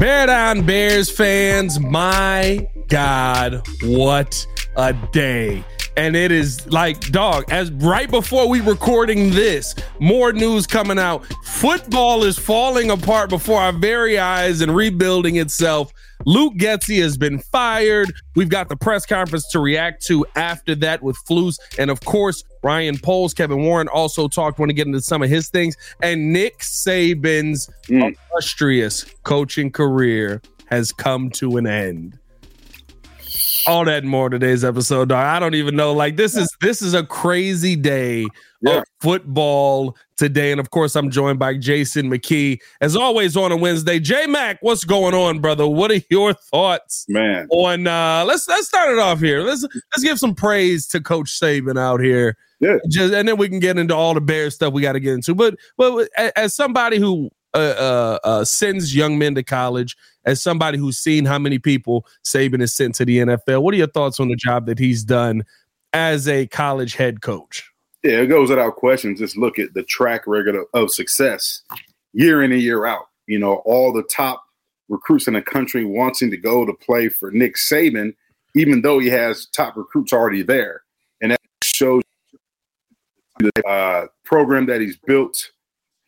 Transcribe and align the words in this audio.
Bear 0.00 0.28
down, 0.28 0.64
Bears 0.64 1.10
fans. 1.10 1.78
My 1.78 2.66
God, 2.88 3.60
what 3.82 4.46
a 4.74 4.94
day. 5.12 5.62
And 5.96 6.16
it 6.16 6.32
is 6.32 6.70
like, 6.70 7.10
dog, 7.10 7.44
as 7.50 7.70
right 7.72 8.10
before 8.10 8.48
we 8.48 8.60
recording 8.60 9.30
this, 9.30 9.74
more 9.98 10.32
news 10.32 10.66
coming 10.66 10.98
out. 10.98 11.26
Football 11.44 12.24
is 12.24 12.38
falling 12.38 12.90
apart 12.90 13.30
before 13.30 13.60
our 13.60 13.72
very 13.72 14.18
eyes 14.18 14.60
and 14.60 14.74
rebuilding 14.74 15.36
itself. 15.36 15.92
Luke 16.26 16.54
Getsy 16.54 17.00
has 17.00 17.16
been 17.16 17.38
fired. 17.38 18.12
We've 18.36 18.48
got 18.48 18.68
the 18.68 18.76
press 18.76 19.06
conference 19.06 19.48
to 19.48 19.58
react 19.58 20.04
to 20.06 20.26
after 20.36 20.74
that 20.76 21.02
with 21.02 21.16
Flus. 21.28 21.58
And 21.78 21.90
of 21.90 22.00
course, 22.00 22.44
Ryan 22.62 22.98
Poles, 22.98 23.34
Kevin 23.34 23.62
Warren 23.62 23.88
also 23.88 24.28
talked 24.28 24.58
when 24.58 24.68
to 24.68 24.74
get 24.74 24.86
into 24.86 25.00
some 25.00 25.22
of 25.22 25.30
his 25.30 25.48
things. 25.48 25.76
And 26.02 26.32
Nick 26.32 26.58
Saban's 26.58 27.70
mm. 27.86 28.14
illustrious 28.30 29.04
coaching 29.24 29.70
career 29.70 30.42
has 30.66 30.92
come 30.92 31.30
to 31.30 31.56
an 31.56 31.66
end 31.66 32.19
all 33.66 33.84
that 33.84 34.02
and 34.02 34.08
more 34.08 34.28
today's 34.28 34.64
episode, 34.64 35.08
dog. 35.08 35.24
I 35.24 35.38
don't 35.38 35.54
even 35.54 35.76
know. 35.76 35.92
Like 35.92 36.16
this 36.16 36.36
is 36.36 36.48
this 36.60 36.82
is 36.82 36.94
a 36.94 37.04
crazy 37.04 37.76
day 37.76 38.26
yeah. 38.60 38.78
of 38.78 38.84
football 39.00 39.96
today, 40.16 40.50
and 40.50 40.60
of 40.60 40.70
course, 40.70 40.96
I'm 40.96 41.10
joined 41.10 41.38
by 41.38 41.56
Jason 41.56 42.10
McKie 42.10 42.60
as 42.80 42.96
always 42.96 43.36
on 43.36 43.52
a 43.52 43.56
Wednesday. 43.56 43.98
J 43.98 44.26
Mac, 44.26 44.58
what's 44.60 44.84
going 44.84 45.14
on, 45.14 45.40
brother? 45.40 45.66
What 45.66 45.90
are 45.90 46.00
your 46.10 46.32
thoughts, 46.32 47.06
man? 47.08 47.48
On 47.50 47.86
uh, 47.86 48.24
let's 48.26 48.48
let's 48.48 48.68
start 48.68 48.92
it 48.92 48.98
off 48.98 49.20
here. 49.20 49.42
Let's 49.42 49.62
let's 49.62 50.02
give 50.02 50.18
some 50.18 50.34
praise 50.34 50.86
to 50.88 51.00
Coach 51.00 51.28
Saban 51.28 51.78
out 51.78 52.00
here. 52.00 52.36
Yeah. 52.60 52.76
Just 52.88 53.14
and 53.14 53.26
then 53.26 53.36
we 53.36 53.48
can 53.48 53.58
get 53.58 53.78
into 53.78 53.94
all 53.94 54.14
the 54.14 54.20
bear 54.20 54.50
stuff 54.50 54.72
we 54.72 54.82
got 54.82 54.92
to 54.92 55.00
get 55.00 55.14
into. 55.14 55.34
But 55.34 55.56
but 55.76 56.08
as 56.36 56.54
somebody 56.54 56.98
who 56.98 57.30
uh, 57.54 57.58
uh, 57.58 58.18
uh, 58.22 58.44
sends 58.44 58.94
young 58.94 59.18
men 59.18 59.34
to 59.34 59.42
college, 59.42 59.96
as 60.24 60.42
somebody 60.42 60.78
who's 60.78 60.98
seen 60.98 61.24
how 61.24 61.38
many 61.38 61.58
people 61.58 62.06
Saban 62.24 62.60
has 62.60 62.74
sent 62.74 62.94
to 62.96 63.04
the 63.04 63.18
NFL, 63.18 63.62
what 63.62 63.74
are 63.74 63.78
your 63.78 63.86
thoughts 63.86 64.20
on 64.20 64.28
the 64.28 64.36
job 64.36 64.66
that 64.66 64.78
he's 64.78 65.04
done 65.04 65.44
as 65.92 66.28
a 66.28 66.46
college 66.46 66.94
head 66.94 67.22
coach? 67.22 67.70
Yeah, 68.02 68.20
it 68.20 68.26
goes 68.26 68.50
without 68.50 68.76
question. 68.76 69.16
Just 69.16 69.36
look 69.36 69.58
at 69.58 69.74
the 69.74 69.82
track 69.82 70.26
record 70.26 70.56
of, 70.56 70.64
of 70.74 70.90
success 70.90 71.62
year 72.12 72.42
in 72.42 72.52
and 72.52 72.62
year 72.62 72.86
out. 72.86 73.06
You 73.26 73.38
know, 73.38 73.56
all 73.64 73.92
the 73.92 74.02
top 74.04 74.42
recruits 74.88 75.28
in 75.28 75.34
the 75.34 75.42
country 75.42 75.84
wanting 75.84 76.30
to 76.30 76.36
go 76.36 76.64
to 76.64 76.72
play 76.72 77.08
for 77.08 77.30
Nick 77.30 77.56
Saban, 77.56 78.14
even 78.54 78.82
though 78.82 78.98
he 78.98 79.08
has 79.08 79.46
top 79.46 79.76
recruits 79.76 80.12
already 80.12 80.42
there. 80.42 80.82
And 81.20 81.32
that 81.32 81.40
shows 81.62 82.02
the 83.38 83.66
uh, 83.66 84.06
program 84.24 84.66
that 84.66 84.80
he's 84.80 84.96
built 84.96 85.50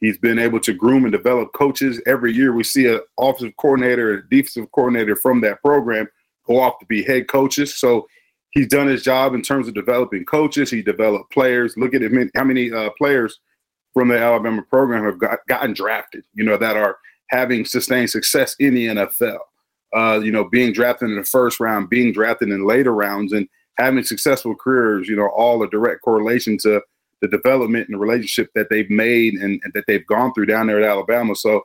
He's 0.02 0.18
been 0.18 0.40
able 0.40 0.58
to 0.60 0.74
groom 0.74 1.04
and 1.04 1.12
develop 1.12 1.52
coaches. 1.52 2.02
Every 2.06 2.32
year 2.34 2.52
we 2.52 2.64
see 2.64 2.86
an 2.86 3.00
offensive 3.20 3.56
coordinator, 3.56 4.14
a 4.14 4.28
defensive 4.28 4.70
coordinator 4.72 5.14
from 5.14 5.40
that 5.42 5.62
program 5.62 6.08
go 6.44 6.60
off 6.60 6.80
to 6.80 6.86
be 6.86 7.04
head 7.04 7.28
coaches. 7.28 7.78
So 7.78 8.08
he's 8.50 8.66
done 8.66 8.88
his 8.88 9.04
job 9.04 9.32
in 9.32 9.42
terms 9.42 9.68
of 9.68 9.74
developing 9.74 10.24
coaches. 10.24 10.72
He 10.72 10.82
developed 10.82 11.32
players. 11.32 11.76
Look 11.76 11.94
at 11.94 12.02
how 12.34 12.42
many 12.42 12.72
uh, 12.72 12.90
players 12.98 13.38
from 13.94 14.08
the 14.08 14.18
Alabama 14.18 14.62
program 14.62 15.04
have 15.04 15.18
got, 15.18 15.38
gotten 15.48 15.72
drafted, 15.72 16.24
you 16.34 16.42
know, 16.42 16.56
that 16.56 16.76
are 16.76 16.98
having 17.30 17.64
sustained 17.64 18.10
success 18.10 18.56
in 18.58 18.74
the 18.74 18.86
NFL. 18.86 19.38
Uh, 19.94 20.18
you 20.20 20.32
know, 20.32 20.48
being 20.48 20.72
drafted 20.72 21.10
in 21.10 21.16
the 21.16 21.24
first 21.24 21.60
round, 21.60 21.90
being 21.90 22.12
drafted 22.12 22.48
in 22.48 22.66
later 22.66 22.92
rounds, 22.92 23.32
and 23.32 23.46
having 23.78 24.02
successful 24.02 24.56
careers, 24.56 25.06
you 25.06 25.14
know, 25.14 25.28
all 25.28 25.62
a 25.62 25.70
direct 25.70 26.02
correlation 26.02 26.58
to 26.58 26.82
the 27.22 27.28
development 27.28 27.88
and 27.88 27.94
the 27.94 27.98
relationship 27.98 28.50
that 28.54 28.68
they've 28.68 28.90
made 28.90 29.34
and, 29.34 29.60
and 29.64 29.72
that 29.72 29.84
they've 29.86 30.06
gone 30.06 30.34
through 30.34 30.46
down 30.46 30.66
there 30.66 30.82
at 30.82 30.88
Alabama. 30.88 31.34
So 31.34 31.62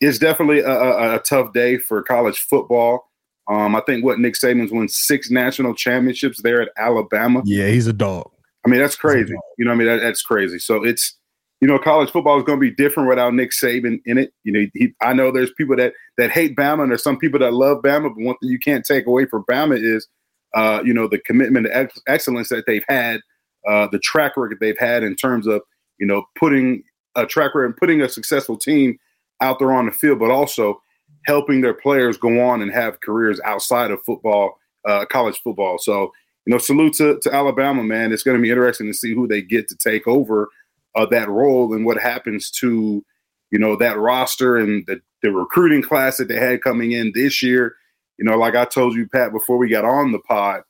it's 0.00 0.18
definitely 0.18 0.60
a, 0.60 0.70
a, 0.70 1.14
a 1.16 1.18
tough 1.20 1.52
day 1.52 1.78
for 1.78 2.02
college 2.02 2.38
football. 2.38 3.08
Um, 3.48 3.76
I 3.76 3.82
think 3.82 4.04
what 4.04 4.18
Nick 4.18 4.34
Saban's 4.34 4.72
won 4.72 4.88
six 4.88 5.30
national 5.30 5.74
championships 5.74 6.42
there 6.42 6.62
at 6.62 6.70
Alabama. 6.78 7.42
Yeah, 7.44 7.68
he's 7.68 7.86
a 7.86 7.92
dog. 7.92 8.30
I 8.66 8.70
mean, 8.70 8.80
that's 8.80 8.96
crazy. 8.96 9.34
You 9.58 9.66
know, 9.66 9.72
I 9.72 9.74
mean, 9.74 9.86
that, 9.86 10.00
that's 10.00 10.22
crazy. 10.22 10.58
So 10.58 10.82
it's, 10.82 11.16
you 11.60 11.68
know, 11.68 11.78
college 11.78 12.10
football 12.10 12.38
is 12.38 12.44
going 12.44 12.58
to 12.58 12.60
be 12.60 12.74
different 12.74 13.08
without 13.08 13.34
Nick 13.34 13.50
Saban 13.50 14.00
in 14.06 14.16
it. 14.16 14.32
You 14.42 14.52
know, 14.52 14.66
he, 14.72 14.94
I 15.02 15.12
know 15.12 15.30
there's 15.30 15.52
people 15.52 15.76
that 15.76 15.92
that 16.16 16.30
hate 16.30 16.56
Bama, 16.56 16.82
and 16.82 16.90
there's 16.90 17.02
some 17.02 17.18
people 17.18 17.38
that 17.40 17.52
love 17.52 17.82
Bama. 17.82 18.14
But 18.14 18.24
one 18.24 18.36
thing 18.40 18.50
you 18.50 18.58
can't 18.58 18.84
take 18.84 19.06
away 19.06 19.26
from 19.26 19.44
Bama 19.50 19.78
is, 19.78 20.08
uh, 20.54 20.82
you 20.84 20.94
know, 20.94 21.06
the 21.06 21.18
commitment 21.18 21.66
to 21.66 21.76
ex- 21.76 22.00
excellence 22.06 22.48
that 22.48 22.64
they've 22.66 22.84
had 22.88 23.20
uh, 23.68 23.88
the 23.90 23.98
track 23.98 24.36
record 24.36 24.58
they've 24.60 24.78
had 24.78 25.02
in 25.02 25.16
terms 25.16 25.46
of 25.46 25.62
you 25.98 26.06
know 26.06 26.24
putting 26.38 26.82
a 27.16 27.26
track 27.26 27.54
record 27.54 27.66
and 27.66 27.76
putting 27.76 28.00
a 28.00 28.08
successful 28.08 28.56
team 28.56 28.98
out 29.40 29.58
there 29.58 29.72
on 29.72 29.86
the 29.86 29.92
field, 29.92 30.18
but 30.18 30.30
also 30.30 30.80
helping 31.26 31.60
their 31.60 31.74
players 31.74 32.16
go 32.16 32.40
on 32.40 32.60
and 32.60 32.72
have 32.72 33.00
careers 33.00 33.40
outside 33.44 33.90
of 33.90 34.02
football, 34.04 34.58
uh, 34.86 35.04
college 35.06 35.40
football. 35.42 35.78
So 35.78 36.12
you 36.46 36.52
know, 36.52 36.58
salute 36.58 36.94
to, 36.94 37.18
to 37.20 37.34
Alabama, 37.34 37.82
man. 37.82 38.12
It's 38.12 38.22
going 38.22 38.36
to 38.36 38.42
be 38.42 38.50
interesting 38.50 38.86
to 38.86 38.94
see 38.94 39.14
who 39.14 39.26
they 39.26 39.40
get 39.40 39.66
to 39.68 39.76
take 39.76 40.06
over 40.06 40.48
uh, 40.94 41.06
that 41.06 41.28
role 41.28 41.72
and 41.72 41.86
what 41.86 41.98
happens 41.98 42.50
to 42.50 43.04
you 43.50 43.58
know 43.58 43.76
that 43.76 43.98
roster 43.98 44.56
and 44.56 44.84
the, 44.86 45.00
the 45.22 45.30
recruiting 45.30 45.82
class 45.82 46.16
that 46.16 46.28
they 46.28 46.38
had 46.38 46.62
coming 46.62 46.92
in 46.92 47.12
this 47.14 47.42
year. 47.42 47.76
You 48.18 48.24
know, 48.24 48.36
like 48.36 48.54
I 48.54 48.64
told 48.64 48.94
you, 48.94 49.08
Pat, 49.08 49.32
before 49.32 49.56
we 49.56 49.68
got 49.68 49.84
on 49.84 50.12
the 50.12 50.18
pod, 50.20 50.62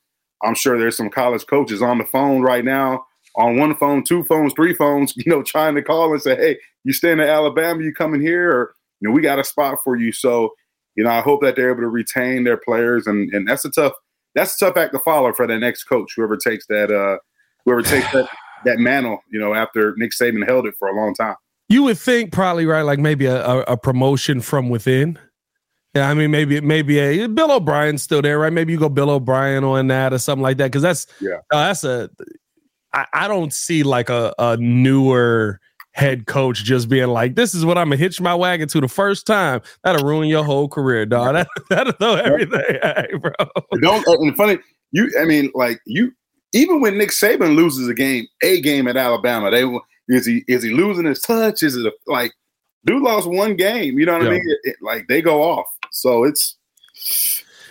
I'm 0.44 0.54
sure 0.54 0.78
there's 0.78 0.96
some 0.96 1.10
college 1.10 1.46
coaches 1.46 1.82
on 1.82 1.98
the 1.98 2.04
phone 2.04 2.42
right 2.42 2.64
now, 2.64 3.04
on 3.36 3.56
one 3.56 3.74
phone, 3.76 4.04
two 4.04 4.24
phones, 4.24 4.52
three 4.54 4.74
phones, 4.74 5.14
you 5.16 5.24
know, 5.26 5.42
trying 5.42 5.74
to 5.74 5.82
call 5.82 6.12
and 6.12 6.22
say, 6.22 6.36
hey, 6.36 6.58
you 6.84 6.92
staying 6.92 7.20
in 7.20 7.28
Alabama, 7.28 7.82
you 7.82 7.92
coming 7.92 8.20
here, 8.20 8.50
or 8.50 8.74
you 9.00 9.08
know, 9.08 9.14
we 9.14 9.22
got 9.22 9.38
a 9.38 9.44
spot 9.44 9.78
for 9.82 9.96
you. 9.96 10.12
So, 10.12 10.50
you 10.96 11.04
know, 11.04 11.10
I 11.10 11.20
hope 11.20 11.42
that 11.42 11.56
they're 11.56 11.70
able 11.70 11.82
to 11.82 11.88
retain 11.88 12.44
their 12.44 12.58
players, 12.58 13.06
and 13.06 13.32
and 13.32 13.48
that's 13.48 13.64
a 13.64 13.70
tough 13.70 13.92
that's 14.34 14.60
a 14.60 14.66
tough 14.66 14.76
act 14.76 14.92
to 14.92 14.98
follow 15.00 15.32
for 15.32 15.46
the 15.46 15.58
next 15.58 15.84
coach, 15.84 16.12
whoever 16.16 16.36
takes 16.36 16.66
that 16.68 16.90
uh 16.90 17.18
whoever 17.64 17.82
takes 17.82 18.10
that 18.12 18.28
that 18.64 18.78
mantle, 18.78 19.18
you 19.30 19.38
know, 19.38 19.54
after 19.54 19.94
Nick 19.96 20.12
Saban 20.12 20.46
held 20.46 20.66
it 20.66 20.74
for 20.78 20.88
a 20.88 20.96
long 20.96 21.14
time. 21.14 21.36
You 21.68 21.82
would 21.84 21.98
think 21.98 22.32
probably 22.32 22.66
right, 22.66 22.82
like 22.82 22.98
maybe 22.98 23.26
a, 23.26 23.44
a, 23.44 23.58
a 23.62 23.76
promotion 23.76 24.40
from 24.40 24.68
within. 24.68 25.18
Yeah, 25.94 26.10
I 26.10 26.14
mean, 26.14 26.30
maybe 26.32 26.60
maybe 26.60 26.98
a 26.98 27.28
Bill 27.28 27.52
O'Brien's 27.52 28.02
still 28.02 28.20
there, 28.20 28.40
right? 28.40 28.52
Maybe 28.52 28.72
you 28.72 28.78
go 28.78 28.88
Bill 28.88 29.10
O'Brien 29.10 29.62
on 29.62 29.86
that 29.88 30.12
or 30.12 30.18
something 30.18 30.42
like 30.42 30.56
that, 30.56 30.66
because 30.66 30.82
that's 30.82 31.06
yeah, 31.20 31.36
uh, 31.52 31.66
that's 31.68 31.84
a. 31.84 32.10
I, 32.92 33.06
I 33.12 33.28
don't 33.28 33.52
see 33.52 33.82
like 33.84 34.08
a, 34.08 34.34
a 34.38 34.56
newer 34.56 35.60
head 35.92 36.26
coach 36.26 36.64
just 36.64 36.88
being 36.88 37.08
like, 37.08 37.36
"This 37.36 37.54
is 37.54 37.64
what 37.64 37.78
I'm 37.78 37.86
gonna 37.86 37.96
hitch 37.96 38.20
my 38.20 38.34
wagon 38.34 38.66
to 38.68 38.80
the 38.80 38.88
first 38.88 39.26
time." 39.26 39.62
That'll 39.84 40.04
ruin 40.04 40.28
your 40.28 40.42
whole 40.42 40.68
career, 40.68 41.06
dog. 41.06 41.34
That, 41.34 41.48
that'll 41.70 41.92
throw 41.92 42.14
everything, 42.16 42.60
hey, 42.82 43.06
bro. 43.20 43.32
Don't. 43.80 44.06
Uh, 44.08 44.18
and 44.20 44.36
funny, 44.36 44.58
you. 44.90 45.10
I 45.20 45.24
mean, 45.24 45.50
like 45.54 45.80
you. 45.86 46.12
Even 46.52 46.80
when 46.80 46.98
Nick 46.98 47.10
Saban 47.10 47.56
loses 47.56 47.88
a 47.88 47.94
game, 47.94 48.26
a 48.42 48.60
game 48.60 48.86
at 48.86 48.96
Alabama, 48.96 49.50
they 49.50 49.64
is 50.08 50.26
he 50.26 50.44
is 50.48 50.62
he 50.62 50.70
losing 50.70 51.04
his 51.04 51.20
touch? 51.20 51.62
Is 51.62 51.76
it 51.76 51.86
a, 51.86 51.92
like 52.06 52.32
dude 52.84 53.02
lost 53.02 53.28
one 53.28 53.56
game? 53.56 53.98
You 53.98 54.06
know 54.06 54.14
what 54.14 54.22
yeah. 54.22 54.28
I 54.28 54.32
mean? 54.32 54.42
It, 54.46 54.70
it, 54.70 54.76
like 54.82 55.06
they 55.08 55.22
go 55.22 55.42
off. 55.42 55.66
So 55.94 56.24
it's 56.24 56.56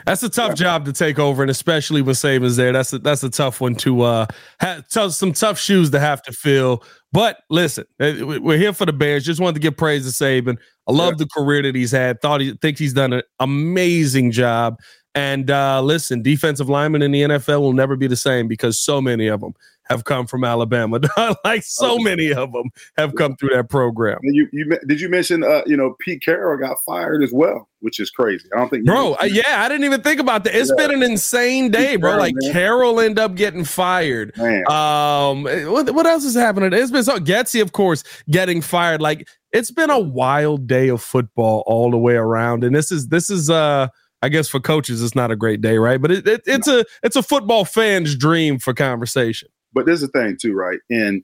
that's 0.06 0.24
a 0.24 0.30
tough 0.30 0.50
yeah. 0.52 0.56
job 0.56 0.86
to 0.86 0.94
take 0.94 1.20
over, 1.20 1.44
and 1.44 1.52
especially 1.52 2.02
when 2.02 2.16
Saban's 2.16 2.56
there, 2.56 2.74
that's 2.74 2.92
a, 2.94 3.00
that's 3.00 3.24
a 3.24 3.30
tough 3.30 3.62
one 3.62 3.76
to 3.76 4.02
uh 4.02 4.26
have 4.60 4.88
tough, 4.90 5.14
some 5.14 5.34
tough 5.34 5.60
shoes 5.60 5.92
to 5.92 6.00
have 6.00 6.22
to 6.24 6.32
fill. 6.32 6.84
But 7.12 7.40
listen, 7.50 7.86
eh, 8.00 8.22
we're 8.22 8.58
here 8.58 8.74
for 8.74 8.86
the 8.86 8.94
Bears. 8.94 9.24
Just 9.24 9.40
wanted 9.40 9.56
to 9.56 9.60
give 9.60 9.78
praise 9.78 10.06
to 10.06 10.24
Saban. 10.24 10.58
I 10.88 10.92
love 10.92 11.14
yeah. 11.14 11.26
the 11.26 11.28
career 11.28 11.62
that 11.62 11.76
he's 11.76 11.92
had. 11.92 12.22
Thought 12.22 12.42
he 12.42 12.54
thinks 12.62 12.80
he's 12.80 12.94
done 12.94 13.14
an 13.14 13.22
amazing 13.40 14.32
job. 14.32 14.78
And 15.16 15.52
uh, 15.52 15.82
listen, 15.82 16.24
defensive 16.24 16.70
linemen 16.70 17.04
in 17.04 17.12
the 17.12 17.22
NFL 17.22 17.62
will 17.62 17.74
never 17.74 17.96
be 17.96 18.08
the 18.08 18.16
same 18.16 18.48
because 18.48 18.80
so 18.80 19.00
many 19.00 19.28
of 19.28 19.42
them 19.42 19.54
have 19.86 20.06
come 20.06 20.26
from 20.28 20.44
Alabama. 20.44 21.00
like 21.44 21.64
so 21.64 21.98
many 21.98 22.32
of 22.34 22.52
them 22.52 22.70
have 22.98 23.16
come 23.16 23.36
through 23.36 23.50
that 23.50 23.69
program. 23.69 24.19
You, 24.24 24.48
you 24.52 24.78
did 24.88 25.02
you 25.02 25.10
mention 25.10 25.44
uh, 25.44 25.62
you 25.66 25.78
know 25.78 25.96
Pete 26.00 26.22
Carroll 26.22 26.57
got 26.57 26.78
fired 26.86 27.24
as 27.24 27.31
well, 27.31 27.68
which 27.80 28.00
is 28.00 28.10
crazy. 28.10 28.48
I 28.54 28.57
don't 28.57 28.69
think 28.69 28.86
bro. 28.86 29.13
Uh, 29.16 29.25
yeah, 29.25 29.63
I 29.63 29.68
didn't 29.68 29.86
even 29.86 30.02
think 30.02 30.19
about 30.19 30.44
that. 30.46 30.56
It's 30.56 30.72
yeah. 30.78 30.88
been 30.88 30.96
an 30.96 31.04
insane 31.04 31.72
day, 31.72 31.96
bro. 31.96 32.18
like 32.18 32.36
man. 32.38 32.54
Carroll 32.54 33.00
end 33.00 33.19
up 33.19 33.36
getting 33.36 33.63
fired. 33.63 34.36
Man. 34.38 34.69
Um, 34.69 35.44
what 35.72 35.94
what 35.94 36.06
else 36.06 36.24
is 36.24 36.36
happening? 36.36 36.74
It's 36.74 36.92
been 36.92 37.04
so 37.04 37.19
Getsy, 37.19 37.62
of 37.62 37.74
course, 37.74 38.04
getting 38.30 38.62
fired. 38.62 39.02
Like 39.02 39.28
it's 39.52 39.72
been 39.72 39.90
a 39.90 40.00
wild 40.00 40.68
day 40.68 40.90
of 40.90 41.02
football 41.02 41.63
all 41.66 41.92
the 41.92 41.98
way 41.98 42.16
around, 42.16 42.63
and 42.63 42.75
this 42.75 42.92
is 42.92 43.07
this 43.07 43.30
is 43.30 43.50
uh. 43.50 43.88
I 44.22 44.30
guess 44.30 44.48
for 44.48 44.62
coaches, 44.62 45.04
it's 45.04 45.16
not 45.16 45.31
a 45.31 45.36
great 45.36 45.60
day, 45.60 45.78
right? 45.78 46.02
But 46.02 46.10
it, 46.10 46.25
it, 46.25 46.44
it's 46.46 46.66
a 46.66 46.86
it's 47.04 47.18
a 47.18 47.22
football 47.22 47.66
fan's 47.66 48.16
dream 48.16 48.57
for 48.57 48.74
conversation. 48.74 49.50
But 49.74 49.86
there's 49.86 50.04
a 50.04 50.08
thing 50.08 50.38
too, 50.40 50.54
right? 50.54 50.80
And 50.90 51.24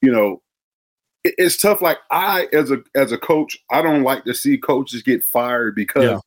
you 0.00 0.10
know, 0.10 0.42
it, 1.24 1.34
it's 1.38 1.56
tough. 1.56 1.80
Like 1.80 1.98
I, 2.10 2.48
as 2.52 2.70
a 2.70 2.78
as 2.94 3.12
a 3.12 3.18
coach, 3.18 3.58
I 3.70 3.82
don't 3.82 4.02
like 4.02 4.24
to 4.24 4.34
see 4.34 4.58
coaches 4.58 5.02
get 5.02 5.24
fired 5.24 5.74
because 5.74 6.04
yeah. 6.04 6.18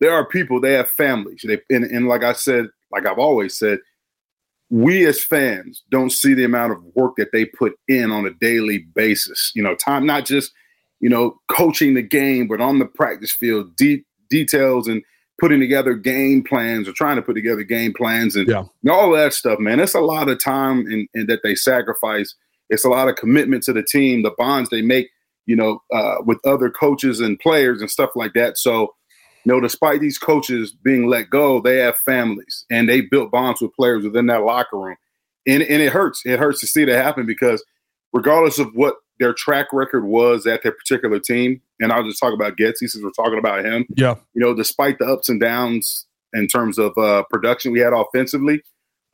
there 0.00 0.12
are 0.12 0.26
people 0.26 0.60
they 0.60 0.74
have 0.74 0.90
families. 0.90 1.44
They 1.44 1.60
and, 1.70 1.84
and 1.84 2.08
like 2.08 2.24
I 2.24 2.32
said, 2.32 2.68
like 2.90 3.06
I've 3.06 3.18
always 3.18 3.56
said, 3.56 3.78
we 4.70 5.06
as 5.06 5.22
fans 5.22 5.82
don't 5.90 6.10
see 6.10 6.34
the 6.34 6.44
amount 6.44 6.72
of 6.72 6.84
work 6.94 7.16
that 7.16 7.32
they 7.32 7.44
put 7.44 7.74
in 7.88 8.10
on 8.10 8.26
a 8.26 8.34
daily 8.34 8.78
basis. 8.94 9.52
You 9.54 9.62
know, 9.62 9.74
time 9.74 10.06
not 10.06 10.24
just 10.24 10.52
you 11.00 11.08
know 11.08 11.38
coaching 11.48 11.94
the 11.94 12.02
game, 12.02 12.48
but 12.48 12.60
on 12.60 12.78
the 12.78 12.86
practice 12.86 13.32
field, 13.32 13.76
deep 13.76 14.06
details 14.30 14.88
and 14.88 15.02
putting 15.42 15.58
together 15.58 15.94
game 15.94 16.40
plans 16.40 16.86
or 16.86 16.92
trying 16.92 17.16
to 17.16 17.22
put 17.22 17.34
together 17.34 17.64
game 17.64 17.92
plans 17.92 18.36
and 18.36 18.46
yeah. 18.46 18.62
all 18.88 19.10
that 19.10 19.32
stuff, 19.32 19.58
man. 19.58 19.80
It's 19.80 19.92
a 19.92 20.00
lot 20.00 20.28
of 20.28 20.40
time 20.40 20.86
and 20.86 21.28
that 21.28 21.40
they 21.42 21.56
sacrifice. 21.56 22.36
It's 22.70 22.84
a 22.84 22.88
lot 22.88 23.08
of 23.08 23.16
commitment 23.16 23.64
to 23.64 23.72
the 23.72 23.82
team, 23.82 24.22
the 24.22 24.30
bonds 24.38 24.70
they 24.70 24.82
make, 24.82 25.08
you 25.46 25.56
know, 25.56 25.82
uh, 25.92 26.18
with 26.24 26.38
other 26.46 26.70
coaches 26.70 27.18
and 27.18 27.40
players 27.40 27.80
and 27.80 27.90
stuff 27.90 28.10
like 28.14 28.34
that. 28.34 28.56
So, 28.56 28.94
you 29.44 29.52
know, 29.52 29.58
despite 29.58 30.00
these 30.00 30.16
coaches 30.16 30.70
being 30.70 31.08
let 31.08 31.28
go, 31.28 31.60
they 31.60 31.78
have 31.78 31.96
families 31.96 32.64
and 32.70 32.88
they 32.88 33.00
built 33.00 33.32
bonds 33.32 33.60
with 33.60 33.74
players 33.74 34.04
within 34.04 34.26
that 34.26 34.44
locker 34.44 34.78
room. 34.78 34.96
And, 35.44 35.64
and 35.64 35.82
it 35.82 35.92
hurts. 35.92 36.22
It 36.24 36.38
hurts 36.38 36.60
to 36.60 36.68
see 36.68 36.84
that 36.84 37.02
happen 37.02 37.26
because 37.26 37.64
regardless 38.12 38.60
of 38.60 38.68
what 38.74 38.94
their 39.18 39.32
track 39.32 39.72
record 39.72 40.04
was 40.04 40.46
at 40.46 40.62
their 40.62 40.70
particular 40.70 41.18
team, 41.18 41.62
and 41.82 41.92
I'll 41.92 42.04
just 42.04 42.20
talk 42.20 42.32
about 42.32 42.56
Getsy 42.56 42.88
since 42.88 43.02
we're 43.02 43.10
talking 43.10 43.38
about 43.38 43.64
him. 43.64 43.84
Yeah. 43.96 44.14
You 44.34 44.40
know, 44.40 44.54
despite 44.54 44.98
the 44.98 45.04
ups 45.04 45.28
and 45.28 45.40
downs 45.40 46.06
in 46.32 46.46
terms 46.46 46.78
of 46.78 46.96
uh, 46.96 47.24
production 47.28 47.72
we 47.72 47.80
had 47.80 47.92
offensively, 47.92 48.62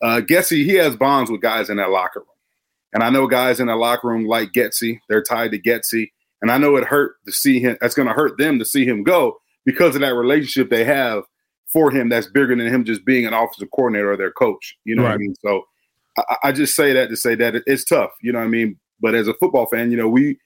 uh, 0.03 0.21
Getsy, 0.21 0.65
he 0.65 0.75
has 0.75 0.95
bonds 0.95 1.31
with 1.31 1.41
guys 1.41 1.71
in 1.71 1.79
that 1.79 1.91
locker 1.91 2.21
room. 2.21 2.27
And 2.93 3.03
I 3.03 3.09
know 3.09 3.27
guys 3.27 3.59
in 3.59 3.69
that 3.69 3.77
locker 3.77 4.07
room 4.07 4.27
like 4.27 4.53
Getsy, 4.53 5.01
they're 5.09 5.23
tied 5.23 5.53
to 5.53 5.59
Getsy. 5.59 6.11
And 6.43 6.51
I 6.51 6.59
know 6.59 6.77
it 6.77 6.85
hurt 6.85 7.17
to 7.25 7.33
see 7.33 7.59
him, 7.59 7.79
that's 7.81 7.95
going 7.95 8.07
to 8.07 8.15
hurt 8.15 8.37
them 8.39 8.59
to 8.59 8.65
see 8.65 8.85
him 8.85 9.03
go 9.03 9.41
because 9.65 9.95
of 9.95 10.03
that 10.03 10.15
relationship 10.15 10.71
they 10.71 10.85
have 10.85 11.25
for 11.73 11.91
him 11.91 12.11
that's 12.11 12.27
bigger 12.27 12.55
than 12.55 12.67
him 12.67 12.85
just 12.85 13.05
being 13.05 13.27
an 13.27 13.35
offensive 13.35 13.71
coordinator 13.75 14.13
or 14.13 14.17
their 14.17 14.31
coach. 14.31 14.77
You 14.85 14.95
know 14.95 15.03
right. 15.03 15.09
what 15.09 15.15
I 15.15 15.19
mean? 15.19 15.35
So 15.41 15.63
I, 16.19 16.37
I, 16.45 16.53
just 16.53 16.75
say 16.75 16.93
that 16.93 17.09
to 17.11 17.17
say 17.17 17.35
that 17.35 17.63
it's 17.67 17.85
tough. 17.85 18.11
You 18.23 18.33
know 18.33 18.39
what 18.39 18.47
I 18.47 18.49
mean? 18.49 18.79
But 19.01 19.15
as 19.15 19.29
a 19.29 19.35
football 19.35 19.67
fan, 19.67 19.91
you 19.91 19.97
know, 19.97 20.09
we 20.09 20.39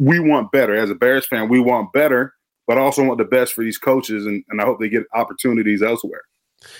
we 0.00 0.18
want 0.18 0.50
better. 0.50 0.74
As 0.74 0.90
a 0.90 0.94
Bears 0.94 1.26
fan, 1.26 1.48
we 1.48 1.60
want 1.60 1.92
better, 1.92 2.34
but 2.66 2.78
also 2.78 3.04
want 3.04 3.18
the 3.18 3.24
best 3.24 3.52
for 3.52 3.62
these 3.62 3.78
coaches, 3.78 4.26
and, 4.26 4.42
and 4.48 4.60
I 4.60 4.64
hope 4.64 4.80
they 4.80 4.88
get 4.88 5.04
opportunities 5.14 5.82
elsewhere. 5.82 6.22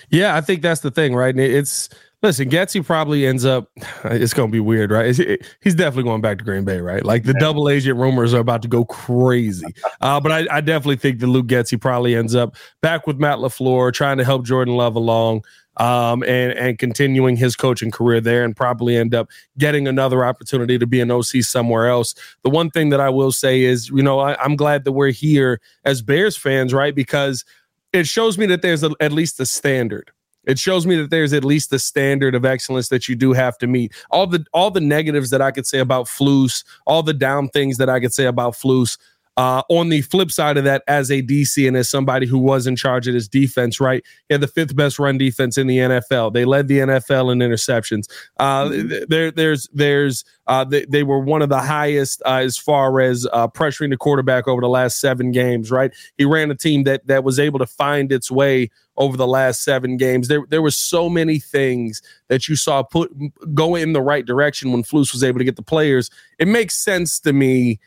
Yeah, 0.09 0.37
I 0.37 0.41
think 0.41 0.63
that's 0.63 0.81
the 0.81 0.91
thing, 0.91 1.15
right? 1.15 1.39
It's 1.39 1.89
listen, 2.23 2.51
Getsy 2.51 2.85
probably 2.85 3.27
ends 3.27 3.45
up. 3.45 3.71
It's 4.05 4.33
going 4.33 4.49
to 4.49 4.53
be 4.53 4.61
weird, 4.61 4.91
right? 4.91 5.15
he's 5.63 5.75
definitely 5.75 6.05
going 6.05 6.23
back 6.23 6.39
to 6.39 6.45
Green 6.45 6.65
Bay, 6.65 6.81
right? 6.81 7.05
Like 7.05 7.25
the 7.25 7.35
yeah. 7.35 7.41
double 7.41 7.69
agent 7.69 7.99
rumors 7.99 8.33
are 8.33 8.41
about 8.41 8.63
to 8.63 8.69
go 8.69 8.85
crazy. 8.85 9.67
Uh, 10.01 10.19
but 10.19 10.33
I, 10.33 10.47
I, 10.51 10.61
definitely 10.63 10.97
think 10.97 11.21
that 11.21 11.27
Luke 11.27 11.47
Getsy 11.47 11.79
probably 11.79 12.15
ends 12.17 12.35
up 12.35 12.57
back 12.81 13.07
with 13.07 13.19
Matt 13.19 13.39
LaFleur, 13.39 13.93
trying 13.93 14.17
to 14.17 14.25
help 14.25 14.47
Jordan 14.47 14.75
Love 14.75 14.97
along 14.97 15.45
um, 15.77 16.23
and 16.25 16.53
and 16.53 16.79
continuing 16.79 17.37
his 17.37 17.57
coaching 17.57 17.91
career 17.91 18.21
there, 18.21 18.45
and 18.45 18.57
probably 18.57 18.97
end 18.97 19.15
up 19.15 19.29
getting 19.59 19.89
another 19.89 20.25
opportunity 20.25 20.79
to 20.79 20.87
be 20.87 21.01
an 21.01 21.11
OC 21.11 21.43
somewhere 21.43 21.89
else. 21.89 22.15
The 22.43 22.51
one 22.51 22.71
thing 22.71 22.91
that 22.91 23.01
I 23.01 23.09
will 23.09 23.33
say 23.33 23.63
is, 23.63 23.89
you 23.89 24.03
know, 24.03 24.21
I, 24.21 24.41
I'm 24.43 24.57
glad 24.57 24.85
that 24.85 24.93
we're 24.93 25.11
here 25.11 25.61
as 25.85 26.03
Bears 26.03 26.37
fans, 26.37 26.75
right? 26.75 26.95
Because 26.95 27.45
it 27.93 28.07
shows 28.07 28.39
me 28.39 28.47
that 28.47 28.63
there's 28.63 28.85
a, 28.85 28.91
at 29.01 29.13
least 29.13 29.41
a 29.41 29.47
standard. 29.47 30.11
It 30.45 30.59
shows 30.59 30.87
me 30.87 30.97
that 30.97 31.11
there's 31.11 31.33
at 31.33 31.45
least 31.45 31.73
a 31.73 31.79
standard 31.79 32.35
of 32.35 32.45
excellence 32.45 32.89
that 32.89 33.09
you 33.09 33.15
do 33.15 33.33
have 33.33 33.59
to 33.59 33.67
meet. 33.67 33.93
All 34.11 34.27
the 34.27 34.45
all 34.53 34.71
the 34.71 34.81
negatives 34.81 35.31
that 35.31 35.43
I 35.43 35.51
could 35.51 35.67
say 35.67 35.79
about 35.79 36.07
Flus, 36.07 36.65
all 36.87 37.03
the 37.03 37.15
down 37.15 37.49
things 37.49 37.77
that 37.77 37.91
I 37.91 38.01
could 38.01 38.15
say 38.15 38.25
about 38.25 38.55
Flus, 38.55 38.97
uh, 39.41 39.63
on 39.71 39.89
the 39.89 40.03
flip 40.03 40.31
side 40.31 40.59
of 40.59 40.65
that, 40.65 40.83
as 40.87 41.11
a 41.11 41.23
DC 41.23 41.67
and 41.67 41.75
as 41.75 41.89
somebody 41.89 42.27
who 42.27 42.37
was 42.37 42.67
in 42.67 42.77
charge 42.77 43.09
of 43.09 43.15
this 43.15 43.27
defense, 43.27 43.81
right? 43.81 44.05
He 44.29 44.35
had 44.35 44.43
the 44.43 44.47
fifth 44.47 44.77
best 44.77 44.99
run 44.99 45.17
defense 45.17 45.57
in 45.57 45.67
the 45.67 45.79
NFL. 45.79 46.35
They 46.35 46.45
led 46.45 46.69
the 46.69 46.81
NFL 46.81 47.33
in 47.33 47.39
interceptions. 47.39 48.05
Uh, 48.39 48.67
mm-hmm. 48.67 49.05
there, 49.09 49.31
there's, 49.31 49.67
there's, 49.73 50.27
uh, 50.47 50.65
they, 50.65 50.85
they, 50.85 51.05
were 51.05 51.21
one 51.21 51.41
of 51.41 51.49
the 51.49 51.59
highest 51.59 52.21
uh, 52.27 52.35
as 52.35 52.59
far 52.59 53.01
as 53.01 53.27
uh, 53.33 53.49
pressuring 53.49 53.89
the 53.89 53.97
quarterback 53.97 54.47
over 54.47 54.61
the 54.61 54.69
last 54.69 55.01
seven 55.01 55.33
games, 55.33 55.71
right? 55.71 55.91
He 56.19 56.27
ran 56.27 56.51
a 56.51 56.55
team 56.55 56.83
that 56.83 57.07
that 57.07 57.25
was 57.25 57.39
able 57.39 57.61
to 57.61 57.67
find 57.67 58.13
its 58.13 58.31
way 58.31 58.69
over 58.99 59.17
the 59.17 59.27
last 59.27 59.65
seven 59.65 59.97
games. 59.97 60.29
There, 60.29 60.45
there 60.51 60.61
were 60.61 60.71
so 60.71 61.09
many 61.09 61.39
things 61.39 62.03
that 62.29 62.47
you 62.47 62.57
saw 62.57 62.83
put 62.83 63.11
go 63.55 63.75
in 63.75 63.95
the 63.95 64.03
right 64.03 64.27
direction 64.27 64.71
when 64.71 64.83
Flus 64.83 65.15
was 65.15 65.25
able 65.25 65.39
to 65.39 65.45
get 65.47 65.57
the 65.57 65.63
players. 65.63 66.11
It 66.39 66.47
makes 66.47 66.77
sense 66.77 67.19
to 67.21 67.33
me. 67.33 67.81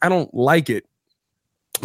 I 0.00 0.08
don't 0.08 0.32
like 0.32 0.70
it 0.70 0.86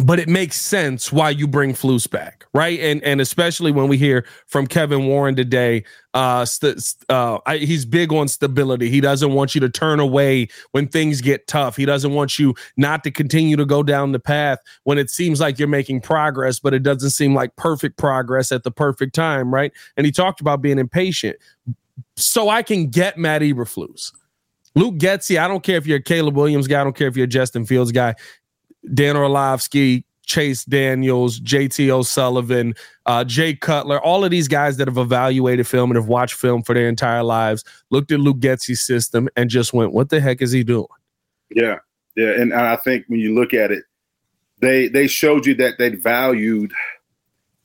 but 0.04 0.20
it 0.20 0.28
makes 0.28 0.56
sense 0.60 1.12
why 1.12 1.30
you 1.30 1.48
bring 1.48 1.74
Flus 1.74 2.08
back, 2.08 2.46
right? 2.54 2.78
And 2.78 3.02
and 3.02 3.20
especially 3.20 3.72
when 3.72 3.88
we 3.88 3.98
hear 3.98 4.24
from 4.46 4.66
Kevin 4.66 5.06
Warren 5.06 5.34
today, 5.34 5.84
uh, 6.14 6.44
st- 6.44 6.94
uh, 7.08 7.38
I, 7.46 7.58
he's 7.58 7.84
big 7.84 8.12
on 8.12 8.28
stability. 8.28 8.90
He 8.90 9.00
doesn't 9.00 9.32
want 9.32 9.54
you 9.56 9.60
to 9.60 9.68
turn 9.68 9.98
away 9.98 10.48
when 10.70 10.86
things 10.86 11.20
get 11.20 11.48
tough. 11.48 11.76
He 11.76 11.84
doesn't 11.84 12.12
want 12.12 12.38
you 12.38 12.54
not 12.76 13.02
to 13.04 13.10
continue 13.10 13.56
to 13.56 13.66
go 13.66 13.82
down 13.82 14.12
the 14.12 14.20
path 14.20 14.60
when 14.84 14.98
it 14.98 15.10
seems 15.10 15.40
like 15.40 15.58
you're 15.58 15.68
making 15.68 16.00
progress, 16.00 16.60
but 16.60 16.74
it 16.74 16.84
doesn't 16.84 17.10
seem 17.10 17.34
like 17.34 17.56
perfect 17.56 17.96
progress 17.98 18.52
at 18.52 18.62
the 18.62 18.70
perfect 18.70 19.14
time, 19.14 19.52
right? 19.52 19.72
And 19.96 20.06
he 20.06 20.12
talked 20.12 20.40
about 20.40 20.62
being 20.62 20.78
impatient. 20.78 21.36
So 22.16 22.48
I 22.48 22.62
can 22.62 22.88
get 22.88 23.18
Matt 23.18 23.42
Eberflus. 23.42 24.12
Luke 24.78 24.96
Getsy, 24.96 25.40
I 25.40 25.48
don't 25.48 25.62
care 25.62 25.76
if 25.76 25.86
you're 25.86 25.98
a 25.98 26.02
Caleb 26.02 26.36
Williams 26.36 26.68
guy, 26.68 26.80
I 26.80 26.84
don't 26.84 26.94
care 26.94 27.08
if 27.08 27.16
you're 27.16 27.24
a 27.24 27.28
Justin 27.28 27.66
Fields 27.66 27.90
guy. 27.90 28.14
Dan 28.94 29.16
Orlovsky, 29.16 30.04
Chase 30.24 30.64
Daniels, 30.64 31.40
JT 31.40 31.88
O'Sullivan, 31.88 32.74
uh, 33.06 33.24
Jay 33.24 33.54
Cutler, 33.54 33.98
all 34.00 34.24
of 34.24 34.30
these 34.30 34.46
guys 34.46 34.76
that 34.76 34.86
have 34.86 34.98
evaluated 34.98 35.66
film 35.66 35.90
and 35.90 35.96
have 35.96 36.08
watched 36.08 36.34
film 36.34 36.62
for 36.62 36.74
their 36.74 36.88
entire 36.88 37.22
lives, 37.22 37.64
looked 37.90 38.12
at 38.12 38.20
Luke 38.20 38.38
Getsy's 38.38 38.82
system 38.82 39.28
and 39.36 39.48
just 39.48 39.72
went, 39.72 39.92
what 39.92 40.10
the 40.10 40.20
heck 40.20 40.42
is 40.42 40.52
he 40.52 40.62
doing? 40.62 40.86
Yeah. 41.50 41.76
Yeah. 42.14 42.32
And 42.32 42.52
I 42.52 42.76
think 42.76 43.04
when 43.08 43.20
you 43.20 43.34
look 43.34 43.54
at 43.54 43.70
it, 43.70 43.84
they 44.60 44.88
they 44.88 45.06
showed 45.06 45.46
you 45.46 45.54
that 45.54 45.78
they 45.78 45.90
valued 45.90 46.72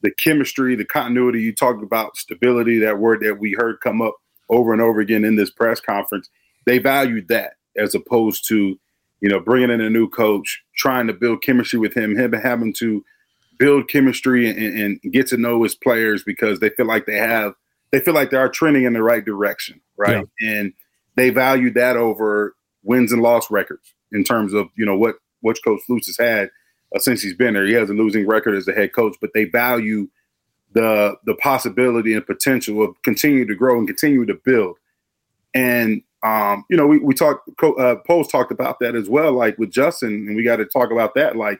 the 0.01 0.12
chemistry, 0.12 0.75
the 0.75 0.86
continuity. 0.86 1.42
You 1.42 1.54
talked 1.54 1.83
about 1.83 2.18
stability, 2.18 2.77
that 2.80 3.00
word 3.00 3.21
that 3.21 3.39
we 3.39 3.54
heard 3.54 3.80
come 3.81 4.01
up 4.01 4.16
over 4.50 4.74
and 4.74 4.81
over 4.81 5.00
again 5.00 5.25
in 5.25 5.36
this 5.36 5.50
press 5.50 5.80
conference. 5.80 6.30
They 6.66 6.77
valued 6.77 7.30
that 7.30 7.54
as 7.75 7.95
opposed 7.95 8.48
to 8.50 8.80
you 9.24 9.30
know, 9.30 9.39
bringing 9.39 9.71
in 9.71 9.80
a 9.80 9.89
new 9.89 10.09
coach, 10.09 10.62
trying 10.75 11.08
to 11.08 11.14
build 11.14 11.42
chemistry 11.42 11.80
with 11.80 11.96
him, 11.96 12.18
him 12.18 12.34
having 12.34 12.74
to 12.74 13.04
build 13.60 13.88
chemistry 13.90 14.50
and, 14.50 14.80
and, 15.04 15.14
get 15.14 15.28
to 15.28 15.38
know 15.38 15.62
his 15.64 15.75
players 15.75 16.24
because 16.24 16.60
they 16.60 16.70
feel 16.70 16.88
like 16.88 17.06
they 17.06 17.18
have, 17.18 17.54
they 17.92 18.00
feel 18.00 18.14
like 18.14 18.31
they 18.31 18.38
are 18.38 18.50
trending 18.50 18.84
in 18.84 18.94
the 18.94 19.04
right 19.04 19.24
direction, 19.24 19.80
right? 19.96 20.28
Yeah. 20.42 20.50
And 20.50 20.74
they 21.16 21.30
value 21.30 21.72
that 21.74 21.96
over 21.96 22.56
wins 22.84 23.12
and 23.12 23.22
loss 23.22 23.50
records 23.50 23.94
in 24.12 24.24
terms 24.24 24.54
of 24.54 24.68
you 24.75 24.86
know 24.86 24.98
what 24.98 25.16
which 25.42 25.64
Coach 25.64 25.81
Flus 25.90 26.06
has 26.06 26.18
had 26.18 26.50
uh, 26.95 27.00
since 27.00 27.21
he's 27.21 27.36
been 27.36 27.54
there. 27.54 27.66
He 27.66 27.74
has 27.74 27.90
a 27.90 27.94
losing 27.94 28.28
record 28.28 28.56
as 28.56 28.66
the 28.66 28.74
head 28.74 28.94
coach, 28.94 29.16
but 29.21 29.31
they 29.33 29.45
value 29.45 30.07
the 30.74 31.16
the 31.26 31.36
possibility 31.36 32.14
and 32.14 32.26
potential 32.26 32.83
of 32.83 33.02
continuing 33.04 33.47
to 33.47 33.56
grow 33.56 33.78
and 33.78 33.88
continue 33.88 34.26
to 34.26 34.36
build. 34.45 34.78
And 35.54 36.02
um, 36.23 36.63
you 36.69 36.77
know, 36.77 36.87
we, 36.87 36.99
we 36.99 37.13
talked, 37.13 37.49
uh, 37.61 37.95
Poles 38.07 38.30
talked 38.30 38.51
about 38.51 38.80
that 38.80 38.95
as 38.95 39.09
well, 39.09 39.33
like 39.33 39.57
with 39.57 39.71
Justin, 39.71 40.25
and 40.27 40.35
we 40.35 40.44
got 40.44 40.56
to 40.56 40.65
talk 40.65 40.89
about 40.89 41.15
that. 41.15 41.35
Like, 41.35 41.59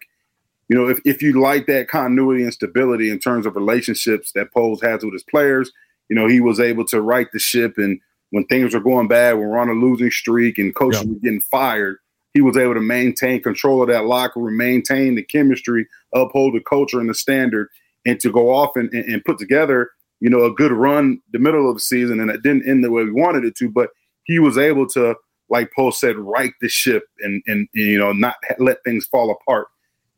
you 0.70 0.78
know, 0.78 0.88
if, 0.88 1.02
if 1.04 1.22
you 1.22 1.42
like 1.42 1.68
that 1.68 1.90
continuity 1.90 2.44
and 2.44 2.54
stability 2.54 3.12
in 3.12 3.20
terms 3.20 3.46
of 3.46 3.58
relationships 3.58 4.32
that 4.36 4.54
Poles 4.54 4.82
has 4.82 5.04
with 5.04 5.14
his 5.14 5.24
players, 5.24 5.72
you 6.08 6.16
know, 6.16 6.28
he 6.28 6.40
was 6.40 6.62
able 6.62 6.86
to 6.86 7.02
right 7.02 7.28
the 7.34 7.40
ship. 7.40 7.78
And 7.78 8.00
when 8.30 8.46
things 8.46 8.74
were 8.74 8.80
going 8.80 9.10
bad, 9.10 9.34
when 9.34 9.50
we're 9.50 9.58
on 9.58 9.68
a 9.68 9.74
losing 9.74 10.12
streak 10.12 10.58
and 10.58 10.74
coaches 10.74 11.02
yeah. 11.04 11.10
were 11.10 11.20
getting 11.20 11.42
fired, 11.42 11.98
he 12.34 12.40
was 12.40 12.56
able 12.56 12.74
to 12.74 12.80
maintain 12.80 13.44
control 13.44 13.82
of 13.82 13.90
that 13.90 14.06
locker 14.06 14.40
room, 14.40 14.56
maintain 14.56 15.16
the 15.16 15.24
chemistry, 15.24 15.86
uphold 16.16 16.56
the 16.56 16.62
culture 16.62 17.02
and 17.02 17.10
the 17.10 17.14
standard, 17.14 17.68
and 18.06 18.20
to 18.22 18.32
go 18.32 18.50
off 18.50 18.78
and, 18.78 18.92
and, 18.94 19.06
and 19.06 19.26
put 19.26 19.38
together, 19.38 19.92
you 20.22 20.30
know, 20.30 20.46
a 20.46 20.54
good 20.54 20.72
run 20.72 21.22
the 21.34 21.40
middle 21.40 21.70
of 21.70 21.76
the 21.76 21.82
season. 21.82 22.22
And 22.22 22.32
it 22.32 22.42
didn't 22.44 22.68
end 22.68 22.84
the 22.84 22.92
way 22.92 23.04
we 23.04 23.12
wanted 23.12 23.44
it 23.44 23.58
to, 23.58 23.70
but– 23.70 23.90
he 24.26 24.40
was 24.40 24.58
able 24.58 24.88
to, 24.90 25.16
like 25.50 25.72
Paul 25.76 25.92
said, 25.92 26.18
right 26.18 26.54
the 26.62 26.70
ship 26.70 27.04
and 27.20 27.42
and, 27.48 27.68
you 27.74 27.98
know 27.98 28.12
not 28.12 28.36
let 28.60 28.84
things 28.84 29.06
fall 29.06 29.32
apart. 29.32 29.68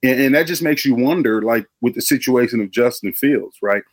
And, 0.04 0.20
and, 0.20 0.36
that 0.36 0.46
just 0.46 0.62
makes 0.62 0.86
you 0.86 0.94
wonder, 0.94 1.42
like 1.42 1.66
with 1.82 1.96
the 1.96 2.02
situation 2.02 2.62
of 2.62 2.70
Justin 2.70 3.14
Fields, 3.14 3.58
right? 3.62 3.84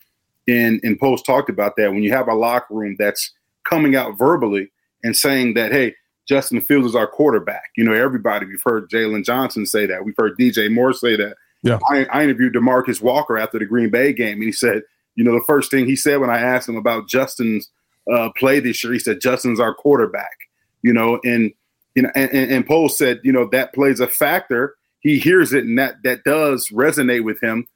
And 0.49 0.81
and 0.83 0.99
Poles 0.99 1.23
talked 1.23 1.49
about 1.49 1.77
that 1.77 1.93
when 1.93 2.03
you 2.03 2.13
have 2.13 2.29
a 2.29 2.35
locker 2.35 2.75
room 2.75 2.97
that's 2.99 3.33
coming 3.69 3.97
out 3.97 4.19
verbally 4.19 4.71
and 5.03 5.17
saying 5.17 5.55
that, 5.55 5.73
hey, 5.73 5.95
Justin 6.29 6.61
Fields 6.61 6.89
is 6.89 6.97
our 6.97 7.07
quarterback. 7.07 7.71
You 7.77 7.85
know, 7.85 7.93
everybody 7.93 8.47
we've 8.47 8.63
heard 8.65 8.91
Jaylon 8.91 9.25
Johnson 9.25 9.67
say 9.67 9.87
that. 9.87 10.05
We've 10.05 10.15
heard 10.17 10.39
DJ 10.39 10.73
Moore 10.73 10.93
say 10.93 11.17
that. 11.17 11.37
Yeah. 11.63 11.79
I, 11.89 12.07
I 12.07 12.25
interviewed 12.25 12.55
DeMarcus 12.55 13.01
Walker 13.01 13.39
after 13.39 13.59
the 13.59 13.67
Green 13.67 13.91
Bay 13.91 14.13
game, 14.13 14.35
and 14.35 14.43
he 14.43 14.53
said, 14.53 14.83
you 15.15 15.25
know, 15.25 15.33
the 15.33 15.45
first 15.47 15.71
thing 15.71 15.87
he 15.87 15.97
said 15.97 16.21
when 16.21 16.31
I 16.31 16.39
asked 16.39 16.69
him 16.69 16.77
about 16.77 17.09
Justin's 17.09 17.71
uh, 18.11 18.31
play 18.37 18.61
this 18.61 18.83
year. 18.83 18.93
He 18.93 18.99
said 18.99 19.21
Justin's 19.21 19.61
our 19.61 19.75
quarterback, 19.75 20.37
you 20.83 20.93
know, 20.93 21.21
and 21.25 21.53
you 21.95 22.03
know, 22.03 22.11
and, 22.15 22.31
and 22.31 22.67
Poles 22.67 22.97
said, 22.97 23.21
you 23.23 23.33
know, 23.33 23.47
that 23.53 23.75
plays 23.75 24.01
a 24.01 24.07
factor. 24.07 24.77
He 25.01 25.19
hears 25.19 25.53
it, 25.53 25.65
and 25.65 25.79
that 25.79 25.97
that 26.05 26.25
does 26.25 26.69
resonate 26.69 27.25
with 27.25 27.43
him. 27.43 27.67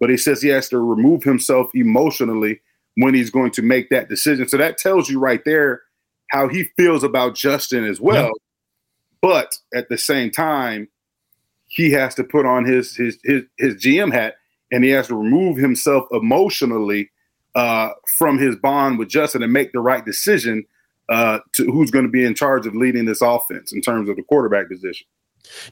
But 0.00 0.10
he 0.10 0.16
says 0.16 0.42
he 0.42 0.48
has 0.48 0.68
to 0.68 0.78
remove 0.78 1.22
himself 1.22 1.68
emotionally 1.74 2.60
when 2.96 3.14
he's 3.14 3.30
going 3.30 3.50
to 3.52 3.62
make 3.62 3.90
that 3.90 4.08
decision. 4.08 4.48
So 4.48 4.56
that 4.56 4.78
tells 4.78 5.08
you 5.08 5.18
right 5.18 5.44
there 5.44 5.82
how 6.30 6.48
he 6.48 6.64
feels 6.76 7.02
about 7.02 7.34
Justin 7.34 7.84
as 7.84 8.00
well. 8.00 8.24
Yeah. 8.24 8.30
But 9.22 9.56
at 9.74 9.88
the 9.88 9.98
same 9.98 10.30
time, 10.30 10.88
he 11.66 11.90
has 11.92 12.14
to 12.16 12.24
put 12.24 12.46
on 12.46 12.64
his 12.64 12.94
his 12.94 13.18
his 13.24 13.42
his 13.58 13.74
GM 13.76 14.12
hat 14.12 14.36
and 14.70 14.84
he 14.84 14.90
has 14.90 15.08
to 15.08 15.14
remove 15.14 15.56
himself 15.56 16.06
emotionally 16.12 17.10
uh, 17.54 17.90
from 18.18 18.38
his 18.38 18.56
bond 18.56 18.98
with 18.98 19.08
Justin 19.08 19.42
and 19.42 19.52
make 19.52 19.72
the 19.72 19.80
right 19.80 20.04
decision 20.04 20.64
uh, 21.08 21.38
to 21.52 21.64
who's 21.70 21.90
going 21.90 22.04
to 22.04 22.10
be 22.10 22.24
in 22.24 22.34
charge 22.34 22.66
of 22.66 22.74
leading 22.74 23.04
this 23.04 23.20
offense 23.20 23.72
in 23.72 23.80
terms 23.80 24.08
of 24.08 24.16
the 24.16 24.22
quarterback 24.22 24.68
position. 24.68 25.06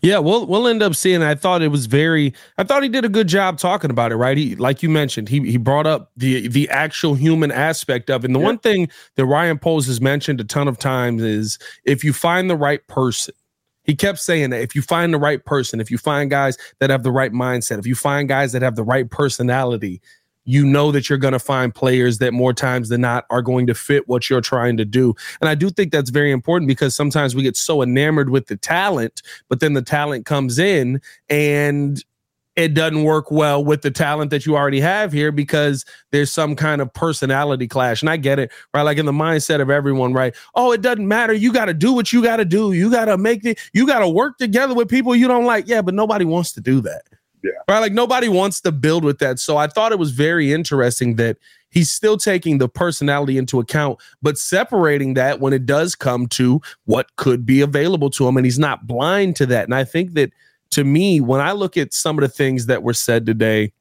Yeah, 0.03 0.19
we'll 0.19 0.47
we'll 0.47 0.69
end 0.69 0.83
up 0.83 0.95
seeing. 0.95 1.23
I 1.23 1.35
thought 1.35 1.62
it 1.62 1.69
was 1.69 1.87
very. 1.87 2.35
I 2.59 2.65
thought 2.65 2.83
he 2.83 2.89
did 2.89 3.05
a 3.05 3.09
good 3.09 3.27
job 3.27 3.59
talking 3.59 3.91
about 3.91 4.12
it. 4.12 4.17
Right, 4.17 4.37
he 4.37 4.55
like 4.57 4.83
you 4.83 4.91
mentioned, 4.91 5.29
he 5.29 5.41
he 5.51 5.57
brought 5.57 5.87
up 5.87 6.11
the 6.17 6.49
the 6.49 6.69
actual 6.69 7.15
human 7.15 7.51
aspect 7.51 8.11
of 8.11 8.25
it. 8.25 8.29
And 8.29 8.35
the 8.35 8.41
yeah. 8.41 8.47
one 8.47 8.59
thing 8.59 8.91
that 9.17 9.25
Ryan 9.25 9.59
Poles 9.59 9.87
has 9.87 10.01
mentioned 10.01 10.41
a 10.41 10.45
ton 10.45 10.69
of 10.69 10.79
times 10.79 11.23
is 11.23 11.59
if 11.85 12.05
you 12.05 12.12
find 12.12 12.51
the 12.51 12.57
right 12.57 12.87
person. 12.89 13.35
He 13.85 13.97
kept 13.97 14.21
saying 14.21 14.51
that 14.51 14.61
if 14.61 14.77
you 14.77 14.83
find 14.83 15.12
the 15.12 15.19
right 15.19 15.45
person, 15.45 15.81
if 15.81 15.91
you 15.91 15.99
find 15.99 16.31
guys 16.31 16.57
that 16.79 16.89
have 16.89 17.03
the 17.03 17.11
right 17.11 17.33
mindset, 17.33 17.81
if 17.81 17.87
you 17.87 17.97
find 17.97 18.29
guys 18.29 18.53
that 18.53 18.62
have 18.62 18.77
the 18.77 18.85
right 18.85 19.11
personality, 19.11 20.01
you 20.45 20.65
know 20.65 20.91
that 20.93 21.09
you're 21.09 21.19
going 21.19 21.33
to 21.33 21.39
find 21.39 21.75
players 21.75 22.19
that 22.19 22.33
more 22.33 22.53
times 22.53 22.89
than 22.89 23.01
not 23.01 23.25
are 23.31 23.43
going 23.43 23.67
to 23.67 23.75
fit 23.75 24.09
what 24.09 24.29
you're 24.29 24.41
trying 24.41 24.77
to 24.77 24.85
do. 24.85 25.15
And 25.41 25.49
I 25.49 25.55
do 25.55 25.71
think 25.71 25.93
that's 25.93 26.11
very 26.11 26.33
important 26.33 26.69
because 26.69 26.95
sometimes 26.95 27.35
we 27.35 27.43
get 27.43 27.57
so 27.57 27.83
enamored 27.83 28.31
with 28.31 28.47
the 28.47 28.57
talent, 28.57 29.23
but 29.49 29.61
then 29.61 29.75
the 29.75 29.83
talent 29.83 30.27
comes 30.27 30.59
in 30.59 31.01
and 31.29 32.03
it 32.55 32.75
doesn't 32.75 33.05
work 33.05 33.31
well 33.31 33.65
with 33.65 33.81
the 33.83 33.91
talent 33.91 34.31
that 34.31 34.45
you 34.45 34.57
already 34.57 34.81
have 34.81 35.13
here 35.13 35.33
because 35.33 35.85
there's 36.11 36.31
some 36.31 36.55
kind 36.55 36.83
of 36.83 36.93
personality 36.93 37.67
clash. 37.67 38.03
And 38.03 38.11
I 38.11 38.19
get 38.19 38.39
it, 38.39 38.53
right? 38.75 38.83
Like 38.83 38.99
in 38.99 39.07
the 39.07 39.13
mindset 39.13 39.61
of 39.61 39.71
everyone, 39.71 40.13
right? 40.13 40.35
Oh, 40.55 40.73
it 40.73 40.83
doesn't 40.83 41.09
matter. 41.09 41.33
You 41.33 41.53
got 41.53 41.67
to 41.67 41.75
do 41.75 41.93
what 41.93 42.13
you 42.13 42.23
got 42.23 42.37
to 42.37 42.45
do. 42.45 42.73
You 42.73 42.91
got 42.91 43.07
to 43.07 43.17
make 43.17 43.45
it, 43.45 43.59
you 43.73 43.87
got 43.87 44.01
to 44.01 44.09
work 44.09 44.37
together 44.37 44.75
with 44.75 44.91
people 44.91 45.17
you 45.17 45.29
don't 45.29 45.47
like. 45.47 45.67
Yeah, 45.67 45.81
but 45.81 45.95
nobody 45.95 46.27
wants 46.27 46.53
to 46.53 46.61
do 46.61 46.83
that. 46.83 47.03
Yeah. 47.43 47.51
Right. 47.69 47.81
Like 47.81 47.93
nobody 47.93 48.29
wants 48.29 48.61
to 48.61 48.73
build 48.73 49.05
with 49.05 49.19
that. 49.19 49.39
So 49.39 49.57
I 49.57 49.67
thought 49.67 49.93
it 49.93 49.99
was 49.99 50.13
very 50.13 50.53
interesting 50.53 51.17
that 51.17 51.39
he's 51.71 51.91
still 51.91 52.17
taking 52.17 52.59
the 52.59 52.69
personality 52.69 53.37
into 53.37 53.59
account, 53.59 53.99
but 54.21 54.39
separating 54.39 55.15
that 55.15 55.41
when 55.41 55.53
it 55.53 55.67
does 55.67 55.95
come 55.95 56.29
to 56.29 56.61
what 56.85 57.15
could 57.17 57.45
be 57.45 57.61
available 57.61 58.11
to 58.11 58.29
him. 58.29 58.37
And 58.37 58.47
he's 58.47 58.59
not 58.59 58.87
blind 58.87 59.37
to 59.37 59.47
that. 59.47 59.65
And 59.65 59.75
I 59.75 59.85
think 59.85 60.13
that 60.15 60.31
to 60.71 60.85
me, 60.85 61.21
when 61.21 61.41
I 61.41 61.53
look 61.53 61.77
at 61.77 61.93
some 61.93 62.17
of 62.17 62.23
the 62.23 62.29
things 62.29 62.67
that 62.67 62.83
were 62.83 62.95
said 62.95 63.27
today 63.27 63.73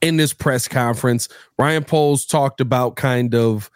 in 0.00 0.16
this 0.16 0.32
press 0.32 0.68
conference, 0.68 1.28
Ryan 1.58 1.84
Poles 1.84 2.24
talked 2.24 2.60
about 2.60 2.96
kind 2.96 3.34
of 3.34 3.70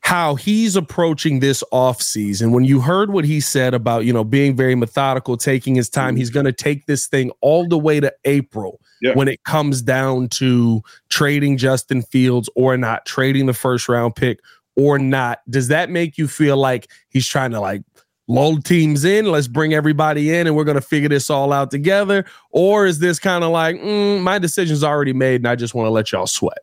how 0.00 0.34
he's 0.34 0.76
approaching 0.76 1.40
this 1.40 1.62
off 1.70 2.00
season. 2.00 2.52
When 2.52 2.64
you 2.64 2.80
heard 2.80 3.12
what 3.12 3.24
he 3.24 3.40
said 3.40 3.74
about, 3.74 4.04
you 4.04 4.12
know, 4.12 4.24
being 4.24 4.56
very 4.56 4.74
methodical, 4.74 5.36
taking 5.36 5.74
his 5.74 5.88
time, 5.88 6.16
he's 6.16 6.30
going 6.30 6.46
to 6.46 6.52
take 6.52 6.86
this 6.86 7.06
thing 7.06 7.30
all 7.40 7.68
the 7.68 7.78
way 7.78 8.00
to 8.00 8.12
April 8.24 8.80
yeah. 9.02 9.14
when 9.14 9.28
it 9.28 9.44
comes 9.44 9.82
down 9.82 10.28
to 10.28 10.82
trading 11.10 11.58
Justin 11.58 12.02
Fields 12.02 12.48
or 12.56 12.76
not, 12.76 13.04
trading 13.06 13.46
the 13.46 13.52
first 13.52 13.88
round 13.88 14.16
pick 14.16 14.40
or 14.74 14.98
not. 14.98 15.40
Does 15.50 15.68
that 15.68 15.90
make 15.90 16.16
you 16.16 16.26
feel 16.26 16.56
like 16.56 16.90
he's 17.10 17.26
trying 17.26 17.50
to 17.50 17.60
like 17.60 17.82
lull 18.26 18.56
teams 18.58 19.04
in? 19.04 19.26
Let's 19.26 19.48
bring 19.48 19.74
everybody 19.74 20.34
in 20.34 20.46
and 20.46 20.56
we're 20.56 20.64
going 20.64 20.76
to 20.76 20.80
figure 20.80 21.10
this 21.10 21.28
all 21.28 21.52
out 21.52 21.70
together? 21.70 22.24
Or 22.50 22.86
is 22.86 23.00
this 23.00 23.18
kind 23.18 23.44
of 23.44 23.50
like, 23.50 23.76
mm, 23.76 24.22
my 24.22 24.38
decision's 24.38 24.82
already 24.82 25.12
made 25.12 25.42
and 25.42 25.48
I 25.48 25.56
just 25.56 25.74
want 25.74 25.86
to 25.86 25.90
let 25.90 26.10
y'all 26.10 26.26
sweat? 26.26 26.58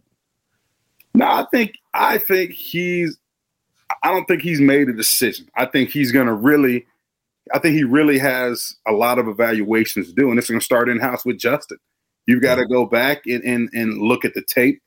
No, 1.14 1.26
I 1.26 1.46
think 1.52 1.76
I 1.94 2.18
think 2.20 2.52
he's 2.52 3.18
I 4.04 4.12
don't 4.12 4.26
think 4.26 4.42
he's 4.42 4.62
made 4.62 4.90
a 4.90 4.94
decision. 4.94 5.50
I 5.56 5.66
think 5.66 5.90
he's 5.90 6.12
going 6.12 6.28
to 6.28 6.34
really, 6.34 6.86
I 7.54 7.60
think 7.60 7.76
he 7.76 7.84
really 7.84 8.20
has 8.20 8.76
a 8.88 8.92
lot 8.92 9.20
of 9.20 9.28
evaluations 9.28 10.08
to 10.08 10.14
do, 10.14 10.30
and 10.30 10.38
it's 10.38 10.50
going 10.50 10.60
to 10.60 10.66
start 10.66 10.90
in 10.90 11.00
house 11.00 11.26
with 11.26 11.38
Justin. 11.38 11.78
You've 12.26 12.42
got 12.42 12.56
to 12.56 12.66
go 12.66 12.86
back 12.86 13.22
and, 13.26 13.44
and 13.44 13.70
and 13.74 14.02
look 14.02 14.26
at 14.26 14.34
the 14.34 14.42
tape. 14.42 14.82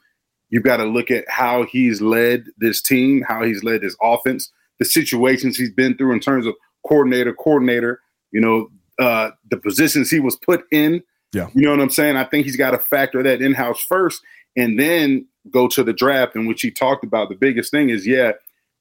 You've 0.51 0.63
got 0.63 0.77
to 0.77 0.85
look 0.85 1.11
at 1.11 1.25
how 1.29 1.65
he's 1.65 2.03
led 2.03 2.45
this 2.59 2.83
team, 2.83 3.25
how 3.27 3.43
he's 3.45 3.65
led 3.65 3.81
this 3.81 3.97
offense, 4.03 4.53
the 4.79 4.85
situations 4.85 5.57
he's 5.57 5.73
been 5.73 5.97
through 5.97 6.13
in 6.13 6.21
terms 6.21 6.45
of 6.45 6.55
coordinator, 6.87 7.33
coordinator. 7.33 8.01
You 8.31 8.41
know, 8.41 8.69
uh, 8.99 9.31
the 9.51 9.57
positions 9.57 10.11
he 10.11 10.21
was 10.21 10.37
put 10.37 10.65
in. 10.71 11.03
Yeah, 11.33 11.49
you 11.55 11.63
know 11.63 11.71
what 11.71 11.81
I'm 11.81 11.91
saying. 11.91 12.17
I 12.17 12.25
think 12.25 12.45
he's 12.45 12.57
got 12.57 12.73
to 12.73 12.79
factor 12.79 13.23
that 13.23 13.41
in 13.41 13.55
house 13.55 13.81
first, 13.81 14.23
and 14.57 14.79
then 14.79 15.27
go 15.51 15.67
to 15.69 15.83
the 15.83 15.95
draft, 15.95 16.37
in 16.37 16.47
which 16.47 16.61
he 16.61 16.71
talked 16.71 17.05
about. 17.05 17.31
The 17.31 17.37
biggest 17.37 17.71
thing 17.71 17.89
is, 17.89 18.07
yeah, 18.07 18.33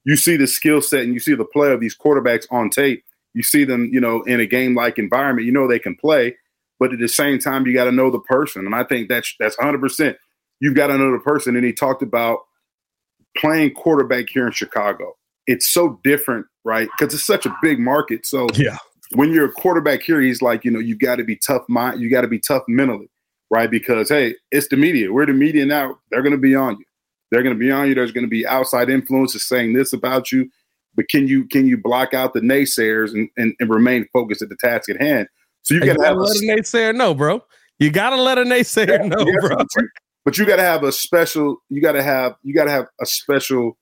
you 0.06 0.16
see 0.16 0.38
the 0.38 0.48
skill 0.48 0.82
set 0.82 1.02
and 1.02 1.14
you 1.14 1.20
see 1.20 1.36
the 1.36 1.46
play 1.46 1.72
of 1.72 1.80
these 1.80 1.98
quarterbacks 1.98 2.46
on 2.52 2.70
tape. 2.70 3.04
You 3.34 3.44
see 3.44 3.64
them, 3.64 3.90
you 3.92 4.00
know, 4.00 4.24
in 4.24 4.40
a 4.40 4.46
game 4.46 4.76
like 4.76 4.98
environment. 4.98 5.46
You 5.46 5.52
know 5.52 5.68
they 5.68 5.80
can 5.80 5.96
play, 5.96 6.36
but 6.80 6.94
at 6.94 7.00
the 7.00 7.08
same 7.08 7.40
time, 7.40 7.66
you 7.66 7.74
got 7.74 7.86
to 7.86 7.92
know 7.92 8.10
the 8.10 8.20
person. 8.22 8.66
And 8.66 8.74
I 8.74 8.84
think 8.84 9.10
that's 9.10 9.36
that's 9.40 9.58
100. 9.58 9.80
percent 9.80 10.18
You've 10.60 10.76
got 10.76 10.88
to 10.88 10.98
know 10.98 11.12
the 11.12 11.20
person. 11.20 11.56
And 11.56 11.66
he 11.66 11.72
talked 11.72 12.02
about 12.02 12.40
playing 13.38 13.74
quarterback 13.74 14.26
here 14.30 14.46
in 14.46 14.52
Chicago. 14.52 15.16
It's 15.48 15.68
so 15.68 16.00
different, 16.04 16.46
right? 16.66 16.90
Because 16.98 17.14
it's 17.14 17.24
such 17.26 17.46
a 17.46 17.56
big 17.62 17.80
market. 17.80 18.26
So 18.26 18.48
yeah, 18.56 18.78
when 19.14 19.32
you're 19.32 19.46
a 19.46 19.52
quarterback 19.52 20.02
here, 20.02 20.22
he's 20.22 20.42
like, 20.42 20.66
you 20.66 20.72
know, 20.72 20.80
you 20.80 20.98
got 20.98 21.16
to 21.16 21.24
be 21.24 21.36
tough 21.36 21.64
mind. 21.68 22.02
You 22.02 22.10
got 22.10 22.22
to 22.22 22.28
be 22.28 22.40
tough 22.40 22.64
mentally, 22.68 23.10
right? 23.50 23.70
Because 23.70 24.10
hey, 24.10 24.36
it's 24.52 24.68
the 24.68 24.78
media. 24.78 25.12
We're 25.12 25.26
the 25.26 25.34
media 25.34 25.66
now. 25.66 25.98
They're 26.12 26.22
going 26.22 26.34
to 26.34 26.38
be 26.38 26.56
on 26.56 26.78
you. 26.78 26.86
They're 27.32 27.44
going 27.44 27.56
to 27.56 27.60
be 27.60 27.72
on 27.72 27.88
you. 27.88 27.96
There's 27.96 28.12
going 28.12 28.26
to 28.26 28.30
be 28.30 28.46
outside 28.48 28.90
influences 28.90 29.48
saying 29.48 29.74
this 29.74 29.94
about 29.94 30.32
you. 30.32 30.50
But 30.96 31.08
can 31.10 31.28
you 31.28 31.46
can 31.46 31.68
you 31.68 31.78
block 31.78 32.14
out 32.14 32.34
the 32.34 32.42
naysayers 32.42 33.14
and, 33.14 33.30
and, 33.38 33.54
and 33.60 33.70
remain 33.70 34.08
focused 34.12 34.42
at 34.42 34.50
the 34.50 34.58
task 34.58 34.90
at 34.90 35.02
hand? 35.02 35.28
So 35.62 35.76
you, 35.76 35.82
gotta, 35.86 36.00
let 36.00 36.36
a, 36.36 36.40
naysayer 36.40 36.96
know, 36.96 37.14
bro. 37.14 37.44
You 37.78 37.92
gotta 37.92 38.16
let 38.16 38.38
a 38.38 38.44
naysayer 38.44 39.00
yeah, 39.00 39.08
know, 39.08 39.26
yeah, 39.26 39.36
bro. 39.40 39.56
But 39.56 39.68
you, 39.78 39.90
but 40.26 40.38
you, 40.38 40.46
gotta 40.46 40.64
have 40.64 40.84
a 40.84 40.92
special. 40.92 41.58
You 41.70 41.82
gotta 41.82 42.02
have. 42.02 42.36
You 42.44 42.54
gotta 42.54 42.72
have 42.72 42.88
a 43.00 43.06
special. 43.06 43.78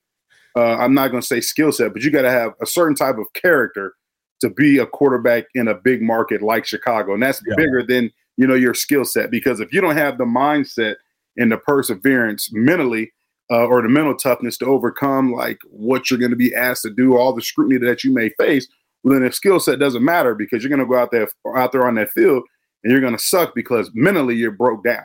Uh, 0.54 0.76
I'm 0.76 0.94
not 0.94 1.08
gonna 1.08 1.22
say 1.22 1.40
skill 1.40 1.72
set, 1.72 1.92
but 1.92 2.02
you 2.02 2.10
gotta 2.10 2.30
have 2.30 2.52
a 2.60 2.66
certain 2.66 2.94
type 2.94 3.16
of 3.16 3.26
character 3.32 3.94
to 4.40 4.50
be 4.50 4.78
a 4.78 4.86
quarterback 4.86 5.44
in 5.54 5.68
a 5.68 5.74
big 5.74 6.02
market 6.02 6.42
like 6.42 6.66
Chicago, 6.66 7.14
and 7.14 7.22
that's 7.22 7.42
yeah. 7.48 7.54
bigger 7.56 7.82
than 7.82 8.10
you 8.36 8.46
know 8.46 8.54
your 8.54 8.74
skill 8.74 9.04
set. 9.04 9.30
Because 9.30 9.60
if 9.60 9.72
you 9.72 9.80
don't 9.80 9.96
have 9.96 10.18
the 10.18 10.24
mindset 10.24 10.96
and 11.36 11.50
the 11.50 11.56
perseverance 11.56 12.50
mentally 12.52 13.12
uh, 13.50 13.64
or 13.66 13.82
the 13.82 13.88
mental 13.88 14.14
toughness 14.14 14.58
to 14.58 14.66
overcome 14.66 15.32
like 15.32 15.58
what 15.70 16.10
you're 16.10 16.18
going 16.18 16.30
to 16.30 16.36
be 16.36 16.54
asked 16.54 16.82
to 16.82 16.90
do, 16.90 17.16
all 17.16 17.32
the 17.32 17.42
scrutiny 17.42 17.78
that 17.78 18.04
you 18.04 18.12
may 18.12 18.28
face, 18.30 18.68
well, 19.02 19.14
then 19.14 19.26
if 19.26 19.34
skill 19.34 19.60
set 19.60 19.78
doesn't 19.78 20.04
matter 20.04 20.34
because 20.34 20.62
you're 20.62 20.68
going 20.68 20.80
to 20.80 20.86
go 20.86 20.98
out 20.98 21.10
there 21.10 21.28
out 21.56 21.72
there 21.72 21.86
on 21.86 21.94
that 21.94 22.10
field 22.10 22.42
and 22.82 22.92
you're 22.92 23.00
going 23.00 23.16
to 23.16 23.22
suck 23.22 23.54
because 23.54 23.90
mentally 23.94 24.34
you're 24.34 24.50
broke 24.50 24.84
down. 24.84 25.04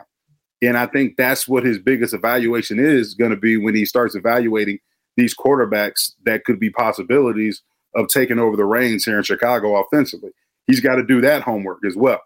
And 0.62 0.76
I 0.76 0.86
think 0.86 1.16
that's 1.16 1.46
what 1.46 1.64
his 1.64 1.78
biggest 1.78 2.14
evaluation 2.14 2.78
is 2.78 3.14
going 3.14 3.30
to 3.30 3.36
be 3.36 3.56
when 3.56 3.74
he 3.74 3.84
starts 3.84 4.14
evaluating 4.14 4.78
these 5.16 5.34
quarterbacks 5.36 6.12
that 6.24 6.44
could 6.44 6.58
be 6.58 6.70
possibilities 6.70 7.62
of 7.94 8.08
taking 8.08 8.38
over 8.38 8.56
the 8.56 8.64
reins 8.64 9.04
here 9.04 9.18
in 9.18 9.22
Chicago 9.22 9.76
offensively. 9.76 10.30
He's 10.66 10.80
got 10.80 10.96
to 10.96 11.04
do 11.04 11.20
that 11.20 11.42
homework 11.42 11.84
as 11.86 11.96
well. 11.96 12.20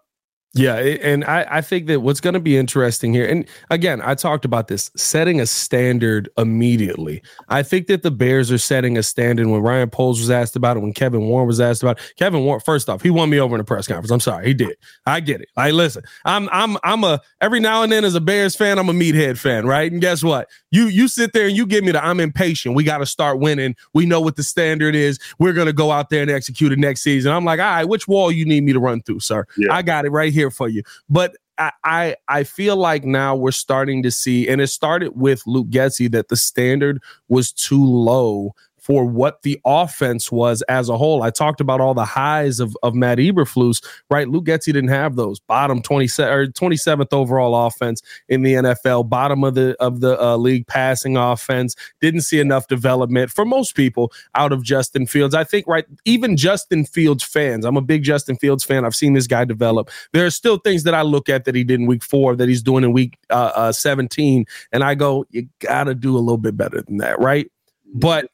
Yeah, 0.55 0.77
and 0.77 1.25
I, 1.25 1.47
I 1.49 1.61
think 1.61 1.89
that 1.89 2.01
what's 2.01 2.21
going 2.21 2.35
to 2.35 2.41
be 2.41 2.57
interesting 2.57 3.13
here, 3.13 3.27
and 3.27 3.47
again, 3.69 4.01
I 4.03 4.15
talked 4.15 4.47
about 4.47 4.69
this 4.69 4.91
setting 4.97 5.41
a 5.43 5.47
standard 5.47 6.31
immediately. 6.39 7.23
I 7.51 7.63
think 7.63 7.87
that 7.89 8.03
the 8.03 8.11
Bears 8.11 8.51
are 8.51 8.57
setting 8.59 8.97
a 8.97 9.03
standard. 9.03 9.47
When 9.47 9.61
Ryan 9.61 9.91
Poles 9.91 10.19
was 10.19 10.31
asked 10.31 10.57
about 10.57 10.79
it, 10.79 10.81
when 10.81 10.95
Kevin 10.95 11.29
Warren 11.29 11.47
was 11.47 11.61
asked 11.61 11.83
about 11.83 12.01
it, 12.01 12.15
Kevin 12.17 12.45
Warren, 12.45 12.61
first 12.61 12.89
off, 12.89 13.03
he 13.03 13.11
won 13.11 13.29
me 13.29 13.39
over 13.39 13.57
in 13.57 13.59
the 13.59 13.65
press 13.65 13.87
conference. 13.87 14.11
I'm 14.11 14.21
sorry, 14.21 14.47
he 14.47 14.55
did. 14.55 14.77
I 15.05 15.21
get 15.21 15.43
it. 15.43 15.49
I 15.57 15.71
listen. 15.71 16.03
I'm 16.25 16.49
I'm 16.51 16.79
I'm 16.83 17.05
a 17.05 17.21
every 17.43 17.61
now 17.61 17.83
and 17.83 17.93
then 17.93 18.05
as 18.07 18.15
a 18.15 18.21
Bears 18.21 18.57
fan, 18.57 18.79
I'm 18.79 18.89
a 18.89 18.95
meathead 18.95 19.39
fan, 19.39 19.67
right? 19.67 19.93
And 19.93 20.01
guess 20.01 20.25
what? 20.25 20.49
You 20.71 20.87
you 20.87 21.09
sit 21.09 21.33
there 21.33 21.47
and 21.47 21.57
you 21.57 21.67
give 21.67 21.85
me 21.85 21.93
the 21.93 22.05
I'm 22.05 22.21
impatient. 22.21 22.75
We 22.75 22.85
got 22.85 22.99
to 22.99 23.07
start 23.07 23.39
winning. 23.39 23.77
We 23.95 24.07
know 24.07 24.21
what 24.21 24.37
the 24.37 24.43
standard 24.43 24.95
is. 24.95 25.19
We're 25.39 25.53
gonna 25.53 25.73
go 25.73 25.91
out 25.91 26.11
there 26.11 26.23
and 26.23 26.31
execute 26.31 26.73
it 26.73 26.79
next 26.79 27.03
season. 27.03 27.33
I'm 27.33 27.45
like, 27.45 27.61
all 27.61 27.67
right, 27.67 27.85
which 27.85 28.09
wall 28.09 28.31
you 28.31 28.45
need 28.45 28.65
me 28.65 28.73
to 28.73 28.81
run 28.81 29.03
through, 29.03 29.21
sir? 29.21 29.47
Yeah. 29.57 29.75
I 29.75 29.83
got 29.83 30.05
it 30.05 30.11
right 30.11 30.33
here 30.33 30.51
for 30.51 30.69
you. 30.69 30.83
But 31.09 31.37
I, 31.59 31.73
I, 31.85 32.17
I 32.29 32.45
feel 32.45 32.77
like 32.77 33.05
now 33.05 33.35
we're 33.35 33.51
starting 33.51 34.03
to 34.05 34.11
see, 34.11 34.49
and 34.49 34.61
it 34.61 34.69
started 34.69 35.13
with 35.17 35.43
Luke 35.47 35.69
Getsy 35.69 36.11
that 36.13 36.29
the 36.29 36.37
standard 36.37 37.03
was 37.29 37.53
too 37.53 37.85
low 37.85 38.55
for 38.89 39.05
what 39.05 39.43
the 39.43 39.61
offense 39.67 40.33
was 40.33 40.63
as 40.63 40.89
a 40.89 40.97
whole. 40.97 41.23
I 41.23 41.29
talked 41.29 41.61
about 41.61 41.79
all 41.79 41.93
the 41.93 42.07
highs 42.07 42.59
of, 42.59 42.75
of 42.83 42.95
Matt 42.95 43.19
Eberflus, 43.19 43.85
right? 44.11 44.27
Luke 44.27 44.47
Getsy 44.47 44.73
didn't 44.73 44.89
have 44.89 45.15
those. 45.15 45.41
Bottom 45.41 45.83
27 45.83 46.33
or 46.33 46.47
27th 46.47 47.13
overall 47.13 47.67
offense 47.67 48.01
in 48.31 48.45
the 48.45 48.55
NFL, 48.55 49.11
bottom 49.11 49.45
of 49.45 49.55
the 49.55 49.77
of 49.79 50.01
the 50.01 50.19
uh, 50.19 50.39
league 50.39 50.67
passing 50.67 51.19
offense. 51.19 51.77
Didn't 52.01 52.23
see 52.23 52.41
enough 52.41 52.67
development 52.67 53.31
for 53.31 53.45
most 53.45 53.75
people 53.75 54.11
out 54.35 54.53
of 54.53 54.63
Justin 54.63 55.07
Fields. 55.07 55.35
I 55.35 55.45
think 55.45 55.67
right, 55.67 55.85
even 56.07 56.39
Justin 56.39 56.87
Fields 56.87 57.23
fans. 57.23 57.67
I'm 57.67 57.77
a 57.77 57.83
big 57.83 58.05
Justin 58.05 58.37
Fields 58.37 58.65
fan. 58.65 58.87
I've 58.87 58.97
seen 58.97 59.13
this 59.13 59.27
guy 59.27 59.45
develop. 59.45 59.91
There 60.15 60.25
are 60.25 60.31
still 60.31 60.57
things 60.57 60.85
that 60.85 60.95
I 60.95 61.03
look 61.03 61.29
at 61.29 61.45
that 61.45 61.55
he 61.55 61.63
did 61.63 61.79
in 61.79 61.85
week 61.85 62.03
four 62.03 62.37
that 62.37 62.49
he's 62.49 62.63
doing 62.63 62.85
in 62.85 62.95
week 62.95 63.19
uh, 63.29 63.53
uh, 63.55 63.73
17, 63.73 64.47
and 64.73 64.83
I 64.83 64.95
go, 64.95 65.27
you 65.29 65.47
got 65.59 65.85
to 65.85 65.95
do 65.95 66.17
a 66.17 66.21
little 66.21 66.39
bit 66.39 66.57
better 66.57 66.81
than 66.81 66.97
that, 66.99 67.21
right? 67.21 67.53
But 67.93 68.31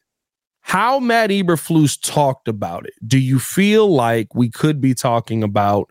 how 0.66 0.98
Matt 0.98 1.28
Eberflus 1.28 2.00
talked 2.00 2.48
about 2.48 2.86
it. 2.86 2.94
Do 3.06 3.18
you 3.18 3.38
feel 3.38 3.86
like 3.86 4.34
we 4.34 4.48
could 4.48 4.80
be 4.80 4.94
talking 4.94 5.42
about 5.42 5.90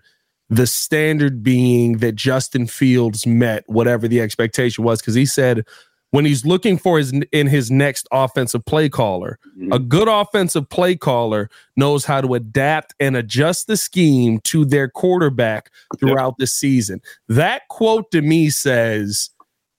the 0.49 0.65
standard 0.65 1.43
being 1.43 1.99
that 1.99 2.15
Justin 2.15 2.65
Fields 2.65 3.27
met 3.27 3.63
whatever 3.67 4.07
the 4.07 4.19
expectation 4.19 4.83
was 4.83 4.99
because 4.99 5.13
he 5.13 5.27
said 5.27 5.63
when 6.09 6.25
he's 6.25 6.43
looking 6.43 6.79
for 6.79 6.97
his 6.97 7.13
in 7.31 7.45
his 7.45 7.69
next 7.69 8.07
offensive 8.11 8.65
play 8.65 8.89
caller, 8.89 9.37
mm-hmm. 9.55 9.71
a 9.71 9.77
good 9.77 10.07
offensive 10.07 10.67
play 10.69 10.95
caller 10.95 11.51
knows 11.77 12.05
how 12.05 12.19
to 12.19 12.33
adapt 12.33 12.95
and 12.99 13.15
adjust 13.15 13.67
the 13.67 13.77
scheme 13.77 14.39
to 14.39 14.65
their 14.65 14.89
quarterback 14.89 15.69
throughout 15.99 16.29
yep. 16.29 16.37
the 16.39 16.47
season. 16.47 16.99
That 17.27 17.67
quote 17.69 18.09
to 18.09 18.23
me 18.23 18.49
says 18.49 19.29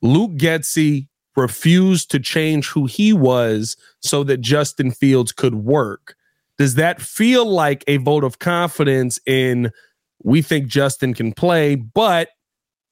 Luke 0.03 0.37
Getsy 0.37 1.09
refused 1.37 2.11
to 2.11 2.21
change 2.21 2.69
who 2.69 2.87
he 2.87 3.13
was 3.13 3.77
so 4.01 4.25
that 4.25 4.41
Justin 4.41 4.91
Fields 4.91 5.33
could 5.33 5.55
work. 5.55 6.17
Does 6.59 6.77
that 6.77 7.01
feel 7.01 7.47
like 7.47 7.83
a 7.89 7.97
vote 7.97 8.25
of 8.25 8.39
confidence 8.39 9.19
in 9.27 9.73
we 10.23 10.43
think 10.43 10.67
Justin 10.67 11.15
can 11.15 11.33
play, 11.33 11.75
but 11.75 12.29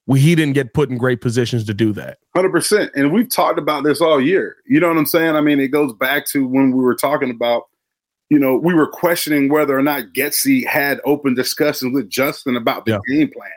we, 0.06 0.20
he 0.20 0.34
didn't 0.34 0.54
get 0.54 0.75
put 0.75 0.90
in 0.90 0.99
great 0.99 1.20
positions 1.20 1.64
to 1.64 1.75
do 1.75 1.92
that. 1.92 2.18
100%. 2.37 2.90
And 2.94 3.12
we've 3.12 3.30
talked 3.30 3.58
about 3.58 3.84
this 3.84 4.00
all 4.00 4.20
year. 4.20 4.56
You 4.66 4.80
know 4.80 4.88
what 4.88 4.99
I'm 4.99 5.06
saying? 5.06 5.37
I 5.37 5.40
mean, 5.40 5.61
it 5.61 5.68
goes 5.68 5.92
back 5.92 6.26
to 6.28 6.46
when 6.46 6.72
we 6.72 6.82
were 6.82 6.94
talking 6.94 7.30
about, 7.30 7.64
you 8.28 8.38
know, 8.38 8.56
we 8.56 8.75
were 8.75 8.88
questioning 8.88 9.49
whether 9.49 9.78
or 9.78 9.82
not 9.82 10.12
Getsy 10.14 10.66
had 10.66 11.00
open 11.04 11.34
discussions 11.34 11.94
with 11.94 12.11
Justin 12.11 12.56
about 12.56 12.84
the 12.84 12.92
yeah. 12.92 13.16
game 13.16 13.30
plan. 13.30 13.50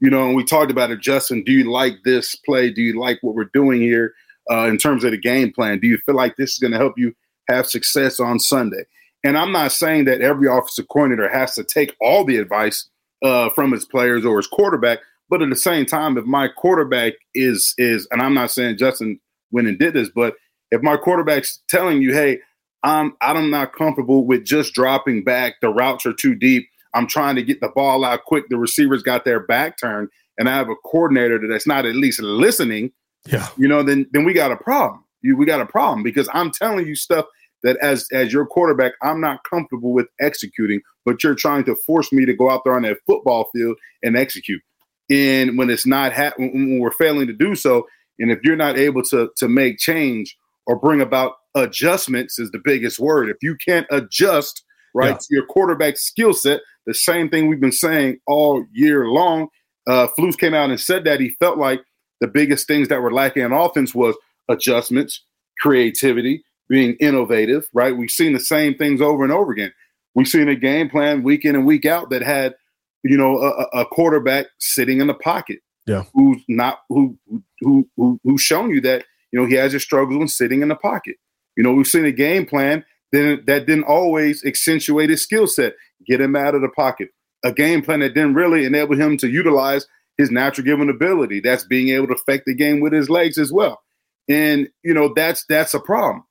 You 0.00 0.08
know, 0.08 0.26
and 0.26 0.34
we 0.34 0.44
talked 0.44 0.70
about 0.70 0.90
it, 0.90 1.00
Justin, 1.00 1.44
do 1.44 1.52
you 1.52 1.70
like 1.70 1.92
this 2.04 2.34
play? 2.34 2.70
Do 2.70 2.80
you 2.80 2.98
like 2.98 3.18
what 3.20 3.34
we're 3.34 3.50
doing 3.52 3.82
here 3.82 4.14
uh, 4.50 4.66
in 4.66 4.78
terms 4.78 5.04
of 5.04 5.12
the 5.12 5.18
game 5.18 5.52
plan? 5.52 5.78
Do 5.78 5.88
you 5.88 5.98
feel 5.98 6.16
like 6.16 6.36
this 6.36 6.52
is 6.52 6.58
going 6.58 6.72
to 6.72 6.78
help 6.78 6.94
you 6.96 7.14
have 7.48 7.66
success 7.66 8.20
on 8.20 8.38
Sunday? 8.38 8.84
And 9.22 9.36
I'm 9.36 9.52
not 9.52 9.72
saying 9.72 10.06
that 10.06 10.22
every 10.22 10.48
offensive 10.48 10.88
coordinator 10.88 11.28
has 11.28 11.54
to 11.54 11.64
take 11.64 11.94
all 12.00 12.24
the 12.24 12.38
advice 12.38 12.88
uh, 13.22 13.50
from 13.50 13.72
his 13.72 13.84
players 13.84 14.24
or 14.24 14.38
his 14.38 14.46
quarterback, 14.46 15.00
but 15.28 15.42
at 15.42 15.50
the 15.50 15.56
same 15.56 15.86
time, 15.86 16.16
if 16.16 16.24
my 16.24 16.48
quarterback 16.48 17.14
is 17.34 17.74
is, 17.78 18.08
and 18.10 18.22
I'm 18.22 18.34
not 18.34 18.50
saying 18.50 18.78
Justin 18.78 19.20
went 19.52 19.68
and 19.68 19.78
did 19.78 19.94
this, 19.94 20.08
but 20.08 20.34
if 20.70 20.82
my 20.82 20.96
quarterback's 20.96 21.60
telling 21.68 22.00
you, 22.00 22.12
hey, 22.12 22.40
I'm 22.82 23.14
I'm 23.20 23.50
not 23.50 23.74
comfortable 23.74 24.26
with 24.26 24.44
just 24.44 24.74
dropping 24.74 25.22
back, 25.22 25.54
the 25.60 25.68
routes 25.68 26.06
are 26.06 26.12
too 26.14 26.34
deep. 26.34 26.66
I'm 26.94 27.06
trying 27.06 27.36
to 27.36 27.42
get 27.42 27.60
the 27.60 27.68
ball 27.68 28.04
out 28.04 28.24
quick. 28.24 28.48
The 28.48 28.56
receivers 28.56 29.02
got 29.02 29.24
their 29.24 29.40
back 29.40 29.78
turned, 29.78 30.08
and 30.38 30.48
I 30.48 30.56
have 30.56 30.70
a 30.70 30.74
coordinator 30.76 31.40
that's 31.46 31.66
not 31.66 31.86
at 31.86 31.94
least 31.94 32.20
listening. 32.20 32.90
Yeah, 33.26 33.48
you 33.56 33.68
know, 33.68 33.82
then 33.82 34.06
then 34.12 34.24
we 34.24 34.32
got 34.32 34.52
a 34.52 34.56
problem. 34.56 35.04
You, 35.22 35.36
we 35.36 35.44
got 35.46 35.60
a 35.60 35.66
problem 35.66 36.02
because 36.02 36.28
I'm 36.32 36.50
telling 36.50 36.86
you 36.86 36.94
stuff 36.94 37.26
that 37.62 37.76
as 37.82 38.06
as 38.12 38.32
your 38.32 38.46
quarterback, 38.46 38.92
I'm 39.02 39.20
not 39.20 39.40
comfortable 39.48 39.92
with 39.92 40.06
executing, 40.20 40.80
but 41.04 41.22
you're 41.22 41.34
trying 41.34 41.64
to 41.64 41.76
force 41.86 42.12
me 42.12 42.24
to 42.24 42.34
go 42.34 42.50
out 42.50 42.62
there 42.64 42.74
on 42.74 42.82
that 42.82 42.98
football 43.06 43.50
field 43.52 43.76
and 44.02 44.16
execute 44.16 44.62
and 45.10 45.58
when 45.58 45.68
it's 45.68 45.86
not 45.86 46.12
ha- 46.12 46.32
when 46.36 46.78
we're 46.78 46.92
failing 46.92 47.26
to 47.26 47.32
do 47.32 47.54
so 47.54 47.86
and 48.18 48.30
if 48.30 48.38
you're 48.44 48.56
not 48.56 48.78
able 48.78 49.02
to 49.02 49.28
to 49.36 49.48
make 49.48 49.78
change 49.78 50.36
or 50.66 50.76
bring 50.76 51.00
about 51.00 51.34
adjustments 51.56 52.38
is 52.38 52.50
the 52.52 52.60
biggest 52.64 52.98
word 52.98 53.28
if 53.28 53.36
you 53.42 53.56
can't 53.56 53.86
adjust 53.90 54.62
right 54.94 55.10
yeah. 55.10 55.16
to 55.16 55.26
your 55.30 55.46
quarterback 55.46 55.96
skill 55.98 56.32
set 56.32 56.60
the 56.86 56.94
same 56.94 57.28
thing 57.28 57.48
we've 57.48 57.60
been 57.60 57.72
saying 57.72 58.18
all 58.26 58.64
year 58.72 59.06
long 59.06 59.48
uh 59.88 60.06
Flus 60.16 60.38
came 60.38 60.54
out 60.54 60.70
and 60.70 60.80
said 60.80 61.04
that 61.04 61.20
he 61.20 61.30
felt 61.40 61.58
like 61.58 61.80
the 62.20 62.28
biggest 62.28 62.66
things 62.66 62.88
that 62.88 63.02
were 63.02 63.12
lacking 63.12 63.42
in 63.42 63.52
offense 63.52 63.94
was 63.94 64.16
adjustments 64.48 65.24
creativity 65.60 66.42
being 66.68 66.94
innovative 67.00 67.68
right 67.74 67.96
we've 67.96 68.10
seen 68.10 68.32
the 68.32 68.40
same 68.40 68.74
things 68.74 69.00
over 69.00 69.24
and 69.24 69.32
over 69.32 69.52
again 69.52 69.72
we've 70.14 70.28
seen 70.28 70.48
a 70.48 70.56
game 70.56 70.88
plan 70.88 71.22
week 71.22 71.44
in 71.44 71.54
and 71.54 71.66
week 71.66 71.84
out 71.84 72.10
that 72.10 72.22
had 72.22 72.54
you 73.02 73.16
know, 73.16 73.38
a, 73.38 73.80
a 73.80 73.86
quarterback 73.86 74.46
sitting 74.58 75.00
in 75.00 75.06
the 75.06 75.14
pocket. 75.14 75.60
Yeah. 75.86 76.04
Who's 76.14 76.42
not 76.48 76.80
who 76.88 77.16
who 77.60 77.88
who 77.96 78.20
who's 78.22 78.42
shown 78.42 78.70
you 78.70 78.80
that, 78.82 79.04
you 79.32 79.40
know, 79.40 79.46
he 79.46 79.54
has 79.54 79.72
his 79.72 79.82
struggles 79.82 80.18
when 80.18 80.28
sitting 80.28 80.62
in 80.62 80.68
the 80.68 80.76
pocket. 80.76 81.16
You 81.56 81.64
know, 81.64 81.72
we've 81.72 81.86
seen 81.86 82.04
a 82.04 82.12
game 82.12 82.46
plan 82.46 82.84
then 83.12 83.42
that 83.46 83.66
didn't 83.66 83.84
always 83.84 84.44
accentuate 84.44 85.10
his 85.10 85.22
skill 85.22 85.48
set, 85.48 85.74
get 86.06 86.20
him 86.20 86.36
out 86.36 86.54
of 86.54 86.60
the 86.60 86.68
pocket. 86.68 87.08
A 87.44 87.52
game 87.52 87.82
plan 87.82 88.00
that 88.00 88.14
didn't 88.14 88.34
really 88.34 88.64
enable 88.64 88.94
him 88.94 89.16
to 89.16 89.28
utilize 89.28 89.86
his 90.20 90.30
natural 90.30 90.64
given 90.64 90.88
ability. 90.88 91.40
That's 91.40 91.64
being 91.64 91.88
able 91.88 92.08
to 92.08 92.14
affect 92.14 92.44
the 92.46 92.54
game 92.54 92.80
with 92.80 92.92
his 92.92 93.10
legs 93.10 93.38
as 93.38 93.52
well. 93.52 93.80
And 94.28 94.68
you 94.84 94.94
know, 94.94 95.12
that's 95.14 95.44
that's 95.48 95.74
a 95.74 95.80
problem 95.80 96.24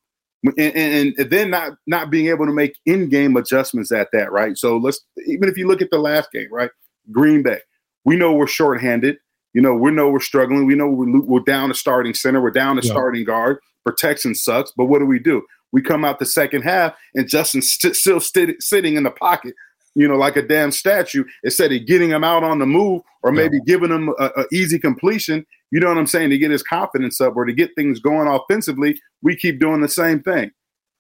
and, 0.44 1.16
and, 1.18 1.30
then 1.30 1.50
not 1.50 1.74
not 1.86 2.10
being 2.10 2.28
able 2.28 2.46
to 2.46 2.54
make 2.54 2.78
in-game 2.86 3.36
adjustments 3.36 3.92
at 3.92 4.10
that, 4.14 4.32
right? 4.32 4.58
So 4.58 4.78
let's 4.78 5.02
even 5.28 5.50
if 5.50 5.58
you 5.58 5.68
look 5.68 5.82
at 5.82 5.90
the 5.92 6.00
last 6.00 6.32
game, 6.32 6.48
right? 6.52 6.72
Green 7.12 7.44
Bay, 7.44 7.60
we 8.06 8.16
know 8.16 8.34
we're 8.34 8.48
shorthanded. 8.48 9.18
You 9.54 9.62
know, 9.62 9.76
we 9.76 9.92
know 9.92 10.10
we're 10.10 10.20
struggling. 10.20 10.66
We 10.66 10.76
know 10.76 10.88
we're, 10.88 11.22
we're 11.22 11.40
down 11.42 11.72
a 11.72 11.74
starting 11.74 12.14
center. 12.14 12.42
We're 12.42 12.52
down 12.52 12.78
a 12.78 12.82
yeah. 12.82 12.92
starting 12.92 13.26
guard. 13.26 13.58
Protection 13.84 14.36
sucks, 14.36 14.72
but 14.76 14.86
what 14.86 15.00
do 15.00 15.06
we 15.06 15.20
do? 15.20 15.42
We 15.72 15.82
come 15.82 16.06
out 16.06 16.20
the 16.20 16.26
second 16.26 16.62
half, 16.64 16.96
and 17.16 17.28
Justin's 17.28 17.72
st- 17.72 17.96
still 17.96 18.20
st- 18.20 18.62
sitting 18.62 18.96
in 18.96 19.04
the 19.04 19.12
pocket, 19.12 19.56
you 19.96 20.08
know, 20.08 20.16
like 20.16 20.36
a 20.36 20.42
damn 20.42 20.72
statue. 20.72 21.24
Instead 21.44 21.72
of 21.72 21.86
getting 21.86 22.10
him 22.10 22.24
out 22.24 22.44
on 22.44 22.60
the 22.60 22.66
move, 22.66 23.02
or 23.24 23.32
maybe 23.32 23.58
yeah. 23.58 23.64
giving 23.66 23.92
him 23.92 24.14
a 24.20 24.46
easy 24.54 24.80
completion, 24.80 25.46
you 25.72 25.80
know 25.80 25.88
what 25.88 25.98
I'm 25.98 26.08
saying, 26.08 26.30
to 26.30 26.38
get 26.38 26.52
his 26.52 26.64
confidence 26.64 27.20
up 27.22 27.36
or 27.36 27.46
to 27.46 27.54
get 27.54 27.76
things 27.76 28.00
going 28.00 28.28
offensively, 28.28 29.00
we 29.22 29.36
keep 29.36 29.60
doing 29.60 29.82
the 29.82 29.90
same 29.90 30.22
thing. 30.22 30.52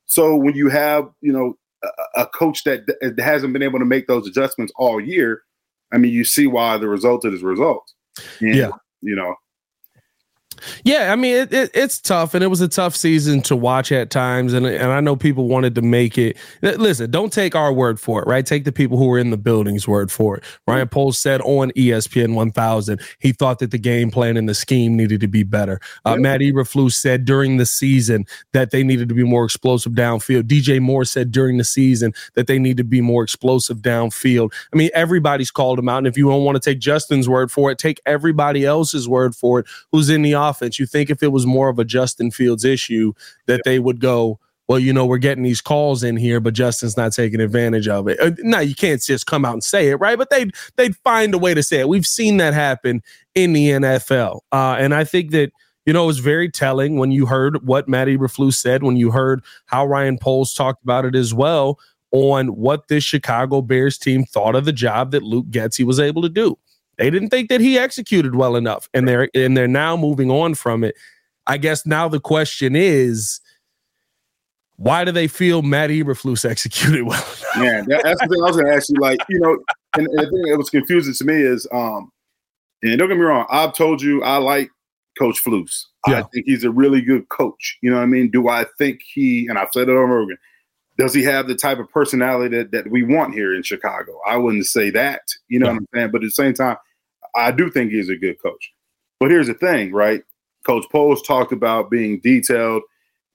So 0.05 0.35
when 0.35 0.55
you 0.55 0.69
have, 0.69 1.09
you 1.21 1.31
know, 1.31 1.55
a, 1.83 2.21
a 2.21 2.25
coach 2.27 2.63
that, 2.65 2.85
that 2.87 3.19
hasn't 3.19 3.53
been 3.53 3.63
able 3.63 3.79
to 3.79 3.85
make 3.85 4.07
those 4.07 4.27
adjustments 4.27 4.73
all 4.75 4.99
year, 4.99 5.41
I 5.91 5.97
mean, 5.97 6.11
you 6.13 6.23
see 6.23 6.45
why 6.47 6.77
the 6.77 6.87
result 6.87 7.25
is 7.25 7.41
results. 7.41 7.93
And, 8.41 8.55
yeah. 8.55 8.71
You 9.01 9.15
know, 9.15 9.33
yeah, 10.83 11.11
I 11.11 11.15
mean 11.15 11.35
it, 11.35 11.53
it, 11.53 11.71
it's 11.73 11.99
tough, 11.99 12.33
and 12.33 12.43
it 12.43 12.47
was 12.47 12.61
a 12.61 12.67
tough 12.67 12.95
season 12.95 13.41
to 13.43 13.55
watch 13.55 13.91
at 13.91 14.09
times, 14.09 14.53
and 14.53 14.65
and 14.65 14.91
I 14.91 14.99
know 14.99 15.15
people 15.15 15.47
wanted 15.47 15.75
to 15.75 15.81
make 15.81 16.17
it. 16.17 16.37
Listen, 16.61 17.09
don't 17.09 17.31
take 17.31 17.55
our 17.55 17.71
word 17.71 17.99
for 17.99 18.21
it, 18.21 18.27
right? 18.27 18.45
Take 18.45 18.65
the 18.65 18.71
people 18.71 18.97
who 18.97 19.05
were 19.05 19.19
in 19.19 19.29
the 19.29 19.37
building's 19.37 19.87
word 19.87 20.11
for 20.11 20.37
it. 20.37 20.43
Ryan. 20.67 20.89
Poles 20.89 21.17
said 21.17 21.41
on 21.41 21.71
ESPN 21.71 22.33
1000 22.33 22.99
he 23.19 23.31
thought 23.31 23.59
that 23.59 23.71
the 23.71 23.77
game 23.77 24.11
plan 24.11 24.37
and 24.37 24.49
the 24.49 24.53
scheme 24.53 24.95
needed 24.95 25.21
to 25.21 25.27
be 25.27 25.43
better. 25.43 25.79
Uh, 26.05 26.15
Matt 26.15 26.41
Eberflus 26.41 26.93
said 26.93 27.25
during 27.25 27.57
the 27.57 27.65
season 27.65 28.25
that 28.53 28.71
they 28.71 28.83
needed 28.83 29.09
to 29.09 29.15
be 29.15 29.23
more 29.23 29.45
explosive 29.45 29.93
downfield. 29.93 30.43
DJ 30.43 30.79
Moore 30.81 31.05
said 31.05 31.31
during 31.31 31.57
the 31.57 31.63
season 31.63 32.13
that 32.35 32.47
they 32.47 32.59
need 32.59 32.77
to 32.77 32.83
be 32.83 33.01
more 33.01 33.23
explosive 33.23 33.77
downfield. 33.77 34.51
I 34.73 34.77
mean, 34.77 34.89
everybody's 34.93 35.51
called 35.51 35.77
them 35.77 35.89
out, 35.89 35.99
and 35.99 36.07
if 36.07 36.17
you 36.17 36.27
don't 36.27 36.43
want 36.43 36.61
to 36.61 36.69
take 36.69 36.79
Justin's 36.79 37.29
word 37.29 37.51
for 37.51 37.71
it, 37.71 37.77
take 37.77 38.01
everybody 38.05 38.65
else's 38.65 39.07
word 39.07 39.35
for 39.35 39.59
it 39.59 39.67
who's 39.91 40.09
in 40.09 40.21
the 40.21 40.33
offense. 40.33 40.48
You 40.79 40.85
think 40.85 41.09
if 41.09 41.23
it 41.23 41.31
was 41.31 41.45
more 41.45 41.69
of 41.69 41.79
a 41.79 41.85
Justin 41.85 42.31
Fields 42.31 42.65
issue 42.65 43.13
that 43.45 43.61
they 43.65 43.79
would 43.79 43.99
go, 43.99 44.39
well, 44.69 44.79
you 44.79 44.93
know, 44.93 45.05
we're 45.07 45.17
getting 45.17 45.43
these 45.43 45.61
calls 45.61 46.03
in 46.03 46.15
here, 46.15 46.39
but 46.39 46.53
Justin's 46.53 46.95
not 46.95 47.11
taking 47.11 47.41
advantage 47.41 47.87
of 47.87 48.07
it. 48.07 48.19
Uh, 48.19 48.31
now, 48.39 48.59
you 48.59 48.75
can't 48.75 49.01
just 49.01 49.25
come 49.25 49.43
out 49.43 49.53
and 49.53 49.63
say 49.63 49.89
it, 49.89 49.95
right? 49.95 50.17
But 50.17 50.29
they'd 50.29 50.53
they'd 50.77 50.95
find 50.97 51.33
a 51.33 51.39
way 51.39 51.55
to 51.55 51.63
say 51.63 51.79
it. 51.79 51.89
We've 51.89 52.05
seen 52.05 52.37
that 52.37 52.53
happen 52.53 53.01
in 53.33 53.53
the 53.53 53.69
NFL, 53.69 54.41
uh, 54.51 54.75
and 54.79 54.93
I 54.93 55.05
think 55.05 55.31
that 55.31 55.51
you 55.87 55.93
know 55.93 56.03
it 56.03 56.07
was 56.07 56.19
very 56.19 56.51
telling 56.51 56.97
when 56.97 57.11
you 57.11 57.25
heard 57.25 57.65
what 57.65 57.89
Matt 57.89 58.09
Eberflus 58.09 58.53
said, 58.53 58.83
when 58.83 58.95
you 58.95 59.09
heard 59.09 59.43
how 59.65 59.87
Ryan 59.87 60.19
Poles 60.19 60.53
talked 60.53 60.83
about 60.83 61.03
it 61.03 61.15
as 61.15 61.33
well 61.33 61.79
on 62.11 62.49
what 62.49 62.89
this 62.89 63.03
Chicago 63.03 63.61
Bears 63.61 63.97
team 63.97 64.23
thought 64.23 64.55
of 64.55 64.65
the 64.65 64.73
job 64.73 65.11
that 65.11 65.23
Luke 65.23 65.47
Getsy 65.47 65.83
was 65.83 65.99
able 65.99 66.21
to 66.21 66.29
do. 66.29 66.57
They 66.99 67.09
didn't 67.09 67.29
think 67.29 67.49
that 67.49 67.61
he 67.61 67.79
executed 67.79 68.35
well 68.35 68.57
enough, 68.57 68.89
and 68.93 69.07
they're 69.07 69.29
and 69.33 69.55
they're 69.55 69.67
now 69.69 69.95
moving 69.95 70.29
on 70.29 70.53
from 70.53 70.83
it. 70.83 70.95
I 71.47 71.57
guess 71.57 71.85
now 71.85 72.09
the 72.09 72.19
question 72.19 72.75
is, 72.75 73.39
why 74.75 75.05
do 75.05 75.11
they 75.11 75.27
feel 75.27 75.61
Matt 75.61 75.89
Eberflus 75.89 76.43
executed 76.49 77.03
well? 77.03 77.25
Man, 77.57 77.85
that, 77.87 78.01
that's 78.03 78.21
the 78.21 78.27
thing 78.27 78.41
I 78.41 78.47
was 78.47 78.55
going 78.57 78.67
to 78.67 78.73
ask 78.73 78.89
you. 78.89 78.97
Like, 78.99 79.19
you 79.29 79.39
know, 79.39 79.57
and, 79.97 80.07
and 80.07 80.19
the 80.19 80.29
thing 80.29 80.51
that 80.51 80.57
was 80.57 80.69
confusing 80.69 81.13
to 81.13 81.23
me 81.23 81.41
is, 81.41 81.65
um, 81.71 82.11
and 82.83 82.99
don't 82.99 83.07
get 83.07 83.17
me 83.17 83.23
wrong, 83.23 83.47
I've 83.49 83.73
told 83.73 84.01
you 84.01 84.21
I 84.21 84.37
like 84.37 84.69
Coach 85.17 85.43
Flus. 85.43 85.85
Yeah. 86.07 86.19
I 86.19 86.23
think 86.23 86.45
he's 86.45 86.63
a 86.63 86.71
really 86.71 87.01
good 87.01 87.27
coach. 87.29 87.77
You 87.81 87.89
know 87.89 87.97
what 87.97 88.03
I 88.03 88.07
mean? 88.07 88.29
Do 88.29 88.47
I 88.49 88.65
think 88.77 89.01
he, 89.01 89.47
and 89.47 89.57
I've 89.57 89.69
said 89.73 89.89
it 89.89 89.93
over 89.93 90.21
again, 90.21 90.37
does 90.97 91.13
he 91.13 91.23
have 91.23 91.47
the 91.47 91.55
type 91.55 91.79
of 91.79 91.89
personality 91.89 92.57
that, 92.57 92.71
that 92.71 92.91
we 92.91 93.03
want 93.03 93.33
here 93.33 93.55
in 93.55 93.63
Chicago? 93.63 94.19
I 94.27 94.35
wouldn't 94.37 94.65
say 94.65 94.89
that. 94.91 95.21
You 95.47 95.59
know 95.59 95.67
yeah. 95.67 95.71
what 95.71 95.79
I'm 95.79 95.87
saying? 95.95 96.11
But 96.11 96.23
at 96.23 96.27
the 96.27 96.31
same 96.31 96.53
time, 96.53 96.77
I 97.35 97.51
do 97.51 97.69
think 97.69 97.91
he's 97.91 98.09
a 98.09 98.15
good 98.15 98.41
coach. 98.41 98.71
But 99.19 99.31
here's 99.31 99.47
the 99.47 99.53
thing, 99.53 99.91
right? 99.91 100.23
Coach 100.65 100.85
Poles 100.91 101.21
talked 101.21 101.51
about 101.51 101.89
being 101.89 102.19
detailed, 102.19 102.83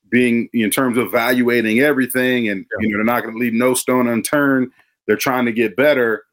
being 0.08 0.48
in 0.52 0.70
terms 0.70 0.98
of 0.98 1.06
evaluating 1.06 1.80
everything, 1.80 2.48
and 2.48 2.60
yeah. 2.60 2.86
you 2.86 2.88
know 2.90 2.98
they're 2.98 3.04
not 3.04 3.22
going 3.22 3.34
to 3.34 3.40
leave 3.40 3.52
no 3.52 3.74
stone 3.74 4.08
unturned. 4.08 4.70
They're 5.06 5.16
trying 5.16 5.46
to 5.46 5.52
get 5.52 5.76
better. 5.76 6.24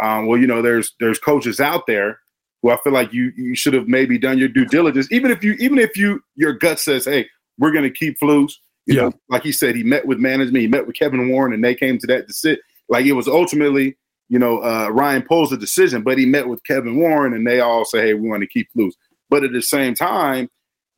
Um, 0.00 0.26
well, 0.26 0.38
you 0.38 0.46
know, 0.46 0.62
there's 0.62 0.94
there's 1.00 1.18
coaches 1.18 1.60
out 1.60 1.86
there 1.86 2.20
who 2.62 2.70
I 2.70 2.78
feel 2.78 2.92
like 2.92 3.12
you 3.12 3.32
you 3.36 3.54
should 3.54 3.74
have 3.74 3.88
maybe 3.88 4.18
done 4.18 4.38
your 4.38 4.48
due 4.48 4.64
diligence, 4.64 5.10
even 5.10 5.30
if 5.30 5.44
you 5.44 5.52
even 5.54 5.78
if 5.78 5.96
you 5.96 6.22
your 6.34 6.52
gut 6.52 6.80
says, 6.80 7.04
hey, 7.04 7.26
we're 7.58 7.72
going 7.72 7.84
to 7.84 7.90
keep 7.90 8.18
Flus. 8.18 8.52
You 8.86 8.96
yeah. 8.96 9.02
know, 9.02 9.12
like 9.30 9.42
he 9.42 9.52
said, 9.52 9.76
he 9.76 9.82
met 9.82 10.06
with 10.06 10.18
management, 10.18 10.60
he 10.60 10.68
met 10.68 10.86
with 10.86 10.96
Kevin 10.96 11.30
Warren, 11.30 11.54
and 11.54 11.64
they 11.64 11.74
came 11.74 11.98
to 11.98 12.06
that 12.08 12.26
decision. 12.26 12.60
Like 12.88 13.06
it 13.06 13.12
was 13.12 13.28
ultimately 13.28 13.96
you 14.28 14.38
know, 14.38 14.62
uh, 14.62 14.88
Ryan 14.90 15.22
Poles 15.22 15.52
a 15.52 15.56
decision, 15.56 16.02
but 16.02 16.18
he 16.18 16.26
met 16.26 16.48
with 16.48 16.64
Kevin 16.64 16.96
Warren 16.96 17.34
and 17.34 17.46
they 17.46 17.60
all 17.60 17.84
say, 17.84 18.00
hey, 18.00 18.14
we 18.14 18.28
want 18.28 18.42
to 18.42 18.48
keep 18.48 18.68
Flus. 18.76 18.92
But 19.30 19.44
at 19.44 19.52
the 19.52 19.62
same 19.62 19.94
time, 19.94 20.48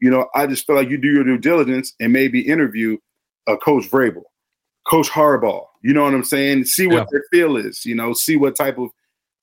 you 0.01 0.11
know, 0.11 0.29
I 0.35 0.47
just 0.47 0.67
feel 0.67 0.77
like 0.77 0.91
you 0.91 0.99
do 0.99 1.09
your 1.09 1.25
due 1.25 1.39
diligence 1.39 1.95
and 2.01 2.13
maybe 2.13 2.41
interview 2.41 2.99
uh, 3.47 3.57
Coach 3.57 3.91
Vrabel, 3.91 4.23
Coach 4.87 5.09
Harbaugh. 5.09 5.65
You 5.83 5.93
know 5.93 6.05
what 6.05 6.15
I'm 6.15 6.25
saying? 6.25 6.65
See 6.65 6.87
what 6.87 6.95
yeah. 6.95 7.05
their 7.11 7.25
feel 7.31 7.57
is. 7.57 7.85
You 7.85 7.95
know, 7.95 8.13
see 8.13 8.37
what 8.37 8.57
type 8.57 8.79
of, 8.79 8.91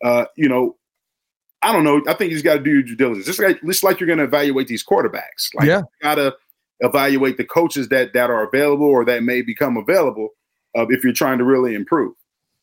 uh, 0.04 0.26
you 0.36 0.48
know, 0.48 0.76
I 1.62 1.72
don't 1.72 1.86
know. 1.86 2.02
I 2.08 2.14
think 2.14 2.30
you 2.30 2.36
just 2.36 2.46
got 2.46 2.56
to 2.56 2.64
do 2.64 2.72
your 2.72 2.84
due 2.84 2.96
diligence. 2.96 3.26
Just 3.26 3.40
like, 3.40 3.62
just 3.64 3.84
like 3.84 4.00
you're 4.00 4.08
going 4.08 4.20
to 4.20 4.26
evaluate 4.26 4.68
these 4.68 4.84
quarterbacks. 4.84 5.54
Like, 5.56 5.68
yeah. 5.68 5.80
you 5.80 5.86
got 6.02 6.16
to 6.16 6.36
evaluate 6.82 7.38
the 7.38 7.46
coaches 7.46 7.88
that 7.90 8.14
that 8.14 8.30
are 8.30 8.44
available 8.44 8.86
or 8.86 9.06
that 9.06 9.24
may 9.24 9.42
become 9.42 9.78
available 9.78 10.30
uh, 10.78 10.86
if 10.90 11.04
you're 11.04 11.14
trying 11.14 11.38
to 11.38 11.46
really 11.46 11.74
improve. 11.74 12.14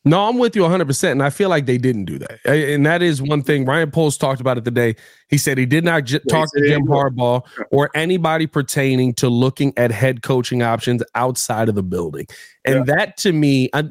No, 0.04 0.28
I'm 0.28 0.38
with 0.38 0.56
you 0.56 0.62
100%. 0.62 1.12
And 1.12 1.22
I 1.22 1.28
feel 1.28 1.50
like 1.50 1.66
they 1.66 1.76
didn't 1.76 2.06
do 2.06 2.18
that. 2.18 2.40
And 2.46 2.86
that 2.86 3.02
is 3.02 3.20
one 3.20 3.42
thing 3.42 3.66
Ryan 3.66 3.90
Poles 3.90 4.16
talked 4.16 4.40
about 4.40 4.56
it 4.56 4.64
today. 4.64 4.96
He 5.28 5.36
said 5.36 5.58
he 5.58 5.66
did 5.66 5.84
not 5.84 6.04
j- 6.04 6.20
talk 6.30 6.48
to 6.54 6.66
Jim 6.66 6.86
Harbaugh 6.86 7.46
or 7.70 7.90
anybody 7.94 8.46
pertaining 8.46 9.12
to 9.14 9.28
looking 9.28 9.74
at 9.76 9.90
head 9.90 10.22
coaching 10.22 10.62
options 10.62 11.02
outside 11.14 11.68
of 11.68 11.74
the 11.74 11.82
building. 11.82 12.26
And 12.64 12.86
yeah. 12.86 12.94
that 12.94 13.16
to 13.18 13.32
me, 13.32 13.68
I, 13.74 13.84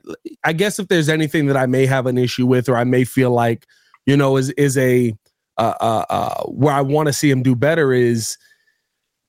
I, 0.43 0.53
guess 0.53 0.79
if 0.79 0.87
there's 0.87 1.09
anything 1.09 1.45
that 1.45 1.57
I 1.57 1.67
may 1.67 1.85
have 1.85 2.07
an 2.07 2.17
issue 2.17 2.47
with 2.47 2.69
or 2.69 2.75
I 2.75 2.85
may 2.85 3.03
feel 3.03 3.29
like, 3.29 3.67
you 4.07 4.17
know, 4.17 4.37
is, 4.37 4.49
is 4.51 4.79
a, 4.79 5.13
uh, 5.57 5.73
uh, 5.79 6.05
uh, 6.09 6.43
where 6.45 6.73
I 6.73 6.81
want 6.81 7.05
to 7.07 7.13
see 7.13 7.29
him 7.29 7.43
do 7.43 7.55
better 7.55 7.93
is– 7.93 8.35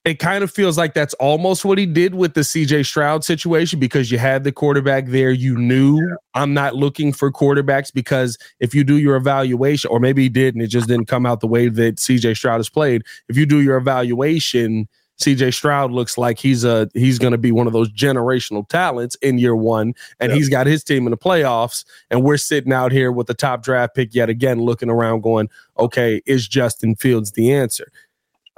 it 0.05 0.19
kind 0.19 0.43
of 0.43 0.51
feels 0.51 0.79
like 0.79 0.95
that's 0.95 1.13
almost 1.15 1.65
what 1.65 1.77
he 1.77 1.85
did 1.85 2.15
with 2.15 2.33
the 2.33 2.41
CJ 2.41 2.87
Stroud 2.87 3.23
situation 3.23 3.79
because 3.79 4.11
you 4.11 4.17
had 4.17 4.45
the 4.45 4.53
quarterback 4.53 5.07
there. 5.07 5.31
You 5.31 5.59
knew 5.59 5.99
yeah. 5.99 6.15
I'm 6.35 6.55
not 6.55 6.75
looking 6.75 7.13
for 7.13 7.31
quarterbacks 7.31 7.93
because 7.93 8.39
if 8.61 8.75
you 8.75 8.83
do 8.83 8.97
your 8.97 9.17
evaluation, 9.17 9.91
or 9.91 10.01
maybe 10.01 10.23
he 10.23 10.29
did 10.31 10.55
and 10.55 10.63
it 10.65 10.69
just 10.69 10.89
didn't 10.89 11.07
come 11.07 11.27
out 11.27 11.41
the 11.41 11.47
way 11.47 11.69
that 11.69 11.97
CJ 11.97 12.37
Stroud 12.37 12.59
has 12.59 12.71
played. 12.71 13.03
If 13.29 13.37
you 13.37 13.45
do 13.45 13.61
your 13.61 13.77
evaluation, 13.77 14.89
CJ 15.21 15.53
Stroud 15.53 15.93
looks 15.93 16.17
like 16.17 16.39
he's 16.39 16.65
a 16.65 16.89
he's 16.95 17.19
going 17.19 17.33
to 17.33 17.39
be 17.39 17.53
one 17.53 17.67
of 17.67 17.75
those 17.75 17.93
generational 17.93 18.67
talents 18.67 19.17
in 19.17 19.37
year 19.37 19.55
one, 19.55 19.93
and 20.19 20.33
he's 20.33 20.49
got 20.49 20.67
his 20.67 20.83
team 20.83 21.07
in 21.07 21.11
the 21.11 21.19
playoffs. 21.19 21.85
And 22.11 22.23
we're 22.23 22.39
sitting 22.39 22.73
out 22.73 22.91
here 22.91 23.13
with 23.13 23.27
the 23.27 23.35
top 23.35 23.63
draft 23.63 23.95
pick 23.95 24.15
yet 24.15 24.31
again, 24.31 24.61
looking 24.61 24.89
around, 24.89 25.21
going, 25.21 25.51
"Okay, 25.79 26.23
is 26.25 26.49
Justin 26.49 26.97
Fields 26.97 27.33
the 27.33 27.53
answer?" 27.53 27.93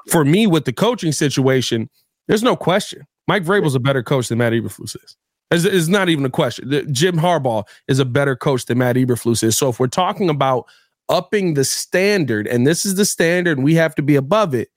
For 0.09 0.25
me 0.25 0.47
with 0.47 0.65
the 0.65 0.73
coaching 0.73 1.13
situation, 1.13 1.89
there's 2.29 2.43
no 2.43 2.57
question. 2.57 3.07
Mike 3.29 3.45
Vrabel's 3.45 3.75
a 3.75 3.81
better 3.81 4.03
coach 4.03 4.29
than 4.29 4.39
Matt 4.39 4.53
Eberflus 4.53 4.97
is. 5.03 5.17
It's, 5.51 5.65
it's 5.65 5.89
not 5.89 6.09
even 6.09 6.25
a 6.25 6.31
question. 6.31 6.93
Jim 6.93 7.17
Harbaugh 7.17 7.65
is 7.89 7.99
a 7.99 8.05
better 8.05 8.35
coach 8.35 8.67
than 8.67 8.79
Matt 8.79 8.97
Eberflus 8.97 9.43
is. 9.43 9.57
So 9.57 9.69
if 9.69 9.79
we're 9.79 9.87
talking 9.87 10.31
about 10.31 10.67
upping 11.09 11.55
the 11.55 11.65
standard, 11.65 12.47
and 12.47 12.67
this 12.67 12.87
is 12.87 12.95
the 12.95 13.05
standard, 13.05 13.59
and 13.59 13.65
we 13.65 13.75
have 13.75 13.95
to 13.97 14.03
be 14.03 14.17
above 14.17 14.55
it. 14.55 14.69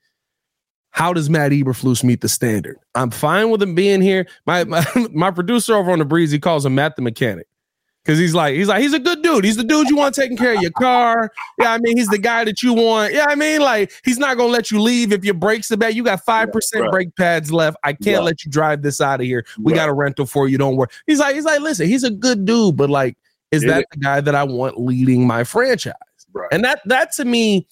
How 0.91 1.11
does 1.11 1.29
Matt 1.29 1.51
Eberflus 1.51 2.03
meet 2.03 2.21
the 2.21 2.29
standard? 2.29 2.77
I'm 2.93 3.11
fine 3.11 3.49
with 3.49 3.61
him 3.61 3.75
being 3.75 4.01
here. 4.01 4.27
My 4.45 4.63
my, 4.63 4.85
my 5.11 5.31
producer 5.31 5.75
over 5.75 5.91
on 5.91 5.99
the 5.99 6.05
breeze, 6.05 6.31
he 6.31 6.39
calls 6.39 6.65
him 6.65 6.75
Matt 6.75 6.95
the 6.95 7.01
mechanic. 7.01 7.47
Cause 8.05 8.19
he's 8.19 8.35
like, 8.35 8.53
he's 8.53 8.67
like, 8.67 8.83
he's 8.83 8.93
a 8.93 8.99
good 8.99 9.23
dude. 9.23 9.43
He's 9.43 9.57
the 9.57 9.63
dude 9.63 9.89
you 9.89 9.95
want 9.95 10.13
taking 10.13 10.37
care 10.37 10.55
of 10.55 10.61
your 10.61 10.71
car. 10.71 11.31
Yeah, 11.59 11.73
I 11.73 11.79
mean, 11.79 11.97
he's 11.97 12.07
the 12.07 12.19
guy 12.19 12.43
that 12.43 12.61
you 12.61 12.71
want. 12.73 13.13
Yeah, 13.13 13.25
I 13.27 13.33
mean, 13.33 13.61
like, 13.61 13.91
he's 14.03 14.19
not 14.19 14.37
gonna 14.37 14.51
let 14.51 14.69
you 14.69 14.79
leave 14.79 15.11
if 15.11 15.25
your 15.25 15.33
brakes 15.33 15.71
are 15.71 15.77
bad. 15.77 15.95
You 15.95 16.03
got 16.03 16.23
five 16.23 16.51
percent 16.51 16.83
right. 16.83 16.91
brake 16.91 17.15
pads 17.15 17.51
left. 17.51 17.77
I 17.83 17.93
can't 17.93 18.23
let 18.23 18.45
you 18.45 18.51
drive 18.51 18.83
this 18.83 19.01
out 19.01 19.21
of 19.21 19.25
here. 19.25 19.43
We 19.57 19.73
right. 19.73 19.79
got 19.79 19.89
a 19.89 19.93
rental 19.93 20.27
for 20.27 20.47
you. 20.47 20.59
Don't 20.59 20.75
worry. 20.75 20.89
He's 21.07 21.17
like, 21.17 21.33
he's 21.33 21.45
like, 21.45 21.61
listen, 21.61 21.87
he's 21.87 22.03
a 22.03 22.11
good 22.11 22.45
dude, 22.45 22.77
but 22.77 22.91
like, 22.91 23.17
is 23.51 23.63
that 23.63 23.85
the 23.91 23.97
guy 23.97 24.21
that 24.21 24.35
I 24.35 24.43
want 24.43 24.79
leading 24.79 25.25
my 25.25 25.43
franchise? 25.43 25.93
Right. 26.31 26.49
And 26.51 26.63
that 26.63 26.81
that 26.85 27.11
to 27.13 27.25
me 27.25 27.67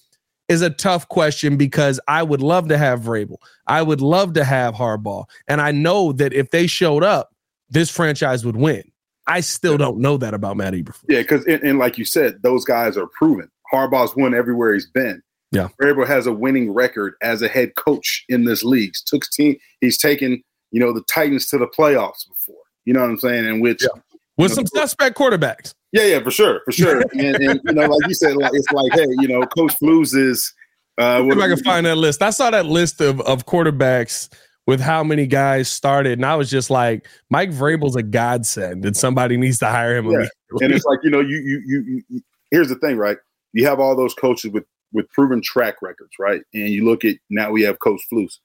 is 0.48 0.62
a 0.62 0.70
tough 0.70 1.08
question 1.08 1.56
because 1.56 2.00
I 2.08 2.22
would 2.22 2.42
love 2.42 2.68
to 2.68 2.78
have 2.78 3.02
Vrabel. 3.02 3.36
I 3.66 3.82
would 3.82 4.00
love 4.00 4.32
to 4.34 4.44
have 4.44 4.74
Harbaugh, 4.74 5.26
and 5.46 5.60
I 5.60 5.70
know 5.70 6.12
that 6.12 6.32
if 6.32 6.50
they 6.50 6.66
showed 6.66 7.04
up, 7.04 7.34
this 7.70 7.88
franchise 7.88 8.44
would 8.44 8.56
win. 8.56 8.82
I 9.26 9.40
still 9.40 9.78
don't 9.78 9.98
know 9.98 10.16
that 10.18 10.34
about 10.34 10.56
Matt 10.56 10.74
Eberflus. 10.74 11.04
Yeah, 11.08 11.22
because 11.22 11.44
and, 11.46 11.78
like 11.78 11.98
you 11.98 12.04
said, 12.04 12.42
those 12.42 12.64
guys 12.64 12.96
are 12.96 13.06
proven. 13.06 13.50
Harbaugh's 13.72 14.14
won 14.16 14.34
everywhere 14.34 14.74
he's 14.74 14.88
been. 14.88 15.22
Yeah, 15.50 15.68
Vrabel 15.80 16.06
has 16.06 16.26
a 16.26 16.32
winning 16.32 16.72
record 16.72 17.14
as 17.22 17.40
a 17.40 17.48
head 17.48 17.74
coach 17.76 18.24
in 18.28 18.44
this 18.44 18.62
league. 18.62 18.90
He's 18.90 19.02
took 19.02 19.22
team. 19.32 19.56
He's 19.80 19.98
taken 19.98 20.42
you 20.72 20.80
know 20.80 20.92
the 20.92 21.02
Titans 21.12 21.46
to 21.48 21.58
the 21.58 21.66
playoffs 21.66 22.28
before. 22.28 22.56
You 22.84 22.92
know 22.92 23.00
what 23.00 23.10
I'm 23.10 23.18
saying? 23.18 23.46
And 23.46 23.62
which 23.62 23.82
yeah. 23.82 24.00
with 24.36 24.52
some 24.52 24.64
know, 24.74 24.80
suspect 24.80 25.16
quarterbacks. 25.16 25.74
Yeah, 25.92 26.06
yeah, 26.06 26.22
for 26.22 26.30
sure, 26.30 26.60
for 26.64 26.72
sure. 26.72 27.00
and, 27.12 27.36
and, 27.36 27.60
you 27.64 27.72
know, 27.72 27.86
like 27.86 28.08
you 28.08 28.14
said, 28.14 28.36
like, 28.36 28.50
it's 28.52 28.70
like, 28.72 28.92
hey, 28.92 29.06
you 29.20 29.28
know, 29.28 29.42
Coach 29.46 29.74
Flus 29.80 30.14
is. 30.16 30.52
Uh, 30.98 31.24
if 31.26 31.38
I 31.38 31.48
can 31.48 31.62
find 31.64 31.86
that 31.86 31.96
list, 31.96 32.22
I 32.22 32.30
saw 32.30 32.50
that 32.50 32.66
list 32.66 33.00
of 33.00 33.20
of 33.22 33.46
quarterbacks 33.46 34.28
with 34.66 34.80
how 34.80 35.04
many 35.04 35.26
guys 35.26 35.68
started. 35.68 36.18
And 36.18 36.26
I 36.26 36.36
was 36.36 36.50
just 36.50 36.70
like, 36.70 37.06
Mike 37.30 37.50
Vrabel's 37.50 37.96
a 37.96 38.02
godsend, 38.02 38.84
and 38.84 38.96
somebody 38.96 39.36
needs 39.36 39.58
to 39.58 39.66
hire 39.66 39.96
him. 39.96 40.10
Yeah. 40.10 40.26
And 40.60 40.72
it's 40.72 40.84
like, 40.84 41.00
you 41.02 41.10
know, 41.10 41.20
you, 41.20 41.36
you, 41.38 41.62
you, 41.66 42.02
you, 42.08 42.22
here's 42.50 42.68
the 42.68 42.76
thing, 42.76 42.96
right? 42.96 43.18
You 43.52 43.66
have 43.66 43.80
all 43.80 43.94
those 43.94 44.14
coaches 44.14 44.52
with, 44.52 44.64
with 44.92 45.08
proven 45.10 45.42
track 45.42 45.82
records, 45.82 46.12
right? 46.18 46.42
And 46.54 46.70
you 46.70 46.84
look 46.84 47.04
at 47.04 47.16
now 47.30 47.50
we 47.50 47.62
have 47.62 47.80
Coach 47.80 48.00
Flus. 48.12 48.38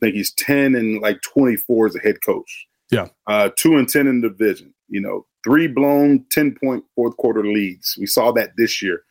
I 0.00 0.06
think 0.06 0.14
he's 0.14 0.32
10 0.34 0.74
and 0.74 1.00
like 1.00 1.20
24 1.22 1.86
as 1.86 1.96
a 1.96 2.00
head 2.00 2.22
coach. 2.24 2.66
Yeah. 2.90 3.08
Uh, 3.26 3.50
two 3.56 3.76
and 3.76 3.88
10 3.88 4.06
in 4.06 4.20
the 4.20 4.28
division, 4.28 4.72
you 4.88 5.00
know, 5.00 5.26
three 5.44 5.66
blown 5.66 6.24
10 6.30 6.56
point 6.62 6.84
fourth 6.94 7.16
quarter 7.16 7.44
leads. 7.44 7.96
We 7.98 8.06
saw 8.06 8.32
that 8.32 8.50
this 8.56 8.82
year. 8.82 9.02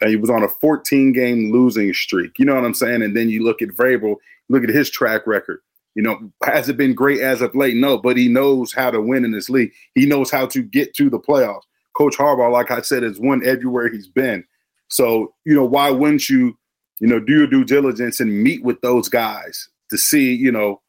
And 0.00 0.10
he 0.10 0.16
was 0.16 0.30
on 0.30 0.44
a 0.44 0.48
14 0.48 1.12
game 1.12 1.52
losing 1.52 1.92
streak. 1.92 2.38
You 2.38 2.44
know 2.44 2.54
what 2.54 2.64
I'm 2.64 2.74
saying? 2.74 3.02
And 3.02 3.16
then 3.16 3.28
you 3.28 3.42
look 3.42 3.60
at 3.60 3.70
Vrabel, 3.70 4.16
look 4.48 4.62
at 4.62 4.68
his 4.68 4.90
track 4.90 5.26
record. 5.26 5.60
You 5.98 6.04
know, 6.04 6.30
has 6.44 6.68
it 6.68 6.76
been 6.76 6.94
great 6.94 7.18
as 7.22 7.40
of 7.40 7.56
late? 7.56 7.74
No, 7.74 7.98
but 7.98 8.16
he 8.16 8.28
knows 8.28 8.72
how 8.72 8.88
to 8.88 9.00
win 9.00 9.24
in 9.24 9.32
this 9.32 9.50
league. 9.50 9.72
He 9.96 10.06
knows 10.06 10.30
how 10.30 10.46
to 10.46 10.62
get 10.62 10.94
to 10.94 11.10
the 11.10 11.18
playoffs. 11.18 11.64
Coach 11.96 12.16
Harbaugh, 12.16 12.52
like 12.52 12.70
I 12.70 12.82
said, 12.82 13.02
has 13.02 13.18
won 13.18 13.44
everywhere 13.44 13.88
he's 13.88 14.06
been. 14.06 14.44
So, 14.86 15.34
you 15.44 15.56
know, 15.56 15.64
why 15.64 15.90
wouldn't 15.90 16.28
you, 16.28 16.56
you 17.00 17.08
know, 17.08 17.18
do 17.18 17.38
your 17.38 17.46
due 17.48 17.64
diligence 17.64 18.20
and 18.20 18.44
meet 18.44 18.62
with 18.62 18.80
those 18.80 19.08
guys 19.08 19.68
to 19.90 19.98
see, 19.98 20.32
you 20.32 20.52
know, 20.52 20.80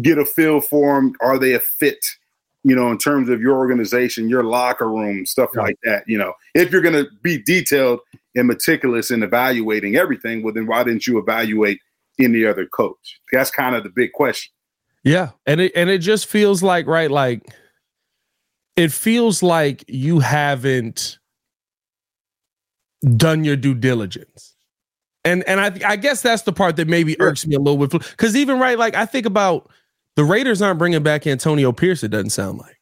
get 0.00 0.18
a 0.18 0.24
feel 0.24 0.60
for 0.60 0.94
them? 0.94 1.14
Are 1.20 1.36
they 1.36 1.54
a 1.54 1.58
fit, 1.58 2.06
you 2.62 2.76
know, 2.76 2.92
in 2.92 2.98
terms 2.98 3.28
of 3.28 3.40
your 3.40 3.56
organization, 3.56 4.28
your 4.28 4.44
locker 4.44 4.88
room, 4.88 5.26
stuff 5.26 5.50
yeah. 5.56 5.62
like 5.62 5.78
that? 5.82 6.04
You 6.06 6.18
know, 6.18 6.32
if 6.54 6.70
you're 6.70 6.80
going 6.80 7.04
to 7.04 7.10
be 7.22 7.42
detailed 7.42 7.98
and 8.36 8.46
meticulous 8.46 9.10
in 9.10 9.24
evaluating 9.24 9.96
everything, 9.96 10.44
well, 10.44 10.54
then 10.54 10.68
why 10.68 10.84
didn't 10.84 11.08
you 11.08 11.18
evaluate– 11.18 11.80
any 12.24 12.44
other 12.44 12.66
coach? 12.66 13.20
That's 13.32 13.50
kind 13.50 13.74
of 13.74 13.82
the 13.82 13.90
big 13.90 14.12
question. 14.12 14.52
Yeah, 15.04 15.30
and 15.46 15.60
it 15.60 15.72
and 15.74 15.90
it 15.90 15.98
just 15.98 16.26
feels 16.26 16.62
like 16.62 16.86
right, 16.86 17.10
like 17.10 17.44
it 18.76 18.92
feels 18.92 19.42
like 19.42 19.84
you 19.88 20.20
haven't 20.20 21.18
done 23.16 23.44
your 23.44 23.56
due 23.56 23.74
diligence. 23.74 24.54
And 25.24 25.44
and 25.48 25.60
I 25.60 25.92
I 25.92 25.96
guess 25.96 26.22
that's 26.22 26.42
the 26.42 26.52
part 26.52 26.76
that 26.76 26.88
maybe 26.88 27.14
sure. 27.14 27.28
irks 27.28 27.46
me 27.46 27.54
a 27.54 27.60
little 27.60 27.86
bit 27.86 28.02
because 28.10 28.36
even 28.36 28.58
right, 28.58 28.78
like 28.78 28.94
I 28.94 29.06
think 29.06 29.26
about 29.26 29.70
the 30.16 30.24
Raiders 30.24 30.62
aren't 30.62 30.78
bringing 30.78 31.02
back 31.02 31.26
Antonio 31.26 31.72
Pierce. 31.72 32.02
It 32.02 32.08
doesn't 32.08 32.30
sound 32.30 32.58
like. 32.58 32.78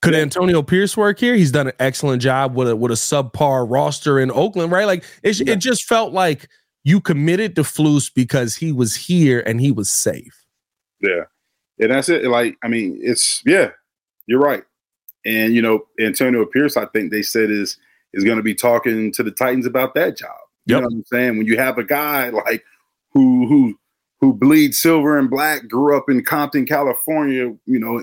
Could 0.00 0.14
yeah. 0.14 0.20
Antonio 0.20 0.62
Pierce 0.62 0.96
work 0.96 1.18
here? 1.18 1.34
He's 1.34 1.50
done 1.50 1.68
an 1.68 1.72
excellent 1.80 2.22
job 2.22 2.54
with 2.54 2.68
a 2.68 2.76
with 2.76 2.92
a 2.92 2.94
subpar 2.94 3.68
roster 3.68 4.20
in 4.20 4.30
Oakland, 4.30 4.70
right? 4.70 4.86
Like 4.86 5.04
it, 5.22 5.40
yeah. 5.40 5.54
it 5.54 5.56
just 5.56 5.84
felt 5.84 6.12
like 6.12 6.48
you 6.88 7.00
committed 7.02 7.54
to 7.56 7.62
Flus 7.62 8.10
because 8.12 8.56
he 8.56 8.72
was 8.72 8.96
here 8.96 9.42
and 9.44 9.60
he 9.60 9.70
was 9.70 9.90
safe. 9.90 10.46
Yeah. 11.00 11.24
And 11.78 11.90
that's 11.90 12.08
it. 12.08 12.24
Like, 12.24 12.56
I 12.64 12.68
mean, 12.68 12.98
it's 13.02 13.42
yeah, 13.44 13.70
you're 14.26 14.40
right. 14.40 14.64
And 15.26 15.54
you 15.54 15.60
know, 15.60 15.86
Antonio 16.00 16.46
Pierce, 16.46 16.76
I 16.76 16.86
think 16.86 17.10
they 17.10 17.22
said 17.22 17.50
is 17.50 17.76
is 18.14 18.24
going 18.24 18.38
to 18.38 18.42
be 18.42 18.54
talking 18.54 19.12
to 19.12 19.22
the 19.22 19.30
Titans 19.30 19.66
about 19.66 19.94
that 19.94 20.16
job. 20.16 20.34
You 20.64 20.76
yep. 20.76 20.82
know 20.82 20.86
what 20.88 20.94
I'm 20.94 21.04
saying? 21.04 21.38
When 21.38 21.46
you 21.46 21.58
have 21.58 21.76
a 21.76 21.84
guy 21.84 22.30
like 22.30 22.64
who 23.12 23.46
who 23.46 23.78
who 24.20 24.32
bleeds 24.32 24.78
silver 24.78 25.18
and 25.18 25.30
black, 25.30 25.68
grew 25.68 25.96
up 25.96 26.08
in 26.08 26.24
Compton, 26.24 26.66
California, 26.66 27.54
you 27.66 27.78
know, 27.78 28.02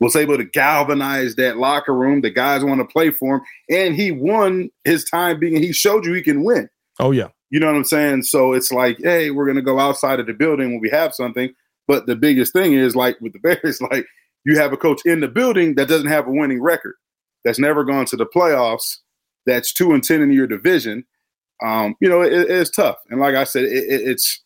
was 0.00 0.16
able 0.16 0.38
to 0.38 0.44
galvanize 0.44 1.34
that 1.34 1.58
locker 1.58 1.94
room. 1.94 2.20
The 2.22 2.30
guys 2.30 2.64
want 2.64 2.80
to 2.80 2.86
play 2.86 3.10
for 3.10 3.36
him, 3.36 3.42
and 3.68 3.96
he 3.96 4.12
won 4.12 4.70
his 4.84 5.04
time 5.04 5.40
being. 5.40 5.60
He 5.60 5.72
showed 5.72 6.06
you 6.06 6.12
he 6.14 6.22
can 6.22 6.44
win. 6.44 6.70
Oh 7.00 7.10
yeah, 7.10 7.28
you 7.50 7.60
know 7.60 7.66
what 7.66 7.76
I'm 7.76 7.84
saying? 7.84 8.22
So 8.24 8.52
it's 8.52 8.72
like, 8.72 8.98
hey, 9.02 9.30
we're 9.30 9.46
gonna 9.46 9.62
go 9.62 9.78
outside 9.78 10.20
of 10.20 10.26
the 10.26 10.32
building 10.32 10.72
when 10.72 10.80
we 10.80 10.90
have 10.90 11.14
something. 11.14 11.54
But 11.86 12.06
the 12.06 12.16
biggest 12.16 12.52
thing 12.52 12.72
is 12.72 12.96
like 12.96 13.20
with 13.20 13.32
the 13.32 13.38
Bears, 13.40 13.80
like 13.80 14.06
you 14.44 14.58
have 14.58 14.72
a 14.72 14.76
coach 14.76 15.00
in 15.04 15.20
the 15.20 15.28
building 15.28 15.74
that 15.74 15.88
doesn't 15.88 16.08
have 16.08 16.26
a 16.26 16.32
winning 16.32 16.62
record, 16.62 16.94
that's 17.44 17.58
never 17.58 17.84
gone 17.84 18.06
to 18.06 18.16
the 18.16 18.26
playoffs, 18.26 18.98
that's 19.46 19.72
two 19.72 19.92
and 19.92 20.02
ten 20.02 20.22
in 20.22 20.32
your 20.32 20.46
division. 20.46 21.04
Um, 21.62 21.94
you 22.00 22.08
know, 22.08 22.22
it, 22.22 22.32
it's 22.32 22.70
tough. 22.70 22.96
And 23.10 23.20
like 23.20 23.34
I 23.34 23.44
said, 23.44 23.64
it, 23.64 23.72
it, 23.72 24.08
it's 24.08 24.42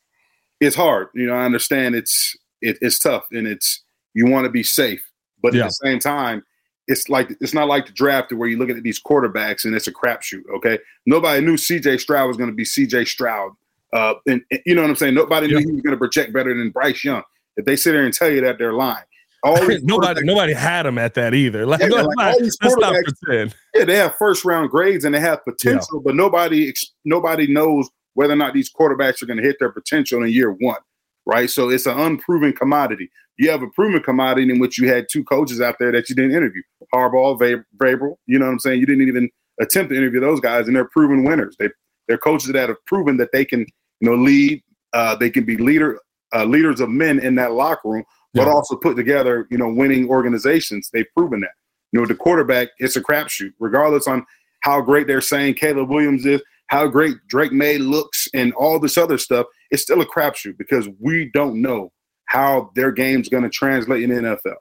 it's 0.60 0.76
hard. 0.76 1.08
You 1.14 1.26
know, 1.26 1.34
I 1.34 1.44
understand 1.44 1.94
it's 1.94 2.36
it's 2.60 2.98
tough 2.98 3.24
and 3.30 3.46
it's 3.46 3.82
you 4.14 4.26
want 4.26 4.44
to 4.44 4.50
be 4.50 4.64
safe, 4.64 5.04
but 5.40 5.54
yeah. 5.54 5.62
at 5.62 5.68
the 5.68 5.78
same 5.84 5.98
time, 6.00 6.42
it's 6.88 7.08
like 7.08 7.36
it's 7.40 7.54
not 7.54 7.68
like 7.68 7.86
the 7.86 7.92
draft 7.92 8.32
where 8.32 8.48
you're 8.48 8.58
looking 8.58 8.76
at 8.76 8.82
these 8.82 9.00
quarterbacks 9.00 9.64
and 9.64 9.74
it's 9.74 9.86
a 9.86 9.92
crapshoot. 9.92 10.42
Okay, 10.56 10.78
nobody 11.06 11.44
knew 11.44 11.56
C.J. 11.56 11.98
Stroud 11.98 12.26
was 12.26 12.36
going 12.36 12.50
to 12.50 12.56
be 12.56 12.64
C.J. 12.64 13.04
Stroud, 13.04 13.52
uh, 13.92 14.14
and, 14.26 14.42
and, 14.50 14.60
you 14.66 14.74
know 14.74 14.82
what 14.82 14.90
I'm 14.90 14.96
saying. 14.96 15.14
Nobody 15.14 15.46
knew 15.48 15.58
he 15.58 15.66
was 15.66 15.82
going 15.82 15.92
to 15.92 15.98
project 15.98 16.32
better 16.32 16.56
than 16.56 16.70
Bryce 16.70 17.04
Young. 17.04 17.22
If 17.56 17.64
they 17.64 17.76
sit 17.76 17.92
there 17.92 18.04
and 18.04 18.14
tell 18.14 18.30
you 18.30 18.40
that, 18.40 18.58
they're 18.58 18.72
lying. 18.72 19.04
nobody 19.44 20.22
nobody 20.24 20.52
had 20.52 20.84
him 20.84 20.98
at 20.98 21.14
that 21.14 21.32
either. 21.32 21.64
Like, 21.64 21.80
yeah, 21.80 22.02
like 22.02 22.18
all 22.18 22.40
these 22.40 22.58
quarterbacks, 22.58 23.54
yeah, 23.74 23.84
they 23.84 23.96
have 23.96 24.16
first 24.16 24.44
round 24.44 24.70
grades 24.70 25.04
and 25.04 25.14
they 25.14 25.20
have 25.20 25.44
potential, 25.44 25.98
yeah. 25.98 26.02
but 26.04 26.16
nobody 26.16 26.72
nobody 27.04 27.46
knows 27.46 27.88
whether 28.14 28.32
or 28.32 28.36
not 28.36 28.52
these 28.52 28.72
quarterbacks 28.72 29.22
are 29.22 29.26
going 29.26 29.36
to 29.36 29.44
hit 29.44 29.56
their 29.60 29.70
potential 29.70 30.24
in 30.24 30.30
year 30.30 30.50
one, 30.50 30.80
right? 31.24 31.48
So 31.48 31.68
it's 31.68 31.86
an 31.86 31.98
unproven 31.98 32.52
commodity. 32.52 33.10
You 33.38 33.50
have 33.50 33.62
a 33.62 33.68
proven 33.68 34.02
commodity 34.02 34.50
in 34.50 34.58
which 34.58 34.78
you 34.78 34.88
had 34.88 35.06
two 35.10 35.24
coaches 35.24 35.60
out 35.60 35.76
there 35.78 35.92
that 35.92 36.08
you 36.08 36.14
didn't 36.14 36.32
interview, 36.32 36.62
Harbaugh, 36.94 37.38
Vrabel. 37.80 38.16
You 38.26 38.38
know 38.38 38.46
what 38.46 38.52
I'm 38.52 38.58
saying? 38.58 38.80
You 38.80 38.86
didn't 38.86 39.08
even 39.08 39.30
attempt 39.60 39.90
to 39.90 39.96
interview 39.96 40.20
those 40.20 40.40
guys, 40.40 40.66
and 40.66 40.76
they're 40.76 40.88
proven 40.88 41.24
winners. 41.24 41.56
They 41.58 41.68
they're 42.08 42.18
coaches 42.18 42.52
that 42.52 42.68
have 42.68 42.84
proven 42.86 43.16
that 43.18 43.30
they 43.32 43.44
can 43.44 43.60
you 43.60 44.10
know 44.10 44.16
lead. 44.16 44.62
Uh, 44.92 45.14
they 45.14 45.30
can 45.30 45.44
be 45.44 45.56
leader 45.56 46.00
uh, 46.34 46.44
leaders 46.44 46.80
of 46.80 46.88
men 46.88 47.18
in 47.18 47.34
that 47.36 47.52
locker 47.52 47.88
room 47.88 48.04
but 48.34 48.46
yeah. 48.46 48.52
also 48.52 48.76
put 48.76 48.96
together, 48.96 49.46
you 49.50 49.58
know, 49.58 49.68
winning 49.68 50.08
organizations. 50.08 50.90
They've 50.92 51.06
proven 51.16 51.40
that. 51.40 51.50
You 51.92 52.00
know, 52.00 52.06
the 52.06 52.14
quarterback, 52.14 52.68
it's 52.78 52.96
a 52.96 53.00
crapshoot, 53.00 53.52
regardless 53.58 54.06
on 54.06 54.24
how 54.60 54.80
great 54.80 55.06
they're 55.06 55.20
saying 55.20 55.54
Caleb 55.54 55.88
Williams 55.88 56.26
is, 56.26 56.42
how 56.66 56.86
great 56.86 57.16
Drake 57.28 57.52
Maye 57.52 57.78
looks, 57.78 58.28
and 58.34 58.52
all 58.52 58.78
this 58.78 58.98
other 58.98 59.16
stuff. 59.16 59.46
It's 59.70 59.82
still 59.82 60.02
a 60.02 60.06
crapshoot 60.06 60.58
because 60.58 60.88
we 61.00 61.30
don't 61.32 61.62
know 61.62 61.92
how 62.28 62.70
their 62.74 62.92
game's 62.92 63.28
going 63.28 63.42
to 63.42 63.50
translate 63.50 64.02
in 64.02 64.10
the 64.10 64.16
NFL. 64.16 64.56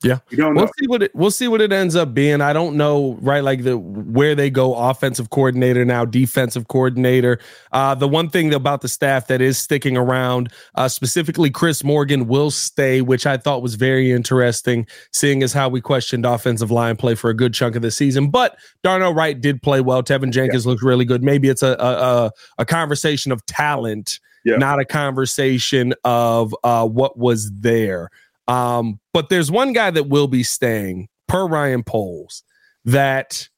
Yeah, 0.00 0.20
we'll 0.30 0.70
see 0.78 0.86
what 0.86 1.02
it 1.02 1.10
we'll 1.12 1.32
see 1.32 1.48
what 1.48 1.60
it 1.60 1.72
ends 1.72 1.96
up 1.96 2.14
being. 2.14 2.40
I 2.40 2.52
don't 2.52 2.76
know, 2.76 3.18
right? 3.20 3.42
Like 3.42 3.64
the 3.64 3.76
where 3.76 4.36
they 4.36 4.48
go, 4.48 4.72
offensive 4.76 5.30
coordinator 5.30 5.84
now, 5.84 6.04
defensive 6.04 6.68
coordinator. 6.68 7.40
Uh, 7.72 7.96
the 7.96 8.06
one 8.06 8.30
thing 8.30 8.54
about 8.54 8.82
the 8.82 8.88
staff 8.88 9.26
that 9.26 9.40
is 9.40 9.58
sticking 9.58 9.96
around, 9.96 10.52
uh, 10.76 10.86
specifically 10.86 11.50
Chris 11.50 11.82
Morgan, 11.82 12.28
will 12.28 12.52
stay, 12.52 13.00
which 13.00 13.26
I 13.26 13.38
thought 13.38 13.60
was 13.60 13.74
very 13.74 14.12
interesting, 14.12 14.86
seeing 15.12 15.42
as 15.42 15.52
how 15.52 15.68
we 15.68 15.80
questioned 15.80 16.24
offensive 16.24 16.70
line 16.70 16.94
play 16.94 17.16
for 17.16 17.28
a 17.28 17.34
good 17.34 17.52
chunk 17.52 17.74
of 17.74 17.82
the 17.82 17.90
season. 17.90 18.30
But 18.30 18.56
Darnell 18.84 19.14
Wright 19.14 19.40
did 19.40 19.62
play 19.62 19.80
well. 19.80 20.04
Teven 20.04 20.30
Jenkins 20.30 20.64
yeah. 20.64 20.70
looked 20.70 20.84
really 20.84 21.06
good. 21.06 21.24
Maybe 21.24 21.48
it's 21.48 21.64
a 21.64 21.72
a, 21.72 22.30
a 22.58 22.64
conversation 22.64 23.32
of 23.32 23.44
talent, 23.46 24.20
yeah. 24.44 24.56
not 24.56 24.80
a 24.80 24.84
conversation 24.84 25.94
of 26.04 26.54
uh, 26.64 26.86
what 26.86 27.18
was 27.18 27.50
there. 27.52 28.10
Um, 28.46 28.98
but 29.12 29.28
there's 29.28 29.50
one 29.50 29.72
guy 29.72 29.90
that 29.90 30.08
will 30.08 30.28
be 30.28 30.42
staying, 30.42 31.08
per 31.26 31.46
Ryan 31.46 31.82
Poles, 31.82 32.42
that 32.84 33.48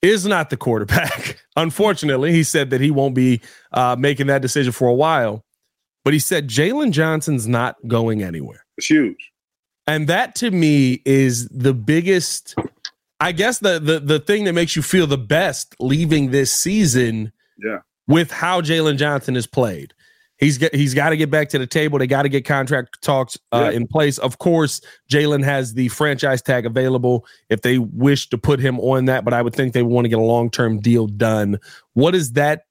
is 0.00 0.26
not 0.26 0.50
the 0.50 0.56
quarterback. 0.56 1.42
Unfortunately, 1.56 2.32
he 2.32 2.42
said 2.42 2.70
that 2.70 2.80
he 2.80 2.90
won't 2.90 3.14
be 3.14 3.40
uh, 3.72 3.96
making 3.98 4.26
that 4.26 4.42
decision 4.42 4.72
for 4.72 4.88
a 4.88 4.94
while. 4.94 5.44
But 6.04 6.12
he 6.12 6.18
said 6.18 6.48
Jaylon 6.48 6.90
Johnson's 6.90 7.46
not 7.46 7.76
going 7.86 8.22
anywhere. 8.22 8.64
It's 8.76 8.88
huge. 8.88 9.30
And 9.86 10.08
that 10.08 10.34
to 10.36 10.50
me 10.50 11.02
is 11.04 11.48
the 11.48 11.74
biggest, 11.74 12.54
I 13.20 13.32
guess 13.32 13.58
the 13.58 13.78
the 13.78 14.00
the 14.00 14.18
thing 14.18 14.44
that 14.44 14.52
makes 14.52 14.74
you 14.74 14.82
feel 14.82 15.06
the 15.06 15.18
best 15.18 15.76
leaving 15.78 16.30
this 16.30 16.52
season. 16.52 17.32
Yeah. 17.58 17.78
With 18.08 18.30
how 18.30 18.60
Jaylon 18.60 18.96
Johnson 18.96 19.36
has 19.36 19.46
played 19.46 19.94
he's 20.42 20.58
get, 20.58 20.74
he's 20.74 20.92
got 20.92 21.10
to 21.10 21.16
get 21.16 21.30
back 21.30 21.48
to 21.50 21.58
the 21.58 21.66
table. 21.66 21.98
They 21.98 22.06
got 22.06 22.22
to 22.22 22.28
get 22.28 22.44
contract 22.44 23.00
talks 23.02 23.38
uh, 23.52 23.70
yeah. 23.70 23.76
in 23.76 23.86
place. 23.86 24.18
Of 24.18 24.38
course, 24.38 24.80
Jaylon 25.10 25.42
has 25.44 25.74
the 25.74 25.88
franchise 25.88 26.42
tag 26.42 26.66
available 26.66 27.24
if 27.48 27.62
they 27.62 27.78
wish 27.78 28.28
to 28.30 28.38
put 28.38 28.60
him 28.60 28.78
on 28.80 29.06
that, 29.06 29.24
but 29.24 29.32
I 29.32 29.40
would 29.40 29.54
think 29.54 29.72
they 29.72 29.82
want 29.82 30.04
to 30.04 30.08
get 30.08 30.18
a 30.18 30.22
long 30.22 30.50
term 30.50 30.80
deal 30.80 31.06
done. 31.06 31.58
What 31.94 32.14
is 32.14 32.32
that 32.32 32.64